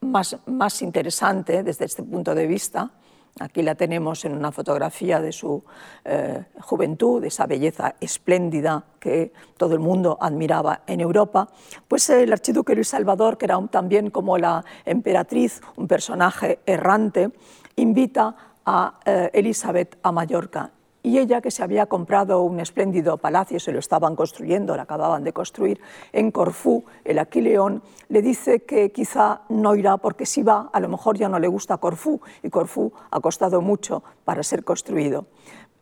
más, 0.00 0.36
más 0.46 0.82
interesante 0.82 1.62
desde 1.62 1.84
este 1.84 2.02
punto 2.02 2.34
de 2.34 2.46
vista, 2.46 2.92
Aquí 3.40 3.62
la 3.62 3.74
tenemos 3.74 4.24
en 4.24 4.32
una 4.32 4.52
fotografía 4.52 5.20
de 5.20 5.32
su 5.32 5.64
eh, 6.04 6.44
juventud, 6.60 7.20
de 7.20 7.28
esa 7.28 7.46
belleza 7.46 7.96
espléndida 8.00 8.84
que 9.00 9.32
todo 9.56 9.74
el 9.74 9.80
mundo 9.80 10.16
admiraba 10.20 10.82
en 10.86 11.00
Europa. 11.00 11.48
Pues 11.88 12.08
el 12.10 12.32
archiduque 12.32 12.76
Luis 12.76 12.88
Salvador, 12.88 13.36
que 13.36 13.46
era 13.46 13.60
también 13.66 14.10
como 14.10 14.38
la 14.38 14.64
emperatriz, 14.84 15.60
un 15.74 15.88
personaje 15.88 16.60
errante, 16.64 17.32
invita 17.74 18.36
a 18.64 19.00
eh, 19.04 19.30
Elizabeth 19.32 19.98
a 20.04 20.12
Mallorca 20.12 20.70
y 21.04 21.18
ella, 21.18 21.42
que 21.42 21.50
se 21.50 21.62
había 21.62 21.84
comprado 21.84 22.40
un 22.42 22.60
espléndido 22.60 23.18
palacio, 23.18 23.60
se 23.60 23.72
lo 23.72 23.78
estaban 23.78 24.16
construyendo, 24.16 24.74
lo 24.74 24.80
acababan 24.80 25.22
de 25.22 25.34
construir 25.34 25.78
en 26.14 26.30
Corfú, 26.30 26.82
el 27.04 27.18
Aquileón, 27.18 27.82
le 28.08 28.22
dice 28.22 28.60
que 28.60 28.90
quizá 28.90 29.42
no 29.50 29.74
irá 29.74 29.98
porque 29.98 30.24
si 30.24 30.42
va, 30.42 30.70
a 30.72 30.80
lo 30.80 30.88
mejor 30.88 31.18
ya 31.18 31.28
no 31.28 31.38
le 31.38 31.46
gusta 31.46 31.76
Corfú, 31.76 32.22
y 32.42 32.48
Corfú 32.48 32.90
ha 33.10 33.20
costado 33.20 33.60
mucho 33.60 34.02
para 34.24 34.42
ser 34.42 34.64
construido. 34.64 35.26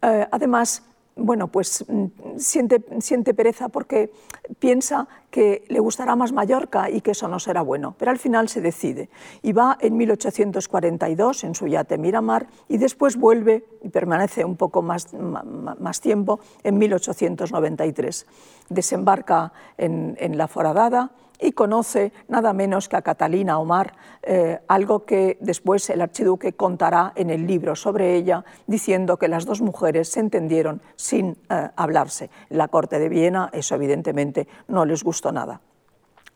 Eh, 0.03 0.27
además, 0.29 0.83
bueno, 1.17 1.49
pues 1.49 1.85
mm, 1.89 2.07
siente, 2.39 2.83
siente, 3.01 3.35
pereza 3.35 3.69
porque 3.69 4.13
piensa 4.59 5.09
que 5.31 5.65
le 5.69 5.79
gustará 5.81 6.17
más 6.17 6.33
Mallorca 6.33 6.91
y 6.91 7.01
que 7.01 7.13
eso 7.13 7.29
no 7.29 7.39
será 7.39 7.63
bueno, 7.63 7.95
pero 7.99 8.11
al 8.11 8.19
final 8.19 8.49
se 8.49 8.61
decide 8.61 9.11
y 9.43 9.53
va 9.53 9.77
en 9.81 9.97
1842 9.97 11.45
en 11.45 11.55
su 11.55 11.67
yate 11.67 11.99
Miramar 11.99 12.47
y 12.69 12.79
después 12.79 13.17
vuelve 13.17 13.65
y 13.83 13.89
permanece 13.89 14.45
un 14.45 14.57
poco 14.57 14.83
más, 14.83 15.13
más 15.15 16.01
tiempo 16.01 16.41
en 16.63 16.79
1893. 16.79 18.27
Desembarca 18.69 19.53
en, 19.77 20.17
en 20.19 20.39
la 20.39 20.49
Foradada 20.49 21.13
y 21.43 21.53
conoce 21.53 22.13
nada 22.29 22.53
menos 22.53 22.89
que 22.89 22.97
a 22.97 23.03
Catalina 23.03 23.59
Omar, 23.59 23.95
eh, 24.23 24.61
algo 24.69 25.05
que 25.05 25.37
después 25.41 25.91
el 25.91 26.01
archiduque 26.01 26.53
contará 26.53 27.13
en 27.17 27.31
el 27.31 27.47
libro 27.47 27.75
sobre 27.75 28.15
ella, 28.15 28.45
diciendo 28.67 29.19
que 29.19 29.29
las 29.29 29.45
dos 29.45 29.61
mujeres 29.61 30.09
se 30.09 30.21
entendieron 30.21 30.81
sin 30.97 31.37
eh, 31.51 31.69
hablarse. 31.77 32.31
la 32.49 32.69
corte 32.69 32.99
de 32.99 33.09
Viena 33.09 33.51
eso 33.53 33.75
evidentemente 33.75 34.47
no 34.69 34.85
les 34.85 35.03
gustó 35.03 35.33
nada. 35.33 35.61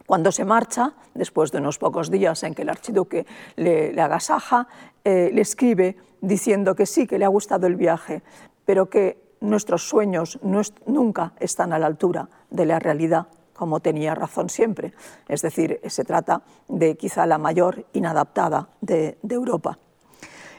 Cuando 0.06 0.30
se 0.32 0.44
marcha, 0.44 0.94
después 1.14 1.50
de 1.50 1.58
unos 1.58 1.78
pocos 1.78 2.10
días 2.10 2.42
en 2.42 2.54
que 2.54 2.62
el 2.62 2.68
archiduque 2.68 3.26
le, 3.56 4.00
agasaja, 4.00 4.68
eh, 5.04 5.30
le 5.32 5.40
escribe 5.40 5.96
diciendo 6.20 6.74
que 6.74 6.86
sí, 6.86 7.06
que 7.06 7.18
le 7.18 7.24
ha 7.24 7.28
gustado 7.28 7.66
el 7.66 7.76
viaje, 7.76 8.22
pero 8.64 8.88
que 8.88 9.18
nuestros 9.40 9.88
sueños 9.88 10.38
nunca 10.42 11.32
están 11.38 11.72
a 11.72 11.78
la 11.78 11.86
altura 11.86 12.28
de 12.50 12.66
la 12.66 12.78
realidad 12.78 13.26
como 13.56 13.80
tenía 13.80 14.14
razón 14.14 14.48
siempre. 14.48 14.92
Es 15.28 15.42
decir, 15.42 15.80
se 15.86 16.04
trata 16.04 16.42
de 16.68 16.96
quizá 16.96 17.26
la 17.26 17.38
mayor 17.38 17.86
inadaptada 17.92 18.68
de, 18.80 19.18
Europa. 19.28 19.78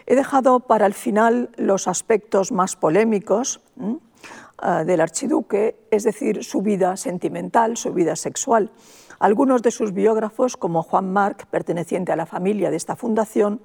He 0.06 0.16
dejado 0.16 0.62
para 0.62 0.86
el 0.86 0.94
final 0.94 1.50
los 1.58 1.88
aspectos 1.88 2.52
más 2.52 2.76
polémicos 2.76 3.62
ah, 4.58 4.84
del 4.84 5.02
archiduque, 5.02 5.80
es 5.92 6.04
decir, 6.04 6.44
su 6.44 6.62
vida 6.62 6.98
sentimental, 6.98 7.78
su 7.78 7.94
vida 7.94 8.16
sexual. 8.16 8.72
Algunos 9.20 9.64
de 9.64 9.72
sus 9.72 9.94
biógrafos, 9.94 10.58
como 10.58 10.84
Juan 10.84 11.12
Marc, 11.12 11.48
perteneciente 11.48 12.12
a 12.12 12.16
la 12.16 12.26
familia 12.26 12.70
de 12.70 12.78
esta 12.78 12.96
fundación, 12.96 13.62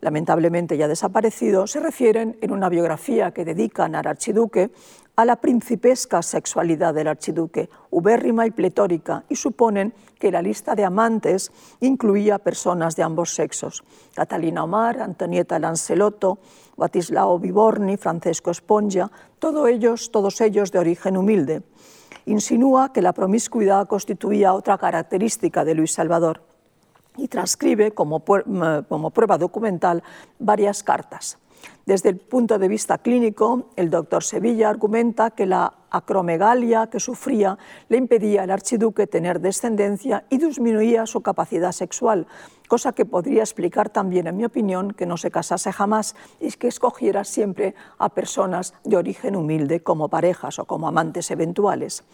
lamentablemente 0.00 0.76
ya 0.76 0.88
desaparecido, 0.88 1.66
se 1.66 1.80
refieren 1.80 2.36
en 2.40 2.52
una 2.52 2.68
biografía 2.68 3.30
que 3.32 3.44
dedican 3.44 3.94
al 3.94 4.06
archiduque 4.06 4.70
a 5.16 5.24
la 5.24 5.36
principesca 5.36 6.20
sexualidad 6.20 6.92
del 6.92 7.08
archiduque, 7.08 7.70
ubérrima 7.90 8.46
y 8.46 8.50
pletórica, 8.50 9.24
y 9.30 9.36
suponen 9.36 9.94
que 10.18 10.30
la 10.30 10.42
lista 10.42 10.74
de 10.74 10.84
amantes 10.84 11.50
incluía 11.80 12.38
personas 12.38 12.96
de 12.96 13.02
ambos 13.02 13.34
sexos. 13.34 13.82
Catalina 14.14 14.64
Omar, 14.64 15.00
Antonieta 15.00 15.58
Lancelotto, 15.58 16.38
Batislao 16.76 17.38
Viborni, 17.38 17.96
Francesco 17.96 18.50
Esponja, 18.50 19.10
todos 19.38 19.68
ellos, 19.68 20.10
todos 20.10 20.40
ellos 20.42 20.70
de 20.70 20.78
origen 20.80 21.16
humilde. 21.16 21.62
Insinúa 22.26 22.92
que 22.92 23.00
la 23.00 23.14
promiscuidad 23.14 23.86
constituía 23.88 24.52
otra 24.52 24.76
característica 24.76 25.64
de 25.64 25.74
Luis 25.74 25.92
Salvador 25.92 26.45
y 27.16 27.28
transcribe 27.28 27.92
como, 27.92 28.24
como 28.24 29.10
prueba 29.10 29.38
documental 29.38 30.02
varias 30.38 30.82
cartas. 30.82 31.38
Desde 31.84 32.08
el 32.08 32.16
punto 32.16 32.58
de 32.58 32.68
vista 32.68 32.98
clínico, 32.98 33.70
el 33.76 33.90
doctor 33.90 34.24
Sevilla 34.24 34.68
argumenta 34.68 35.30
que 35.30 35.46
la 35.46 35.72
acromegalia 35.88 36.88
que 36.88 36.98
sufría 36.98 37.58
le 37.88 37.96
impedía 37.96 38.42
al 38.42 38.50
archiduque 38.50 39.06
tener 39.06 39.40
descendencia 39.40 40.24
y 40.28 40.38
disminuía 40.38 41.06
su 41.06 41.20
capacidad 41.20 41.70
sexual, 41.70 42.26
cosa 42.66 42.92
que 42.92 43.04
podría 43.04 43.42
explicar 43.42 43.88
también, 43.88 44.26
en 44.26 44.36
mi 44.36 44.44
opinión, 44.44 44.92
que 44.92 45.06
no 45.06 45.16
se 45.16 45.30
casase 45.30 45.72
jamás 45.72 46.16
y 46.40 46.50
que 46.52 46.66
escogiera 46.66 47.22
siempre 47.22 47.76
a 47.98 48.08
personas 48.08 48.74
de 48.84 48.96
origen 48.96 49.36
humilde 49.36 49.80
como 49.80 50.08
parejas 50.08 50.58
o 50.58 50.64
como 50.64 50.88
amantes 50.88 51.30
eventuales. 51.30 52.04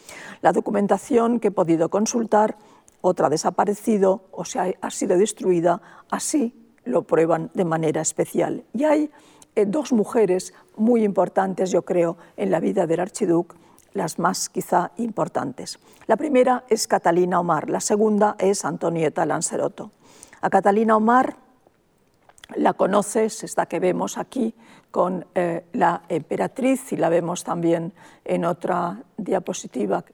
La 0.43 0.53
documentación 0.53 1.41
que 1.41 1.49
he 1.49 1.51
podido 1.51 1.89
consultar, 1.89 2.57
otra 3.03 3.27
ha 3.27 3.31
desaparecido 3.31 4.25
o 4.33 4.47
se 4.47 4.77
ha 4.81 4.91
sido 4.91 5.19
destruida, 5.19 5.83
así 6.11 6.55
lo 6.85 7.03
prueban 7.03 7.51
de 7.53 7.65
manera 7.65 8.01
especial. 8.01 8.65
Y 8.73 8.85
hay 8.85 9.11
eh, 9.55 9.67
dos 9.67 9.93
mujeres 9.93 10.55
muy 10.77 11.05
importantes, 11.05 11.71
yo 11.71 11.83
creo, 11.83 12.17
en 12.37 12.51
la 12.51 12.61
vida 12.61 12.87
del 12.87 13.01
archiduque, 13.01 13.57
las 13.93 14.19
más 14.19 14.49
quizá 14.49 14.93
importantes. 14.97 15.79
La 16.07 16.17
primera 16.17 16.65
es 16.71 16.89
Catalina 16.89 17.41
Omar, 17.41 17.69
la 17.69 17.81
segunda 17.81 18.37
es 18.39 18.65
Antonieta 18.65 19.27
Lancerotto. 19.27 19.91
A 20.41 20.49
Catalina 20.49 20.97
Omar 20.97 21.37
la 22.57 22.73
conoces, 22.73 23.45
esta 23.45 23.67
que 23.67 23.81
vemos 23.81 24.17
aquí 24.17 24.55
con 24.91 25.27
eh, 25.35 25.65
la 25.73 26.03
emperatriz 26.09 26.93
y 26.93 26.97
la 26.97 27.09
vemos 27.09 27.45
también 27.45 27.93
en 28.25 28.45
otra 28.45 29.03
diapositiva, 29.17 30.05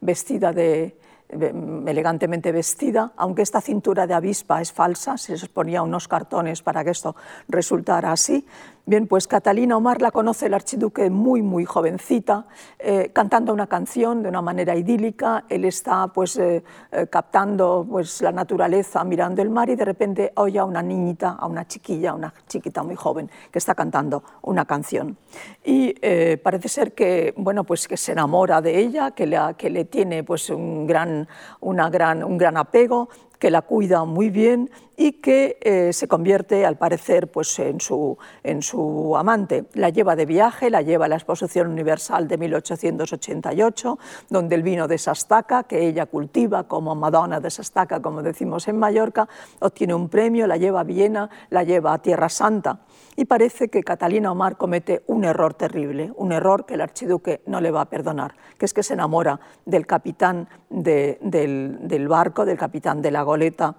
vestida 0.00 0.52
de, 0.52 0.96
elegantemente 1.28 2.52
vestida, 2.52 3.12
aunque 3.16 3.42
esta 3.42 3.60
cintura 3.60 4.06
de 4.06 4.14
avispa 4.14 4.60
es 4.60 4.72
falsa, 4.72 5.16
se 5.16 5.32
les 5.32 5.48
ponía 5.48 5.82
unos 5.82 6.08
cartones 6.08 6.62
para 6.62 6.84
que 6.84 6.90
esto 6.90 7.16
resultara 7.48 8.12
así, 8.12 8.46
Bien, 8.88 9.08
pues 9.08 9.26
Catalina 9.26 9.76
Omar 9.76 10.00
la 10.00 10.12
conoce 10.12 10.46
el 10.46 10.54
archiduque 10.54 11.10
muy, 11.10 11.42
muy 11.42 11.64
jovencita, 11.64 12.46
eh, 12.78 13.10
cantando 13.12 13.52
una 13.52 13.66
canción 13.66 14.22
de 14.22 14.28
una 14.28 14.42
manera 14.42 14.76
idílica. 14.76 15.44
Él 15.48 15.64
está 15.64 16.06
pues, 16.06 16.36
eh, 16.36 16.62
eh, 16.92 17.08
captando 17.08 17.84
pues, 17.90 18.22
la 18.22 18.30
naturaleza, 18.30 19.02
mirando 19.02 19.42
el 19.42 19.50
mar 19.50 19.68
y 19.70 19.74
de 19.74 19.84
repente 19.84 20.32
oye 20.36 20.60
a 20.60 20.64
una 20.64 20.84
niñita, 20.84 21.30
a 21.30 21.46
una 21.48 21.66
chiquilla, 21.66 22.14
una 22.14 22.32
chiquita 22.46 22.84
muy 22.84 22.94
joven, 22.94 23.28
que 23.50 23.58
está 23.58 23.74
cantando 23.74 24.22
una 24.42 24.64
canción. 24.66 25.18
Y 25.64 25.92
parece 26.36 26.68
ser 26.68 26.92
que, 26.92 27.34
bueno, 27.36 27.64
pues, 27.64 27.88
que 27.88 27.96
se 27.96 28.12
enamora 28.12 28.60
de 28.60 28.78
ella, 28.78 29.10
que, 29.10 29.26
le, 29.26 29.36
que 29.58 29.68
le 29.68 29.86
tiene 29.86 30.22
pues, 30.22 30.48
un, 30.48 30.86
gran, 30.86 31.26
una 31.58 31.90
gran, 31.90 32.22
un 32.22 32.38
gran 32.38 32.56
apego 32.56 33.08
que 33.38 33.50
la 33.50 33.62
cuida 33.62 34.04
muy 34.04 34.30
bien 34.30 34.70
y 34.96 35.12
que 35.12 35.58
eh, 35.60 35.92
se 35.92 36.08
convierte, 36.08 36.64
al 36.64 36.78
parecer, 36.78 37.30
pues, 37.30 37.58
en, 37.58 37.80
su, 37.80 38.16
en 38.42 38.62
su 38.62 39.14
amante. 39.16 39.66
La 39.74 39.90
lleva 39.90 40.16
de 40.16 40.24
viaje, 40.24 40.70
la 40.70 40.82
lleva 40.82 41.04
a 41.04 41.08
la 41.08 41.16
Exposición 41.16 41.68
Universal 41.68 42.26
de 42.28 42.38
1888, 42.38 43.98
donde 44.30 44.54
el 44.54 44.62
vino 44.62 44.88
de 44.88 44.96
Sastaca, 44.96 45.64
que 45.64 45.86
ella 45.86 46.06
cultiva 46.06 46.64
como 46.64 46.94
Madonna 46.94 47.40
de 47.40 47.50
Sastaca, 47.50 48.00
como 48.00 48.22
decimos 48.22 48.68
en 48.68 48.78
Mallorca, 48.78 49.28
obtiene 49.60 49.94
un 49.94 50.08
premio, 50.08 50.46
la 50.46 50.56
lleva 50.56 50.80
a 50.80 50.84
Viena, 50.84 51.28
la 51.50 51.62
lleva 51.62 51.92
a 51.92 51.98
Tierra 51.98 52.28
Santa. 52.28 52.80
Y 53.16 53.24
parece 53.24 53.68
que 53.68 53.82
Catalina 53.82 54.30
Omar 54.30 54.56
comete 54.56 55.02
un 55.06 55.24
error 55.24 55.54
terrible, 55.54 56.12
un 56.16 56.32
error 56.32 56.66
que 56.66 56.74
el 56.74 56.82
archiduque 56.82 57.40
no 57.46 57.60
le 57.60 57.70
va 57.70 57.80
a 57.82 57.84
perdonar, 57.86 58.34
que 58.58 58.66
es 58.66 58.74
que 58.74 58.82
se 58.82 58.92
enamora 58.92 59.40
del 59.64 59.86
capitán 59.86 60.48
del, 60.68 62.06
barco, 62.08 62.44
del 62.44 62.58
capitán 62.58 63.00
de 63.00 63.10
la 63.10 63.22
goleta, 63.22 63.74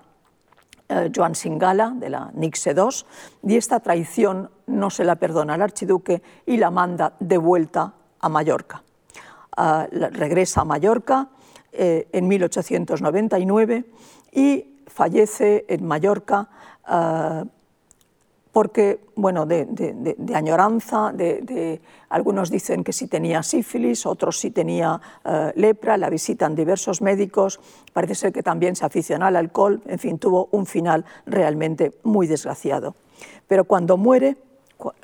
eh, 0.90 1.12
Joan 1.16 1.36
Singala, 1.36 1.94
de 1.96 2.10
la 2.10 2.32
Nixe 2.34 2.72
II, 2.72 3.06
y 3.44 3.58
esta 3.58 3.80
traición 3.80 4.50
no 4.66 4.90
se 4.90 5.04
la 5.04 5.16
perdona 5.16 5.54
al 5.54 5.62
archiduque 5.62 6.24
y 6.46 6.58
la 6.58 6.72
manda 6.72 7.14
de 7.20 7.38
vuelta 7.38 7.94
a 8.20 8.30
Mallorca. 8.30 8.84
Ah, 9.56 9.88
regresa 9.92 10.62
a 10.62 10.66
Mallorca 10.66 11.30
eh, 11.72 12.08
en 12.12 12.28
1899 12.28 13.86
y 14.32 14.84
fallece 14.88 15.66
en 15.68 15.86
Mallorca 15.86 16.48
ah, 16.86 17.44
porque, 18.58 19.02
bueno, 19.16 19.46
de, 19.46 20.16
añoranza, 20.34 21.12
de, 21.14 21.80
algunos 22.10 22.50
dicen 22.50 22.84
que 22.84 22.92
sí 22.92 23.06
tenía 23.06 23.44
sífilis, 23.44 24.08
otros 24.08 24.40
sí 24.40 24.50
tenía 24.50 25.00
eh, 25.24 25.52
lepra, 25.54 25.96
la 25.96 26.10
visitan 26.10 26.56
diversos 26.56 27.04
médicos, 27.04 27.60
parece 27.94 28.16
ser 28.16 28.34
que 28.34 28.42
también 28.42 28.76
se 28.76 28.84
aficionó 28.84 29.28
al 29.28 29.36
alcohol, 29.36 29.84
en 29.86 30.00
fin, 30.00 30.18
tuvo 30.18 30.50
un 30.50 30.66
final 30.66 31.06
realmente 31.28 31.92
muy 32.02 32.26
desgraciado. 32.26 32.96
Pero 33.46 33.66
cuando 33.66 33.96
muere 33.96 34.38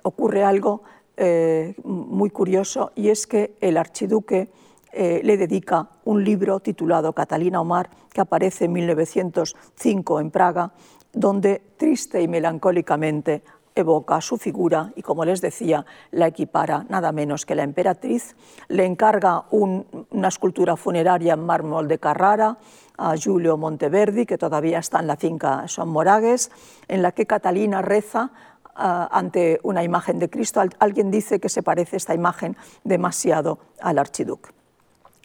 ocurre 0.02 0.44
algo 0.44 0.82
eh, 1.16 1.76
muy 1.84 2.32
curioso 2.32 2.92
y 2.96 3.10
es 3.10 3.28
que 3.28 3.54
el 3.62 3.78
archiduque 3.78 4.50
eh, 4.94 5.22
le 5.24 5.38
dedica 5.38 5.90
un 6.06 6.24
libro 6.24 6.60
titulado 6.60 7.14
Catalina 7.14 7.62
Omar, 7.62 7.92
que 8.12 8.22
aparece 8.22 8.66
en 8.66 8.74
1905 8.74 10.22
en 10.22 10.32
Praga, 10.32 10.72
donde 11.14 11.62
triste 11.78 12.22
y 12.22 12.28
melancólicamente 12.28 13.44
evoca 13.76 14.22
su 14.22 14.38
figura 14.38 14.92
y, 14.96 15.02
como 15.02 15.26
les 15.26 15.42
decía, 15.42 15.86
la 16.12 16.28
equipara 16.28 16.86
nada 16.90 17.12
menos 17.12 17.46
que 17.46 17.56
la 17.56 17.64
emperatriz. 17.64 18.36
Le 18.68 18.86
encarga 18.86 19.46
una 19.52 20.28
escultura 20.28 20.76
funeraria 20.76 21.34
en 21.34 21.46
mármol 21.46 21.88
de 21.88 22.00
Carrara 22.00 22.58
a 22.98 23.16
Giulio 23.16 23.58
Monteverdi, 23.58 24.26
que 24.26 24.38
todavía 24.38 24.80
está 24.80 25.00
en 25.00 25.08
la 25.08 25.16
finca 25.16 25.68
Son 25.68 25.90
Moragues, 25.90 26.52
en 26.88 27.02
la 27.02 27.12
que 27.12 27.26
Catalina 27.26 27.82
reza 27.82 28.32
ah, 28.76 29.10
ante 29.12 29.60
una 29.64 29.84
imagen 29.84 30.20
de 30.20 30.30
Cristo. 30.30 30.62
Alguien 30.80 31.10
dice 31.10 31.40
que 31.40 31.50
se 31.50 31.64
parece 31.64 31.98
esta 31.98 32.14
imagen 32.14 32.56
demasiado 32.84 33.60
al 33.82 33.98
archiduque. 33.98 34.52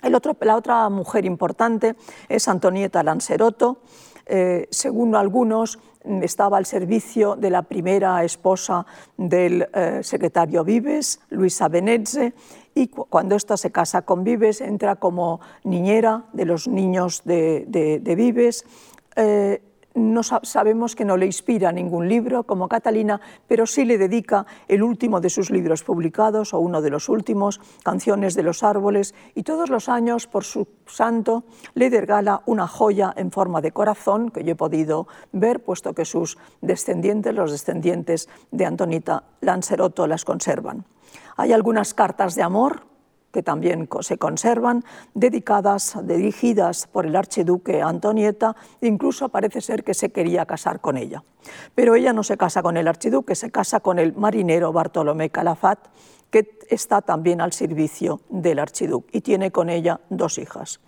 la 0.03 0.57
otra 0.57 0.89
mujer 0.89 1.27
importante 1.27 1.97
es 2.29 2.49
Antonieta 2.49 3.03
Lancerotto, 3.03 3.83
eh, 4.29 4.69
según 4.71 5.15
algunos, 5.15 5.79
estaba 6.23 6.57
al 6.57 6.67
servicio 6.67 7.37
de 7.37 7.51
la 7.51 7.63
primera 7.63 8.23
esposa 8.25 8.87
del 9.17 9.69
eh, 9.75 10.01
secretario 10.03 10.65
Vives, 10.65 11.21
Luisa 11.31 11.69
Benezze, 11.69 12.33
y 12.75 12.89
cuando 12.89 13.35
ésta 13.35 13.57
se 13.57 13.73
casa 13.73 14.03
con 14.03 14.25
Vives 14.25 14.61
entra 14.61 14.97
como 14.97 15.41
niñera 15.65 16.27
de 16.33 16.45
los 16.45 16.69
niños 16.69 17.23
de, 17.25 18.01
Vives. 18.17 18.65
Eh, 19.17 19.61
no 19.99 20.23
sabemos 20.23 20.97
que 20.97 21.05
no 21.05 21.17
le 21.17 21.27
inspira 21.27 21.73
ningún 21.73 22.09
libro 22.09 22.45
como 22.45 22.69
Catalina, 22.69 23.21
pero 23.47 23.67
sí 23.67 23.85
le 23.85 23.99
dedica 23.99 24.47
el 24.69 24.83
último 24.83 25.21
de 25.21 25.31
sus 25.31 25.51
libros 25.51 25.85
publicados, 25.85 26.55
o 26.55 26.61
uno 26.61 26.81
de 26.81 26.91
los 26.91 27.09
últimos, 27.09 27.61
Canciones 27.83 28.35
de 28.35 28.43
los 28.43 28.63
Árboles, 28.63 29.15
y 29.35 29.43
todos 29.43 29.71
los 29.71 29.89
años, 29.89 30.27
por 30.27 30.45
su 30.45 30.69
santo, 30.87 31.45
le 31.75 31.91
regala 31.91 32.43
una 32.47 32.67
joya 32.67 33.13
en 33.17 33.31
forma 33.31 33.61
de 33.61 33.73
corazón, 33.73 34.31
que 34.31 34.45
yo 34.45 34.53
he 34.53 34.57
podido 34.57 35.07
ver, 35.33 35.63
puesto 35.63 35.95
que 35.95 36.05
sus 36.05 36.39
descendientes, 36.61 37.35
los 37.35 37.53
descendientes 37.53 38.29
de 38.51 38.65
Antonita 38.65 39.25
Lanceroto, 39.41 40.07
las 40.07 40.25
conservan. 40.25 40.85
Hay 41.37 41.53
algunas 41.53 41.95
cartas 41.95 42.35
de 42.35 42.43
amor 42.43 42.88
que 43.33 43.43
también 43.43 43.89
se 44.01 44.19
conservan, 44.19 44.85
dedicadas, 45.15 45.99
dirigidas 46.05 46.87
por 46.87 47.07
el 47.07 47.17
archiduque 47.17 47.83
Antonieta, 47.83 48.57
incluso 48.81 49.29
parece 49.29 49.61
ser 49.61 49.85
que 49.85 49.95
se 49.95 50.11
quería 50.11 50.47
casar 50.47 50.81
con 50.81 50.97
ella. 50.97 51.23
Pero 51.75 51.95
ella 51.95 52.13
no 52.13 52.23
se 52.23 52.37
casa 52.37 52.63
con 52.63 52.77
el 52.77 52.89
archiduque, 52.89 53.35
se 53.35 53.51
casa 53.51 53.81
con 53.81 53.99
el 53.99 54.15
marinero 54.15 54.73
Bartolomé 54.73 55.31
Calafat, 55.31 55.79
que 56.31 56.59
está 56.69 57.01
también 57.01 57.41
al 57.41 57.53
servicio 57.53 58.21
del 58.29 58.59
archiduque 58.59 59.17
y 59.17 59.21
tiene 59.23 59.51
con 59.51 59.71
ella 59.71 60.01
dos 60.11 60.39
hijas. 60.39 60.81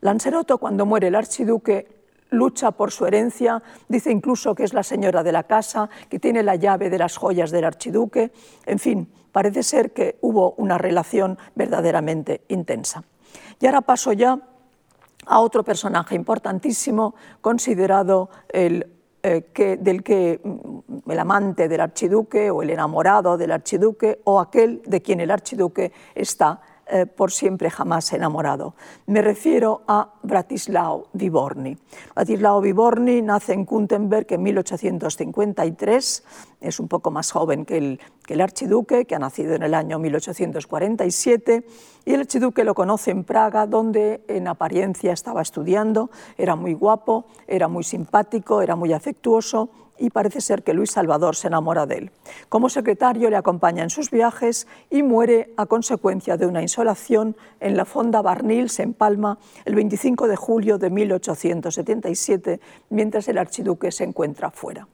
Lanceroto, 0.00 0.58
cuando 0.58 0.86
muere 0.86 1.08
el 1.08 1.14
archiduque, 1.14 2.04
lucha 2.30 2.72
por 2.72 2.90
su 2.90 3.06
herencia, 3.06 3.62
dice 3.88 4.10
incluso 4.10 4.54
que 4.54 4.64
es 4.64 4.74
la 4.74 4.82
señora 4.82 5.22
de 5.22 5.32
la 5.32 5.44
casa, 5.44 5.88
que 6.08 6.18
tiene 6.18 6.42
la 6.42 6.56
llave 6.56 6.90
de 6.90 6.98
las 6.98 7.16
joyas 7.16 7.50
del 7.50 7.64
archiduque, 7.64 8.32
en 8.66 8.78
fin, 8.78 9.08
parece 9.34 9.64
ser 9.64 9.90
que 9.90 10.16
hubo 10.20 10.52
una 10.58 10.78
relación 10.78 11.36
verdaderamente 11.56 12.42
intensa. 12.46 13.02
Y 13.60 13.66
ahora 13.66 13.80
paso 13.80 14.12
ya 14.12 14.38
a 15.26 15.40
otro 15.40 15.64
personaje 15.64 16.14
importantísimo, 16.14 17.16
considerado 17.40 18.30
el, 18.48 18.86
eh, 19.24 19.46
que, 19.52 19.76
del 19.76 20.04
que 20.04 20.40
mm, 20.40 21.10
el 21.10 21.18
amante 21.18 21.66
del 21.66 21.80
archiduque 21.80 22.48
o 22.52 22.62
el 22.62 22.70
enamorado 22.70 23.36
del 23.36 23.50
archiduque 23.50 24.20
o 24.22 24.38
aquel 24.38 24.82
de 24.86 25.02
quien 25.02 25.18
el 25.18 25.32
archiduque 25.32 25.90
está 26.14 26.60
eh, 26.86 27.06
por 27.06 27.32
siempre 27.32 27.70
jamás 27.70 28.12
enamorado. 28.12 28.74
Me 29.06 29.20
refiero 29.20 29.82
a 29.88 30.12
Bratislao 30.22 31.08
Viborni. 31.12 31.76
Bratislao 32.14 32.60
Viborni 32.60 33.20
nace 33.20 33.54
en 33.54 33.64
Kuntenberg 33.64 34.26
en 34.28 34.42
1853, 34.42 36.24
es 36.60 36.78
un 36.78 36.86
poco 36.86 37.10
más 37.10 37.32
joven 37.32 37.64
que 37.64 37.78
el, 37.78 38.00
que 38.26 38.34
el 38.34 38.40
archiduque, 38.40 39.04
que 39.04 39.14
ha 39.14 39.18
nacido 39.18 39.54
en 39.54 39.62
el 39.62 39.74
año 39.74 39.98
1847, 39.98 41.64
y 42.04 42.14
el 42.14 42.20
archiduque 42.20 42.64
lo 42.64 42.74
conoce 42.74 43.10
en 43.10 43.24
Praga, 43.24 43.66
donde 43.66 44.22
en 44.28 44.48
apariencia 44.48 45.12
estaba 45.12 45.42
estudiando, 45.42 46.10
era 46.38 46.56
muy 46.56 46.74
guapo, 46.74 47.26
era 47.46 47.68
muy 47.68 47.84
simpático, 47.84 48.62
era 48.62 48.76
muy 48.76 48.92
afectuoso, 48.92 49.70
y 49.98 50.10
parece 50.10 50.40
ser 50.40 50.62
que 50.62 50.74
Luis 50.74 50.90
Salvador 50.90 51.36
se 51.36 51.46
enamora 51.46 51.86
de 51.86 51.96
él. 51.96 52.10
Como 52.48 52.68
secretario 52.68 53.30
le 53.30 53.36
acompaña 53.36 53.82
en 53.82 53.90
sus 53.90 54.10
viajes 54.10 54.66
y 54.90 55.02
muere 55.02 55.52
a 55.56 55.66
consecuencia 55.66 56.36
de 56.36 56.46
una 56.46 56.62
insolación 56.62 57.36
en 57.60 57.76
la 57.76 57.84
fonda 57.84 58.22
Barnils 58.22 58.80
en 58.80 58.92
Palma 58.92 59.38
el 59.64 59.74
25 59.74 60.26
de 60.28 60.36
julio 60.36 60.78
de 60.78 60.90
1877 60.90 62.60
mientras 62.90 63.28
el 63.28 63.38
archiduque 63.38 63.92
se 63.92 64.04
encuentra 64.04 64.50
fuera. 64.50 64.88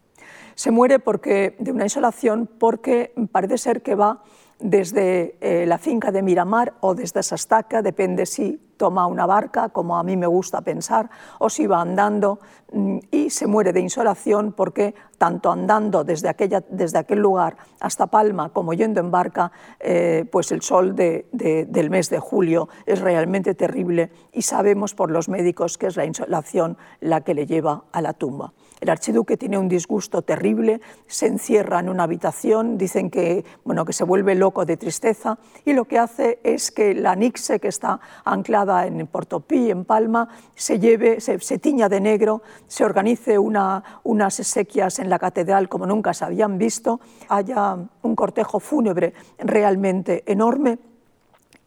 Se 0.54 0.70
muere 0.70 0.98
porque, 0.98 1.56
de 1.58 1.72
una 1.72 1.84
insolación 1.84 2.48
porque 2.58 3.12
parece 3.32 3.58
ser 3.58 3.82
que 3.82 3.94
va 3.94 4.22
desde 4.60 5.36
eh, 5.40 5.64
la 5.66 5.78
finca 5.78 6.12
de 6.12 6.22
Miramar 6.22 6.74
o 6.80 6.94
desde 6.94 7.22
Sastaca, 7.22 7.82
depende 7.82 8.26
si 8.26 8.60
toma 8.76 9.06
una 9.06 9.26
barca, 9.26 9.70
como 9.70 9.98
a 9.98 10.02
mí 10.02 10.16
me 10.16 10.26
gusta 10.26 10.60
pensar, 10.62 11.10
o 11.38 11.50
si 11.50 11.66
va 11.66 11.80
andando 11.80 12.40
mm, 12.72 12.98
y 13.10 13.30
se 13.30 13.46
muere 13.46 13.72
de 13.72 13.80
insolación 13.80 14.52
porque 14.52 14.94
tanto 15.18 15.50
andando 15.50 16.04
desde, 16.04 16.28
aquella, 16.28 16.62
desde 16.68 16.98
aquel 16.98 17.18
lugar 17.18 17.56
hasta 17.80 18.06
Palma 18.06 18.50
como 18.50 18.72
yendo 18.72 19.00
en 19.00 19.10
barca, 19.10 19.52
eh, 19.80 20.26
pues 20.30 20.52
el 20.52 20.62
sol 20.62 20.94
del 20.94 21.90
mes 21.90 22.10
de 22.10 22.18
julio 22.18 22.68
es 22.86 23.00
realmente 23.00 23.54
terrible 23.54 24.10
y 24.32 24.42
sabemos 24.42 24.94
por 24.94 25.10
los 25.10 25.28
médicos 25.28 25.76
que 25.76 25.86
es 25.86 25.96
la 25.96 26.04
insolación 26.04 26.78
la 27.00 27.22
que 27.22 27.34
le 27.34 27.46
lleva 27.46 27.84
a 27.92 28.00
la 28.00 28.12
tumba. 28.14 28.52
El 28.80 28.88
archiduque 28.88 29.36
tiene 29.36 29.58
un 29.58 29.68
disgusto 29.68 30.22
terrible, 30.22 30.80
se 31.06 31.26
encierra 31.26 31.80
en 31.80 31.90
una 31.90 32.04
habitación, 32.04 32.78
dicen 32.78 33.10
que, 33.10 33.44
bueno, 33.62 33.84
que 33.84 33.92
se 33.92 34.04
vuelve 34.04 34.34
loco 34.34 34.64
de 34.64 34.78
tristeza 34.78 35.38
y 35.66 35.74
lo 35.74 35.84
que 35.84 35.98
hace 35.98 36.40
es 36.42 36.70
que 36.70 36.94
la 36.94 37.14
Nixe, 37.14 37.60
que 37.60 37.68
está 37.68 38.00
anclada 38.24 38.86
en 38.86 39.06
Portopí, 39.06 39.70
en 39.70 39.84
Palma, 39.84 40.28
se, 40.54 40.78
lleve, 40.78 41.20
se, 41.20 41.58
tiña 41.58 41.90
de 41.90 42.00
negro, 42.00 42.42
se 42.66 42.84
organice 42.84 43.38
una, 43.38 44.00
unas 44.02 44.40
exequias 44.40 44.98
en 44.98 45.10
la 45.10 45.18
catedral 45.18 45.68
como 45.68 45.86
nunca 45.86 46.14
se 46.14 46.24
habían 46.24 46.56
visto, 46.56 47.00
haya 47.28 47.76
un 48.02 48.16
cortejo 48.16 48.60
fúnebre 48.60 49.12
realmente 49.38 50.24
enorme 50.26 50.78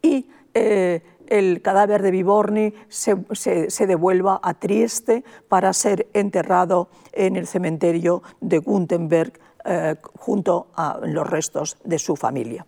y 0.02 0.28
eh, 0.56 1.02
el 1.34 1.64
cadáver 1.64 2.04
de 2.04 2.12
Viborni 2.12 2.74
se, 2.90 3.88
devuelva 3.88 4.40
a 4.44 4.54
Trieste 4.54 5.24
para 5.50 5.74
ser 5.74 6.08
enterrado 6.14 6.90
en 7.12 7.38
el 7.38 7.48
cementerio 7.48 8.22
de 8.40 8.60
Gutenberg 8.60 9.40
eh, 9.66 9.96
junto 10.16 10.68
a 10.76 11.00
los 11.02 11.28
restos 11.28 11.78
de 11.84 11.98
su 11.98 12.16
familia. 12.16 12.68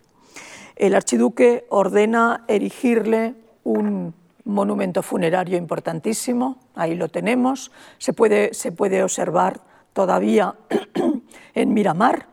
El 0.74 0.96
archiduque 0.96 1.66
ordena 1.68 2.44
erigirle 2.48 3.36
un 3.62 4.12
monumento 4.44 5.00
funerario 5.04 5.56
importantísimo, 5.56 6.58
ahí 6.74 6.96
lo 6.96 7.08
tenemos, 7.08 7.70
se 7.98 8.12
puede, 8.12 8.52
se 8.52 8.72
puede 8.72 9.04
observar 9.04 9.60
todavía 9.92 10.56
en 11.54 11.72
Miramar, 11.72 12.26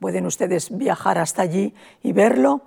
pueden 0.00 0.24
ustedes 0.24 0.74
viajar 0.74 1.18
hasta 1.18 1.42
allí 1.42 1.74
y 2.02 2.12
verlo, 2.12 2.62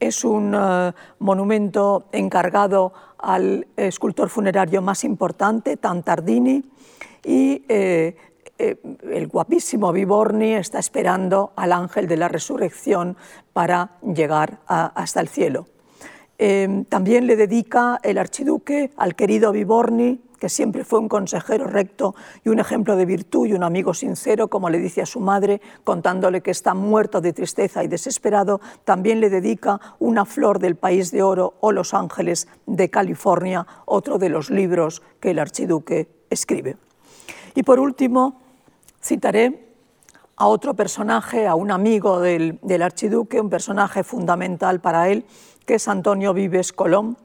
es 0.00 0.24
un 0.24 0.54
eh, 0.54 0.92
monumento 1.18 2.08
encargado 2.12 2.92
al 3.18 3.66
escultor 3.76 4.28
funerario 4.28 4.82
más 4.82 5.04
importante, 5.04 5.76
Tantardini, 5.76 6.62
y 7.24 7.64
eh, 7.68 8.16
eh, 8.58 8.76
el 9.10 9.26
guapísimo 9.26 9.92
Viborni 9.92 10.54
está 10.54 10.78
esperando 10.78 11.52
al 11.56 11.72
ángel 11.72 12.06
de 12.06 12.16
la 12.16 12.28
resurrección 12.28 13.16
para 13.52 13.98
llegar 14.02 14.60
hasta 14.66 15.20
el 15.20 15.28
cielo. 15.28 15.66
también 16.88 17.26
le 17.26 17.36
dedica 17.36 17.98
el 18.02 18.18
archiduque 18.18 18.90
al 18.96 19.14
querido 19.14 19.52
Viborni 19.52 20.20
que 20.38 20.48
siempre 20.48 20.84
fue 20.84 20.98
un 20.98 21.08
consejero 21.08 21.66
recto 21.66 22.14
y 22.44 22.48
un 22.48 22.58
ejemplo 22.58 22.96
de 22.96 23.06
virtud 23.06 23.46
y 23.46 23.52
un 23.54 23.62
amigo 23.62 23.94
sincero, 23.94 24.48
como 24.48 24.70
le 24.70 24.78
dice 24.78 25.02
a 25.02 25.06
su 25.06 25.20
madre, 25.20 25.60
contándole 25.84 26.40
que 26.40 26.50
está 26.50 26.74
muerto 26.74 27.20
de 27.20 27.32
tristeza 27.32 27.82
y 27.84 27.88
desesperado, 27.88 28.60
también 28.84 29.20
le 29.20 29.30
dedica 29.30 29.80
Una 29.98 30.24
flor 30.24 30.58
del 30.58 30.76
país 30.76 31.10
de 31.10 31.22
oro 31.22 31.54
o 31.60 31.72
Los 31.72 31.94
ángeles 31.94 32.48
de 32.66 32.90
California, 32.90 33.66
otro 33.84 34.18
de 34.18 34.28
los 34.28 34.50
libros 34.50 35.02
que 35.20 35.30
el 35.30 35.38
archiduque 35.38 36.08
escribe. 36.30 36.76
Y 37.54 37.62
por 37.62 37.80
último, 37.80 38.40
citaré 39.02 39.66
a 40.36 40.46
otro 40.46 40.74
personaje, 40.74 41.46
a 41.46 41.54
un 41.54 41.70
amigo 41.70 42.20
del, 42.20 42.58
del 42.62 42.82
archiduque, 42.82 43.40
un 43.40 43.48
personaje 43.48 44.04
fundamental 44.04 44.80
para 44.80 45.08
él, 45.08 45.24
que 45.64 45.76
es 45.76 45.88
Antonio 45.88 46.34
Vives 46.34 46.72
Colón, 46.72 47.16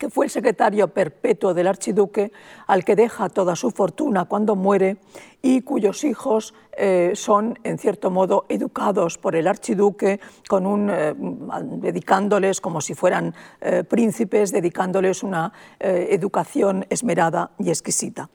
que 0.00 0.08
fue 0.08 0.24
el 0.24 0.30
secretario 0.30 0.88
perpetuo 0.88 1.52
del 1.52 1.66
archiduque, 1.66 2.32
al 2.66 2.86
que 2.86 2.96
deja 2.96 3.28
toda 3.28 3.54
su 3.54 3.70
fortuna 3.70 4.24
cuando 4.24 4.56
muere 4.56 4.96
y 5.42 5.60
cuyos 5.60 6.04
hijos 6.04 6.54
eh, 6.72 7.12
son, 7.14 7.58
en 7.64 7.76
cierto 7.76 8.10
modo, 8.10 8.46
educados 8.48 9.18
por 9.18 9.36
el 9.36 9.46
archiduque, 9.46 10.18
con 10.48 10.66
un, 10.66 10.88
eh, 10.90 11.14
dedicándoles 11.14 12.62
como 12.62 12.80
si 12.80 12.94
fueran 12.94 13.34
eh, 13.60 13.84
príncipes, 13.84 14.52
dedicándoles 14.52 15.22
una 15.22 15.52
educación 15.78 16.86
esmerada 16.88 17.50
y 17.58 17.68
exquisita. 17.68 18.30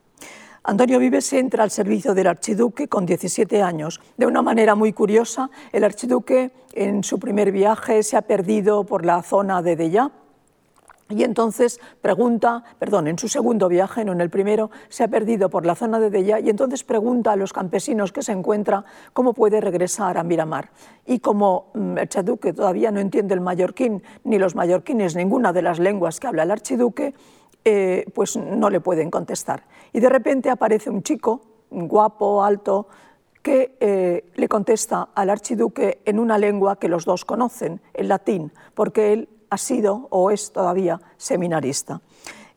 Antonio 0.64 1.00
Vives 1.00 1.34
entra 1.34 1.64
al 1.64 1.72
servicio 1.72 2.14
del 2.14 2.28
archiduque 2.28 2.88
con 2.88 3.08
17 3.08 3.64
años. 3.64 4.02
De 4.18 4.28
una 4.28 4.44
manera 4.44 4.76
muy 4.76 4.94
curiosa, 4.94 5.50
el 5.72 5.84
archiduque 5.84 6.52
en 6.74 7.04
su 7.04 7.18
primer 7.18 7.52
viaje 7.52 8.04
se 8.04 8.18
ha 8.18 8.22
perdido 8.22 8.84
por 8.84 9.04
la 9.04 9.24
zona 9.24 9.64
de 9.64 9.76
Dellá, 9.76 10.12
y 11.08 11.24
entonces 11.24 11.80
pregunta, 12.02 12.64
perdón, 12.80 13.08
en 13.08 13.20
su 13.20 13.28
segundo 13.28 13.70
viaje, 13.70 14.04
no 14.04 14.14
en 14.14 14.22
el 14.22 14.32
primero, 14.32 14.72
se 14.90 15.04
ha 15.04 15.08
perdido 15.08 15.50
por 15.50 15.64
la 15.64 15.76
zona 15.76 16.00
de 16.00 16.10
Della 16.10 16.40
y 16.40 16.50
entonces 16.50 16.84
pregunta 16.84 17.32
a 17.32 17.36
los 17.36 17.54
campesinos 17.54 18.12
que 18.12 18.24
se 18.24 18.32
encuentra 18.32 18.84
cómo 19.14 19.34
puede 19.34 19.62
regresar 19.62 20.18
a 20.18 20.24
Miramar. 20.24 20.72
Y 21.06 21.20
como 21.20 21.68
mm, 21.76 21.92
el 21.92 22.00
archiduque 22.00 22.54
todavía 22.54 22.90
no 22.90 23.00
entiende 23.00 23.36
el 23.36 23.42
mallorquín, 23.42 24.02
ni 24.24 24.40
los 24.40 24.56
mallorquines, 24.56 25.16
ninguna 25.16 25.54
de 25.54 25.62
las 25.62 25.78
lenguas 25.78 26.20
que 26.20 26.26
habla 26.26 26.42
el 26.42 26.52
archiduque, 26.52 27.14
eh, 27.64 28.06
pues 28.16 28.36
no 28.36 28.72
le 28.72 28.80
pueden 28.80 29.12
contestar. 29.12 29.64
Y 29.94 30.00
de 30.00 30.10
repente 30.10 30.50
aparece 30.50 30.90
un 30.90 31.04
chico, 31.04 31.42
guapo, 31.70 32.44
alto, 32.44 32.88
que 33.44 33.78
eh, 33.80 34.32
le 34.34 34.48
contesta 34.48 35.10
al 35.14 35.30
archiduque 35.30 36.02
en 36.06 36.18
una 36.18 36.40
lengua 36.40 36.80
que 36.80 36.88
los 36.88 37.06
dos 37.06 37.26
conocen, 37.26 37.80
el 37.94 38.08
latín, 38.08 38.52
porque 38.74 39.14
él 39.14 39.30
ha 39.50 39.58
sido 39.58 40.08
o 40.12 40.32
es 40.32 40.52
todavía 40.52 41.00
seminarista. 41.18 42.02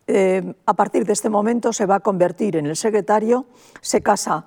Eh, 0.06 0.54
a 0.64 0.74
partir 0.74 1.04
de 1.04 1.12
este 1.12 1.28
momento 1.28 1.72
se 1.72 1.86
va 1.86 1.96
a 1.96 2.00
convertir 2.00 2.56
en 2.56 2.66
el 2.66 2.76
secretario, 2.76 3.46
se 3.80 4.00
casa 4.00 4.46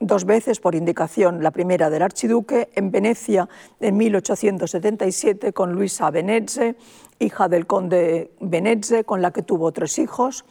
dos 0.00 0.24
veces 0.24 0.60
por 0.60 0.74
indicación, 0.74 1.42
la 1.42 1.50
primera 1.50 1.90
del 1.90 2.02
archiduque, 2.02 2.70
en 2.74 2.90
Venecia 2.90 3.48
en 3.80 3.96
1877 3.96 5.52
con 5.52 5.72
Luisa 5.72 6.10
Venezze, 6.10 6.76
hija 7.18 7.48
del 7.48 7.66
conde 7.66 8.32
Venezze, 8.40 9.04
con 9.04 9.22
la 9.22 9.30
que 9.30 9.42
tuvo 9.42 9.72
tres 9.72 9.98
hijos, 9.98 10.44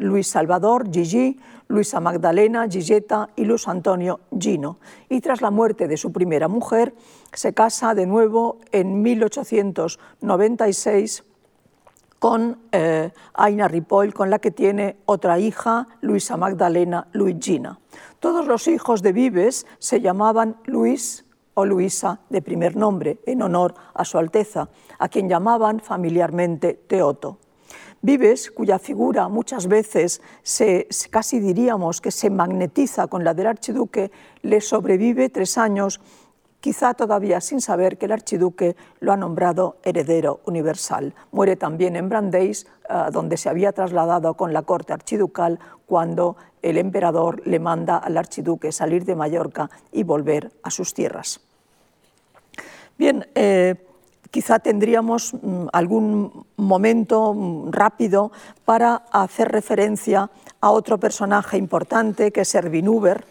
Luis 0.00 0.26
Salvador, 0.28 0.90
Gigi, 0.90 1.38
Luisa 1.68 2.00
Magdalena, 2.00 2.66
Gigeta 2.68 3.28
y 3.36 3.44
Luis 3.44 3.68
Antonio 3.68 4.18
Gino. 4.36 4.78
Y 5.08 5.20
tras 5.20 5.40
la 5.42 5.50
muerte 5.50 5.86
de 5.86 5.96
su 5.96 6.10
primera 6.10 6.48
mujer, 6.48 6.92
se 7.32 7.54
casa 7.54 7.94
de 7.94 8.06
nuevo 8.06 8.58
en 8.72 9.02
1896 9.02 11.22
con 12.18 12.58
eh, 12.72 13.12
Aina 13.34 13.68
Ripoll, 13.68 14.14
con 14.14 14.30
la 14.30 14.38
que 14.38 14.50
tiene 14.50 14.96
otra 15.06 15.38
hija, 15.38 15.86
Luisa 16.00 16.36
Magdalena 16.36 17.06
Luigina. 17.12 17.78
Todos 18.20 18.46
los 18.46 18.68
hijos 18.68 19.02
de 19.02 19.12
Vives 19.12 19.66
se 19.78 20.00
llamaban 20.00 20.56
Luis 20.64 21.26
o 21.54 21.64
Luisa 21.64 22.20
de 22.28 22.42
primer 22.42 22.76
nombre, 22.76 23.18
en 23.26 23.42
honor 23.42 23.74
a 23.94 24.04
su 24.04 24.18
Alteza, 24.18 24.68
a 24.98 25.08
quien 25.08 25.28
llamaban 25.28 25.80
familiarmente 25.80 26.74
Teoto. 26.74 27.38
Vives, 28.02 28.50
cuya 28.50 28.78
figura 28.78 29.28
muchas 29.28 29.66
veces 29.66 30.22
se, 30.42 30.88
casi 31.10 31.38
diríamos 31.38 32.00
que 32.00 32.10
se 32.10 32.30
magnetiza 32.30 33.08
con 33.08 33.24
la 33.24 33.34
del 33.34 33.46
archiduque, 33.46 34.10
le 34.40 34.62
sobrevive 34.62 35.28
tres 35.28 35.58
años, 35.58 36.00
quizá 36.60 36.94
todavía 36.94 37.42
sin 37.42 37.60
saber 37.60 37.98
que 37.98 38.06
el 38.06 38.12
archiduque 38.12 38.74
lo 39.00 39.12
ha 39.12 39.18
nombrado 39.18 39.76
heredero 39.82 40.40
universal. 40.46 41.14
Muere 41.30 41.56
también 41.56 41.94
en 41.94 42.08
Brandeis, 42.08 42.66
eh, 42.88 42.94
donde 43.12 43.36
se 43.36 43.50
había 43.50 43.72
trasladado 43.72 44.32
con 44.32 44.54
la 44.54 44.62
corte 44.62 44.94
archiducal 44.94 45.58
cuando 45.84 46.36
el 46.62 46.78
emperador 46.78 47.46
le 47.46 47.58
manda 47.58 47.98
al 47.98 48.16
archiduque 48.16 48.72
salir 48.72 49.04
de 49.04 49.14
Mallorca 49.14 49.68
y 49.92 50.04
volver 50.04 50.52
a 50.62 50.70
sus 50.70 50.94
tierras. 50.94 51.40
Bien, 52.96 53.26
eh, 53.34 53.74
quizá 54.30 54.58
tendríamos 54.58 55.34
mm, 55.34 55.66
algún 55.72 56.46
momento 56.56 57.34
mm, 57.34 57.70
rápido 57.70 58.32
para 58.64 59.02
hacer 59.12 59.48
referencia 59.48 60.30
a 60.60 60.70
otro 60.70 60.98
personaje 60.98 61.58
importante 61.58 62.30
que 62.30 62.42
es 62.42 62.54
Erwin 62.54 62.88
Huber, 62.88 63.24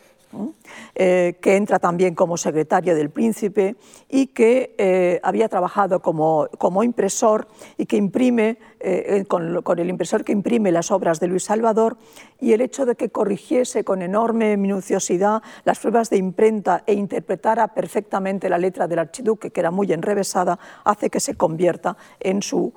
eh, 0.93 1.39
que 1.41 1.55
entra 1.55 1.79
también 1.79 2.13
como 2.13 2.37
secretario 2.37 2.93
del 2.93 3.09
príncipe 3.09 3.75
y 4.07 4.27
que 4.27 4.75
eh, 4.77 5.19
había 5.23 5.49
trabajado 5.49 6.01
como, 6.01 6.47
como, 6.59 6.83
impresor 6.83 7.47
y 7.77 7.87
que 7.87 7.97
imprime, 7.97 8.59
eh, 8.79 9.25
con, 9.27 9.63
con, 9.63 9.79
el 9.79 9.89
impresor 9.89 10.23
que 10.23 10.31
imprime 10.31 10.71
las 10.71 10.91
obras 10.91 11.19
de 11.19 11.27
Luis 11.27 11.45
Salvador, 11.45 11.97
y 12.39 12.53
el 12.53 12.61
hecho 12.61 12.85
de 12.85 12.95
que 12.95 13.09
corrigiese 13.09 13.83
con 13.83 14.03
enorme 14.03 14.55
minuciosidad 14.55 15.41
las 15.63 15.79
pruebas 15.79 16.11
de 16.11 16.17
imprenta 16.17 16.83
e 16.85 16.93
interpretara 16.93 17.69
perfectamente 17.69 18.49
la 18.49 18.59
letra 18.59 18.87
del 18.87 18.99
archiduque, 18.99 19.49
que 19.49 19.59
era 19.59 19.71
muy 19.71 19.91
enrevesada, 19.91 20.59
hace 20.83 21.09
que 21.09 21.19
se 21.19 21.35
convierta 21.35 21.97
en 22.19 22.43
su 22.43 22.71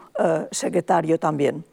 secretario 0.51 1.19
también 1.19 1.65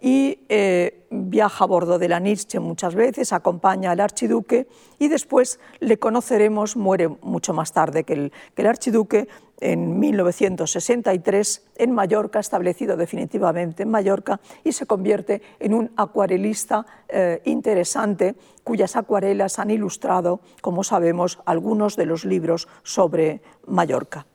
y 0.00 0.44
eh, 0.48 1.06
viaja 1.10 1.64
a 1.64 1.66
bordo 1.66 1.98
de 1.98 2.08
la 2.08 2.20
Nietzsche 2.20 2.60
muchas 2.60 2.94
veces, 2.94 3.32
acompaña 3.32 3.90
al 3.90 4.00
archiduque 4.00 4.68
y 4.98 5.08
después 5.08 5.58
le 5.80 5.98
conoceremos, 5.98 6.76
muere 6.76 7.08
mucho 7.08 7.52
más 7.52 7.72
tarde 7.72 8.04
que 8.04 8.12
el, 8.12 8.32
que 8.54 8.62
el 8.62 8.68
archiduque, 8.68 9.28
en 9.60 9.98
1963 9.98 11.64
en 11.76 11.92
Mallorca, 11.92 12.38
establecido 12.38 12.96
definitivamente 12.96 13.82
en 13.82 13.90
Mallorca, 13.90 14.40
y 14.62 14.72
se 14.72 14.86
convierte 14.86 15.42
en 15.58 15.74
un 15.74 15.90
acuarelista 15.96 16.86
eh, 17.08 17.42
interesante 17.44 18.36
cuyas 18.62 18.96
acuarelas 18.96 19.58
han 19.58 19.70
ilustrado, 19.70 20.40
como 20.60 20.84
sabemos, 20.84 21.40
algunos 21.44 21.96
de 21.96 22.06
los 22.06 22.24
libros 22.24 22.68
sobre 22.82 23.40
Mallorca. 23.66 24.26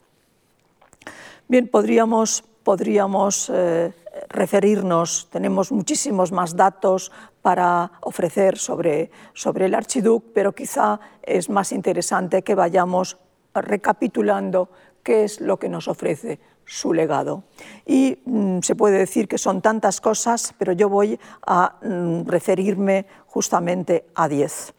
Bien, 1.48 1.68
podríamos, 1.68 2.44
podríamos 2.64 3.50
eh, 3.52 3.92
referirnos, 4.28 5.28
tenemos 5.30 5.70
muchísimos 5.70 6.32
más 6.32 6.56
datos 6.56 7.12
para 7.42 7.92
ofrecer 8.00 8.58
sobre, 8.58 9.10
sobre 9.34 9.66
el 9.66 9.74
archiduque, 9.74 10.30
pero 10.34 10.54
quizá 10.54 10.98
es 11.22 11.50
más 11.50 11.72
interesante 11.72 12.42
que 12.42 12.54
vayamos 12.54 13.18
recapitulando 13.54 14.70
qué 15.02 15.24
es 15.24 15.40
lo 15.40 15.58
que 15.58 15.68
nos 15.68 15.86
ofrece 15.86 16.40
su 16.64 16.94
legado. 16.94 17.44
Y 17.86 18.18
mm, 18.24 18.60
se 18.60 18.74
puede 18.74 18.98
decir 18.98 19.28
que 19.28 19.38
son 19.38 19.60
tantas 19.60 20.00
cosas, 20.00 20.54
pero 20.58 20.72
yo 20.72 20.88
voy 20.88 21.20
a 21.46 21.76
mm, 21.82 22.26
referirme 22.26 23.06
justamente 23.26 24.06
a 24.14 24.28
diez. 24.28 24.72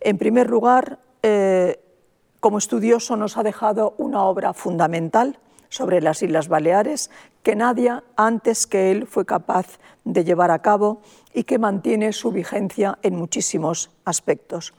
En 0.00 0.18
primer 0.18 0.50
lugar, 0.50 0.98
eh, 1.22 1.80
como 2.40 2.58
estudioso 2.58 3.16
nos 3.16 3.36
ha 3.36 3.42
dejado 3.42 3.94
una 3.98 4.24
obra 4.24 4.54
fundamental 4.54 5.38
sobre 5.70 6.02
las 6.02 6.22
Islas 6.22 6.48
Baleares 6.48 7.10
que 7.42 7.56
nadie 7.56 7.92
antes 8.16 8.66
que 8.66 8.90
él 8.90 9.06
fue 9.06 9.24
capaz 9.24 9.78
de 10.04 10.24
llevar 10.24 10.50
a 10.50 10.60
cabo 10.60 11.00
y 11.32 11.44
que 11.44 11.58
mantiene 11.58 12.12
su 12.12 12.32
vigencia 12.32 12.98
en 13.02 13.16
muchísimos 13.16 13.90
aspectos. 14.04 14.74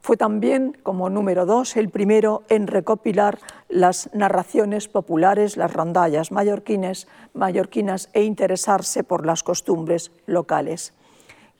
Fue 0.00 0.16
también, 0.16 0.76
como 0.82 1.10
número 1.10 1.46
dos, 1.46 1.76
el 1.76 1.88
primero 1.88 2.42
en 2.48 2.66
recopilar 2.66 3.38
las 3.68 4.10
narraciones 4.12 4.88
populares, 4.88 5.56
las 5.56 5.72
rondallas 5.72 6.32
mallorquines, 6.32 7.06
mallorquinas 7.34 8.10
e 8.12 8.24
interesarse 8.24 9.04
por 9.04 9.24
las 9.24 9.44
costumbres 9.44 10.10
locales. 10.26 10.92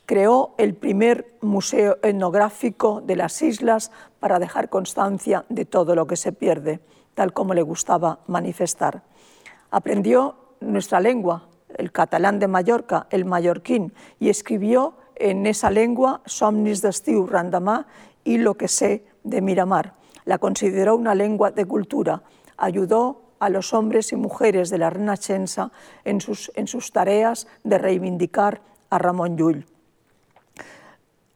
Creó 0.06 0.54
el 0.58 0.74
primer 0.74 1.24
museo 1.40 1.98
etnográfico 2.02 3.00
de 3.00 3.14
las 3.14 3.40
islas 3.42 3.92
para 4.18 4.40
dejar 4.40 4.68
constancia 4.68 5.44
de 5.48 5.64
todo 5.64 5.94
lo 5.94 6.08
que 6.08 6.16
se 6.16 6.32
pierde 6.32 6.80
tal 7.14 7.32
como 7.32 7.54
le 7.54 7.62
gustaba 7.62 8.20
manifestar. 8.26 9.02
Aprendió 9.70 10.36
nuestra 10.60 11.00
lengua, 11.00 11.48
el 11.76 11.92
catalán 11.92 12.38
de 12.38 12.48
Mallorca, 12.48 13.06
el 13.10 13.24
mallorquín, 13.24 13.92
y 14.20 14.28
escribió 14.28 14.94
en 15.16 15.46
esa 15.46 15.70
lengua 15.70 16.20
Somnis 16.26 16.82
d'estiu 16.82 17.26
randamà 17.26 17.86
y 18.24 18.38
lo 18.38 18.54
que 18.54 18.68
sé 18.68 19.04
de 19.24 19.40
Miramar. 19.40 19.94
La 20.24 20.38
consideró 20.38 20.96
una 20.96 21.14
lengua 21.14 21.50
de 21.50 21.66
cultura, 21.66 22.22
ayudó 22.56 23.22
a 23.38 23.48
los 23.48 23.74
hombres 23.74 24.12
y 24.12 24.16
mujeres 24.16 24.70
de 24.70 24.78
la 24.78 24.90
Renascença 24.90 25.72
en 26.04 26.20
sus, 26.20 26.52
en 26.54 26.68
sus 26.68 26.92
tareas 26.92 27.48
de 27.64 27.78
reivindicar 27.78 28.62
a 28.88 28.98
Ramón 28.98 29.36
Llull. 29.36 29.66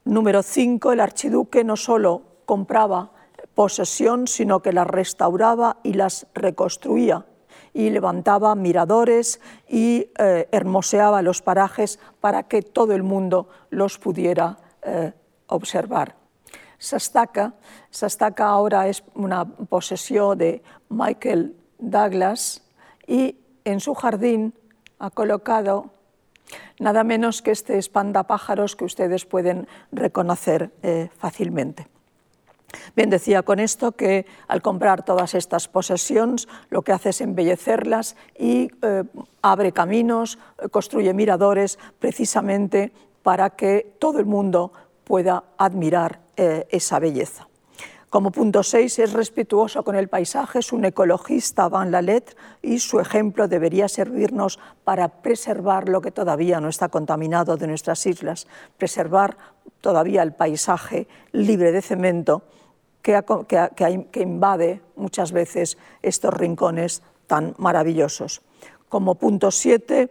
Número 0.05 0.43
5. 0.43 0.93
El 0.93 1.01
archiduque 1.01 1.65
no 1.65 1.77
solo 1.77 2.23
compraba 2.45 3.11
posesión, 3.57 4.29
sino 4.29 4.61
que 4.61 4.73
las 4.73 4.87
restauraba 4.87 5.79
y 5.83 5.95
las 5.95 6.29
reconstruía 6.35 7.25
y 7.73 7.91
levantaba 7.91 8.55
miradores 8.55 9.41
y 9.69 10.11
eh, 10.19 10.49
hermoseaba 10.53 11.23
los 11.23 11.43
parajes 11.43 11.99
para 12.21 12.45
que 12.45 12.63
todo 12.63 12.93
el 12.93 13.03
mundo 13.03 13.49
los 13.71 13.99
pudiera 13.99 14.59
eh, 14.83 15.13
observar. 15.49 16.17
S'estaca. 16.79 17.55
S'estaca 17.91 18.47
ahora 18.47 18.89
es 18.89 19.03
una 19.15 19.45
posesión 19.47 20.37
de 20.39 20.63
Michael 20.91 21.57
Douglas 21.79 22.63
y 23.07 23.37
en 23.65 23.81
su 23.81 23.95
jardín 23.95 24.53
ha 24.99 25.11
colocado 25.11 25.91
nada 26.79 27.05
menos 27.05 27.41
que 27.41 27.53
este 27.53 27.79
espantapájaros 27.79 28.77
que 28.77 28.85
ustedes 28.85 29.25
pueden 29.25 29.67
reconocer 29.93 30.73
eh, 30.83 31.09
fácilmente. 31.17 31.96
Bien, 32.95 33.11
decía 33.11 33.43
con 33.43 33.59
esto 33.59 33.93
que 33.93 34.27
al 34.49 34.61
comprar 34.61 35.05
todas 35.05 35.35
estas 35.35 35.69
posesiones 35.69 36.49
lo 36.69 36.83
que 36.83 36.93
hace 36.93 37.11
es 37.11 37.21
embellecerlas 37.21 38.17
y 38.39 38.71
eh, 38.83 39.05
abre 39.43 39.73
caminos, 39.73 40.39
construye 40.71 41.15
miradores 41.15 41.79
precisamente 41.99 42.93
para 43.23 43.51
que 43.51 43.97
todo 43.99 44.19
el 44.19 44.27
mundo 44.27 44.73
pueda 45.05 45.45
admirar 45.59 46.21
eh, 46.37 46.67
esa 46.71 46.99
belleza. 46.99 47.49
Como 48.11 48.31
punto 48.31 48.63
6, 48.63 49.01
es 49.01 49.13
respetuoso 49.13 49.83
con 49.83 49.97
el 49.97 50.09
paisaje, 50.09 50.61
es 50.61 50.73
un 50.73 50.85
ecologista 50.85 51.69
van 51.69 51.91
la 51.91 52.03
lettre 52.03 52.37
y 52.63 52.79
su 52.79 53.01
ejemplo 53.01 53.49
debería 53.49 53.89
servirnos 53.89 54.61
para 54.85 55.09
preservar 55.09 55.89
lo 55.89 56.01
que 56.01 56.13
todavía 56.13 56.61
no 56.61 56.69
está 56.69 56.89
contaminado 56.89 57.57
de 57.57 57.67
nuestras 57.67 58.07
islas, 58.07 58.47
preservar 58.79 59.37
todavía 59.81 60.23
el 60.23 60.33
paisaje 60.33 61.09
libre 61.33 61.73
de 61.73 61.83
cemento 61.83 62.45
que, 63.03 63.21
que 64.13 64.21
invade 64.21 64.81
muchas 64.95 65.33
veces 65.33 65.77
estos 66.01 66.33
rincones 66.33 67.03
tan 67.27 67.55
maravillosos. 67.59 68.41
Como 68.89 69.17
punto 69.17 69.51
7, 69.51 70.09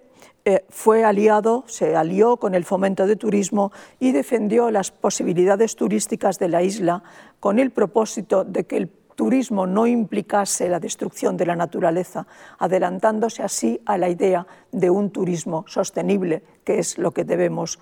eh, 0.47 0.63
fue 0.69 1.03
aliado, 1.03 1.63
se 1.65 1.95
alió 1.95 2.37
con 2.37 2.53
el 2.53 2.65
fomento 2.65 3.07
de 3.07 3.15
turismo 3.15 3.71
y 3.99 4.11
defendió 4.11 4.69
las 4.69 4.91
posibilidades 4.91 5.75
turísticas 5.75 6.37
de 6.37 6.49
la 6.49 6.61
isla 6.61 7.01
con 7.39 7.57
el 7.57 7.71
propósito 7.71 8.43
de 8.43 8.65
que 8.65 8.77
el 8.77 8.89
turismo 9.15 9.65
no 9.65 9.87
implicase 9.87 10.69
la 10.69 10.79
destrucción 10.79 11.35
de 11.35 11.47
la 11.47 11.55
naturaleza, 11.55 12.27
adelantándose 12.59 13.41
así 13.41 13.81
a 13.85 13.97
la 13.97 14.09
idea 14.09 14.45
de 14.71 14.91
un 14.91 15.09
turismo 15.09 15.65
sostenible, 15.67 16.43
que 16.63 16.77
es 16.77 16.99
lo 16.99 17.11
que 17.11 17.23
debemos 17.23 17.79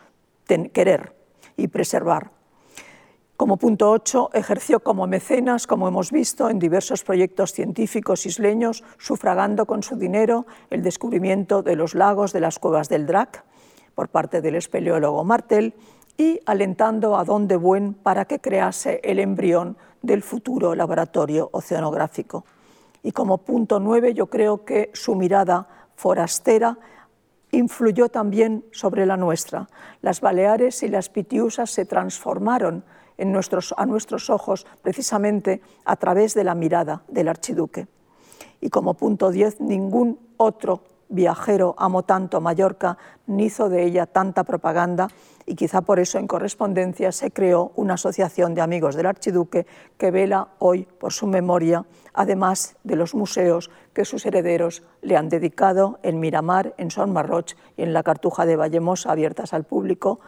querer 0.47 1.14
y 1.57 1.68
preservar. 1.68 2.32
Como 3.36 3.58
punto 3.58 3.90
8, 3.90 4.30
ejerció 4.34 4.82
como 4.82 5.08
mecenas, 5.08 5.66
como 5.66 5.88
hemos 5.88 6.12
visto, 6.12 6.50
en 6.50 6.60
diversos 6.60 7.04
proyectos 7.04 7.52
científicos 7.52 8.28
isleños, 8.28 8.84
sufragando 9.00 9.66
con 9.66 9.82
su 9.82 9.96
dinero 9.96 10.46
el 10.70 10.84
descubrimiento 10.84 11.64
de 11.64 11.76
los 11.76 11.96
lagos 11.96 12.32
de 12.32 12.42
las 12.42 12.60
cuevas 12.60 12.90
del 12.90 13.08
Drac 13.08 13.44
por 13.96 14.10
parte 14.10 14.42
del 14.42 14.56
espeleólogo 14.56 15.24
Martel 15.24 15.74
y 16.16 16.42
alentando 16.46 17.18
a 17.18 17.24
Don 17.24 17.48
de 17.48 17.56
Buen 17.58 17.96
para 17.96 18.26
que 18.26 18.40
crease 18.40 19.02
el 19.04 19.18
embrión 19.20 19.78
del 20.04 20.22
futuro 20.22 20.76
laboratorio 20.76 21.50
oceanográfico. 21.54 22.46
Y 23.02 23.14
como 23.14 23.40
punto 23.40 23.80
9, 23.80 24.14
yo 24.14 24.28
creo 24.28 24.64
que 24.64 24.92
su 24.94 25.16
mirada 25.16 25.68
forastera 25.96 26.78
influyó 27.52 28.10
también 28.10 28.64
sobre 28.72 29.08
la 29.08 29.18
nuestra. 29.18 29.68
Las 30.02 30.22
Baleares 30.22 30.84
y 30.84 30.88
las 30.88 31.10
Pitiusas 31.10 31.72
se 31.72 31.86
transformaron 31.86 32.84
a 33.18 33.86
nuestros 33.86 34.30
ojos 34.30 34.66
precisamente 34.82 35.61
a 35.86 35.95
través 35.95 36.34
de 36.34 36.43
la 36.43 36.55
mirada 36.55 37.03
del 37.07 37.28
archiduque. 37.28 37.88
Y 38.61 38.70
como 38.70 38.93
punto 38.93 39.32
10, 39.32 39.61
ningún 39.61 40.20
otro 40.38 40.84
viajero 41.09 41.76
amó 41.78 42.03
tanto 42.03 42.41
Mallorca 42.41 42.97
ni 43.28 43.45
hizo 43.45 43.70
de 43.70 43.84
ella 43.84 44.07
tanta 44.07 44.43
propaganda 44.43 45.09
y 45.45 45.55
quizá 45.55 45.82
por 45.82 45.99
eso 45.99 46.18
en 46.18 46.28
correspondencia 46.28 47.11
se 47.11 47.32
creó 47.32 47.72
una 47.76 47.95
asociación 47.95 48.55
de 48.55 48.61
amigos 48.61 48.95
del 48.95 49.05
archiduque 49.05 49.68
que 49.97 50.11
vela 50.11 50.49
hoy 50.59 50.88
por 50.99 51.14
su 51.14 51.28
memoria, 51.28 51.86
además 52.14 52.78
de 52.84 52.95
los 52.95 53.14
museos 53.14 53.70
que 53.93 54.05
sus 54.05 54.26
herederos 54.26 54.84
le 55.01 55.18
han 55.18 55.30
dedicado 55.30 55.99
en 56.01 56.20
Miramar, 56.20 56.74
en 56.78 56.89
Son 56.89 57.11
Marroch 57.14 57.55
y 57.78 57.84
en 57.84 57.93
la 57.93 58.03
Cartuja 58.03 58.45
de 58.45 58.55
Vallemos 58.55 59.05
abiertas 59.05 59.53
al 59.53 59.66
público 59.66 60.20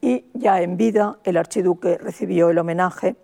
y 0.00 0.24
ya 0.34 0.62
en 0.62 0.76
vida 0.76 1.18
el 1.24 1.36
archiduque 1.36 1.98
recibió 1.98 2.50
el 2.50 2.58
homenaje 2.58 3.16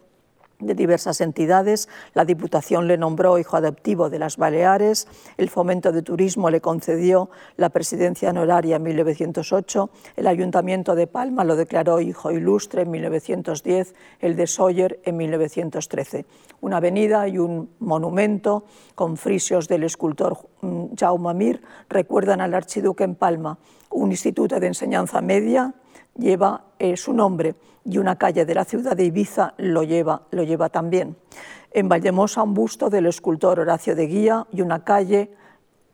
de 0.59 0.75
diversas 0.75 1.21
entidades, 1.21 1.89
la 2.15 2.25
Diputación 2.25 2.87
le 2.87 2.97
nombró 2.97 3.39
hijo 3.39 3.57
adoptivo 3.57 4.09
de 4.09 4.19
las 4.19 4.37
Baleares, 4.37 5.07
el 5.37 5.51
Fomento 5.51 5.93
de 5.93 6.03
Turismo 6.03 6.51
le 6.51 6.61
concedió 6.61 7.31
la 7.57 7.69
presidencia 7.69 8.31
honoraria 8.31 8.77
en 8.77 8.83
1908, 8.83 9.91
el 10.17 10.27
Ayuntamiento 10.27 10.95
de 10.95 11.07
Palma 11.07 11.45
lo 11.45 11.57
declaró 11.57 12.01
hijo 12.01 12.31
ilustre 12.31 12.83
en 12.83 12.91
1910, 12.91 13.95
el 14.21 14.37
de 14.37 14.47
Sawyer 14.47 14.99
en 15.05 15.17
1913. 15.17 16.25
Una 16.63 16.79
avenida 16.79 17.29
y 17.29 17.39
un 17.39 17.71
monumento 17.81 18.65
con 18.95 19.17
frisios 19.17 19.69
del 19.69 19.85
escultor 19.85 20.39
mm, 20.63 20.95
Jaume 20.99 21.35
Mir 21.35 21.63
recuerdan 21.89 22.41
al 22.41 22.55
archiduque 22.55 23.05
en 23.05 23.15
Palma, 23.15 23.59
un 23.91 24.11
instituto 24.11 24.59
de 24.59 24.67
enseñanza 24.67 25.21
media 25.21 25.75
lleva 26.19 26.65
eh, 26.79 26.97
su 26.97 27.13
nombre 27.13 27.55
y 27.85 27.99
una 27.99 28.17
calle 28.17 28.45
de 28.45 28.55
la 28.55 28.65
ciudad 28.65 28.97
de 28.97 29.05
Ibiza 29.05 29.55
lo 29.59 29.83
lleva, 29.83 30.23
lo 30.31 30.43
lleva 30.43 30.69
también. 30.69 31.17
En 31.73 31.89
Valdemosa 31.89 32.43
un 32.43 32.55
busto 32.55 32.91
del 32.91 33.07
escultor 33.07 33.61
Horacio 33.61 33.95
de 33.95 34.07
Guía 34.07 34.47
y 34.53 34.63
una 34.63 34.83
calle 34.85 35.31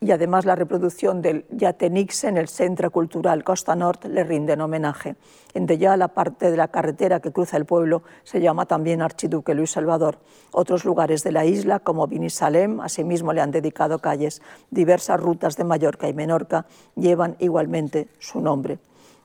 y 0.03 0.11
además 0.11 0.45
la 0.45 0.57
reproducción 0.57 1.23
del 1.23 1.47
Yatenix 1.51 2.25
en 2.25 2.37
el 2.37 2.49
Centro 2.49 2.91
Cultural 2.91 3.45
Costa 3.45 3.77
Nord 3.77 4.07
le 4.07 4.25
rinden 4.25 4.61
homenaje. 4.61 5.15
En 5.55 5.65
Dellá, 5.65 5.97
la 5.97 6.09
parte 6.09 6.51
de 6.51 6.57
la 6.57 6.69
carretera 6.69 7.21
que 7.21 7.31
cruza 7.31 7.57
el 7.57 7.67
pueblo 7.67 8.03
se 8.25 8.41
llama 8.41 8.67
también 8.67 9.01
Archiduque 9.01 9.55
Luis 9.55 9.71
Salvador. 9.71 10.19
Otros 10.51 10.85
lugares 10.85 11.23
de 11.23 11.31
la 11.31 11.45
isla, 11.45 11.79
como 11.79 12.09
Binisalem, 12.09 12.81
asimismo 12.81 13.33
le 13.33 13.43
han 13.43 13.53
dedicado 13.53 14.01
calles. 14.01 14.43
Diversas 14.71 15.21
rutas 15.21 15.57
de 15.57 15.65
Mallorca 15.65 16.09
y 16.09 16.15
Menorca 16.15 16.67
llevan 16.97 17.37
igualmente 17.39 18.09
su 18.19 18.41
nombre 18.41 18.81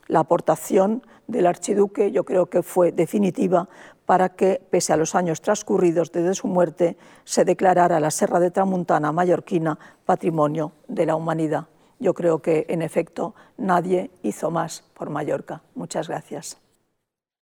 la 0.08 0.20
aportación 0.20 1.02
del 1.26 1.46
archiduque 1.46 2.10
yo 2.10 2.24
creo 2.24 2.46
que 2.46 2.62
fue 2.62 2.90
definitiva 2.90 3.68
para 4.06 4.30
que, 4.30 4.60
pese 4.70 4.92
a 4.94 4.96
los 4.96 5.14
años 5.14 5.42
transcurridos 5.42 6.10
desde 6.10 6.34
su 6.34 6.48
muerte, 6.48 6.96
se 7.24 7.44
declarara 7.44 8.00
la 8.00 8.10
Serra 8.10 8.40
de 8.40 8.50
Tramuntana 8.50 9.12
mallorquina 9.12 9.78
patrimonio 10.06 10.72
de 10.88 11.06
la 11.06 11.14
humanidad. 11.14 11.66
Yo 11.98 12.14
creo 12.14 12.40
que, 12.40 12.64
en 12.68 12.80
efecto, 12.80 13.34
nadie 13.58 14.10
hizo 14.22 14.50
más 14.50 14.84
por 14.94 15.10
Mallorca. 15.10 15.62
Muchas 15.74 16.08
gracias. 16.08 16.67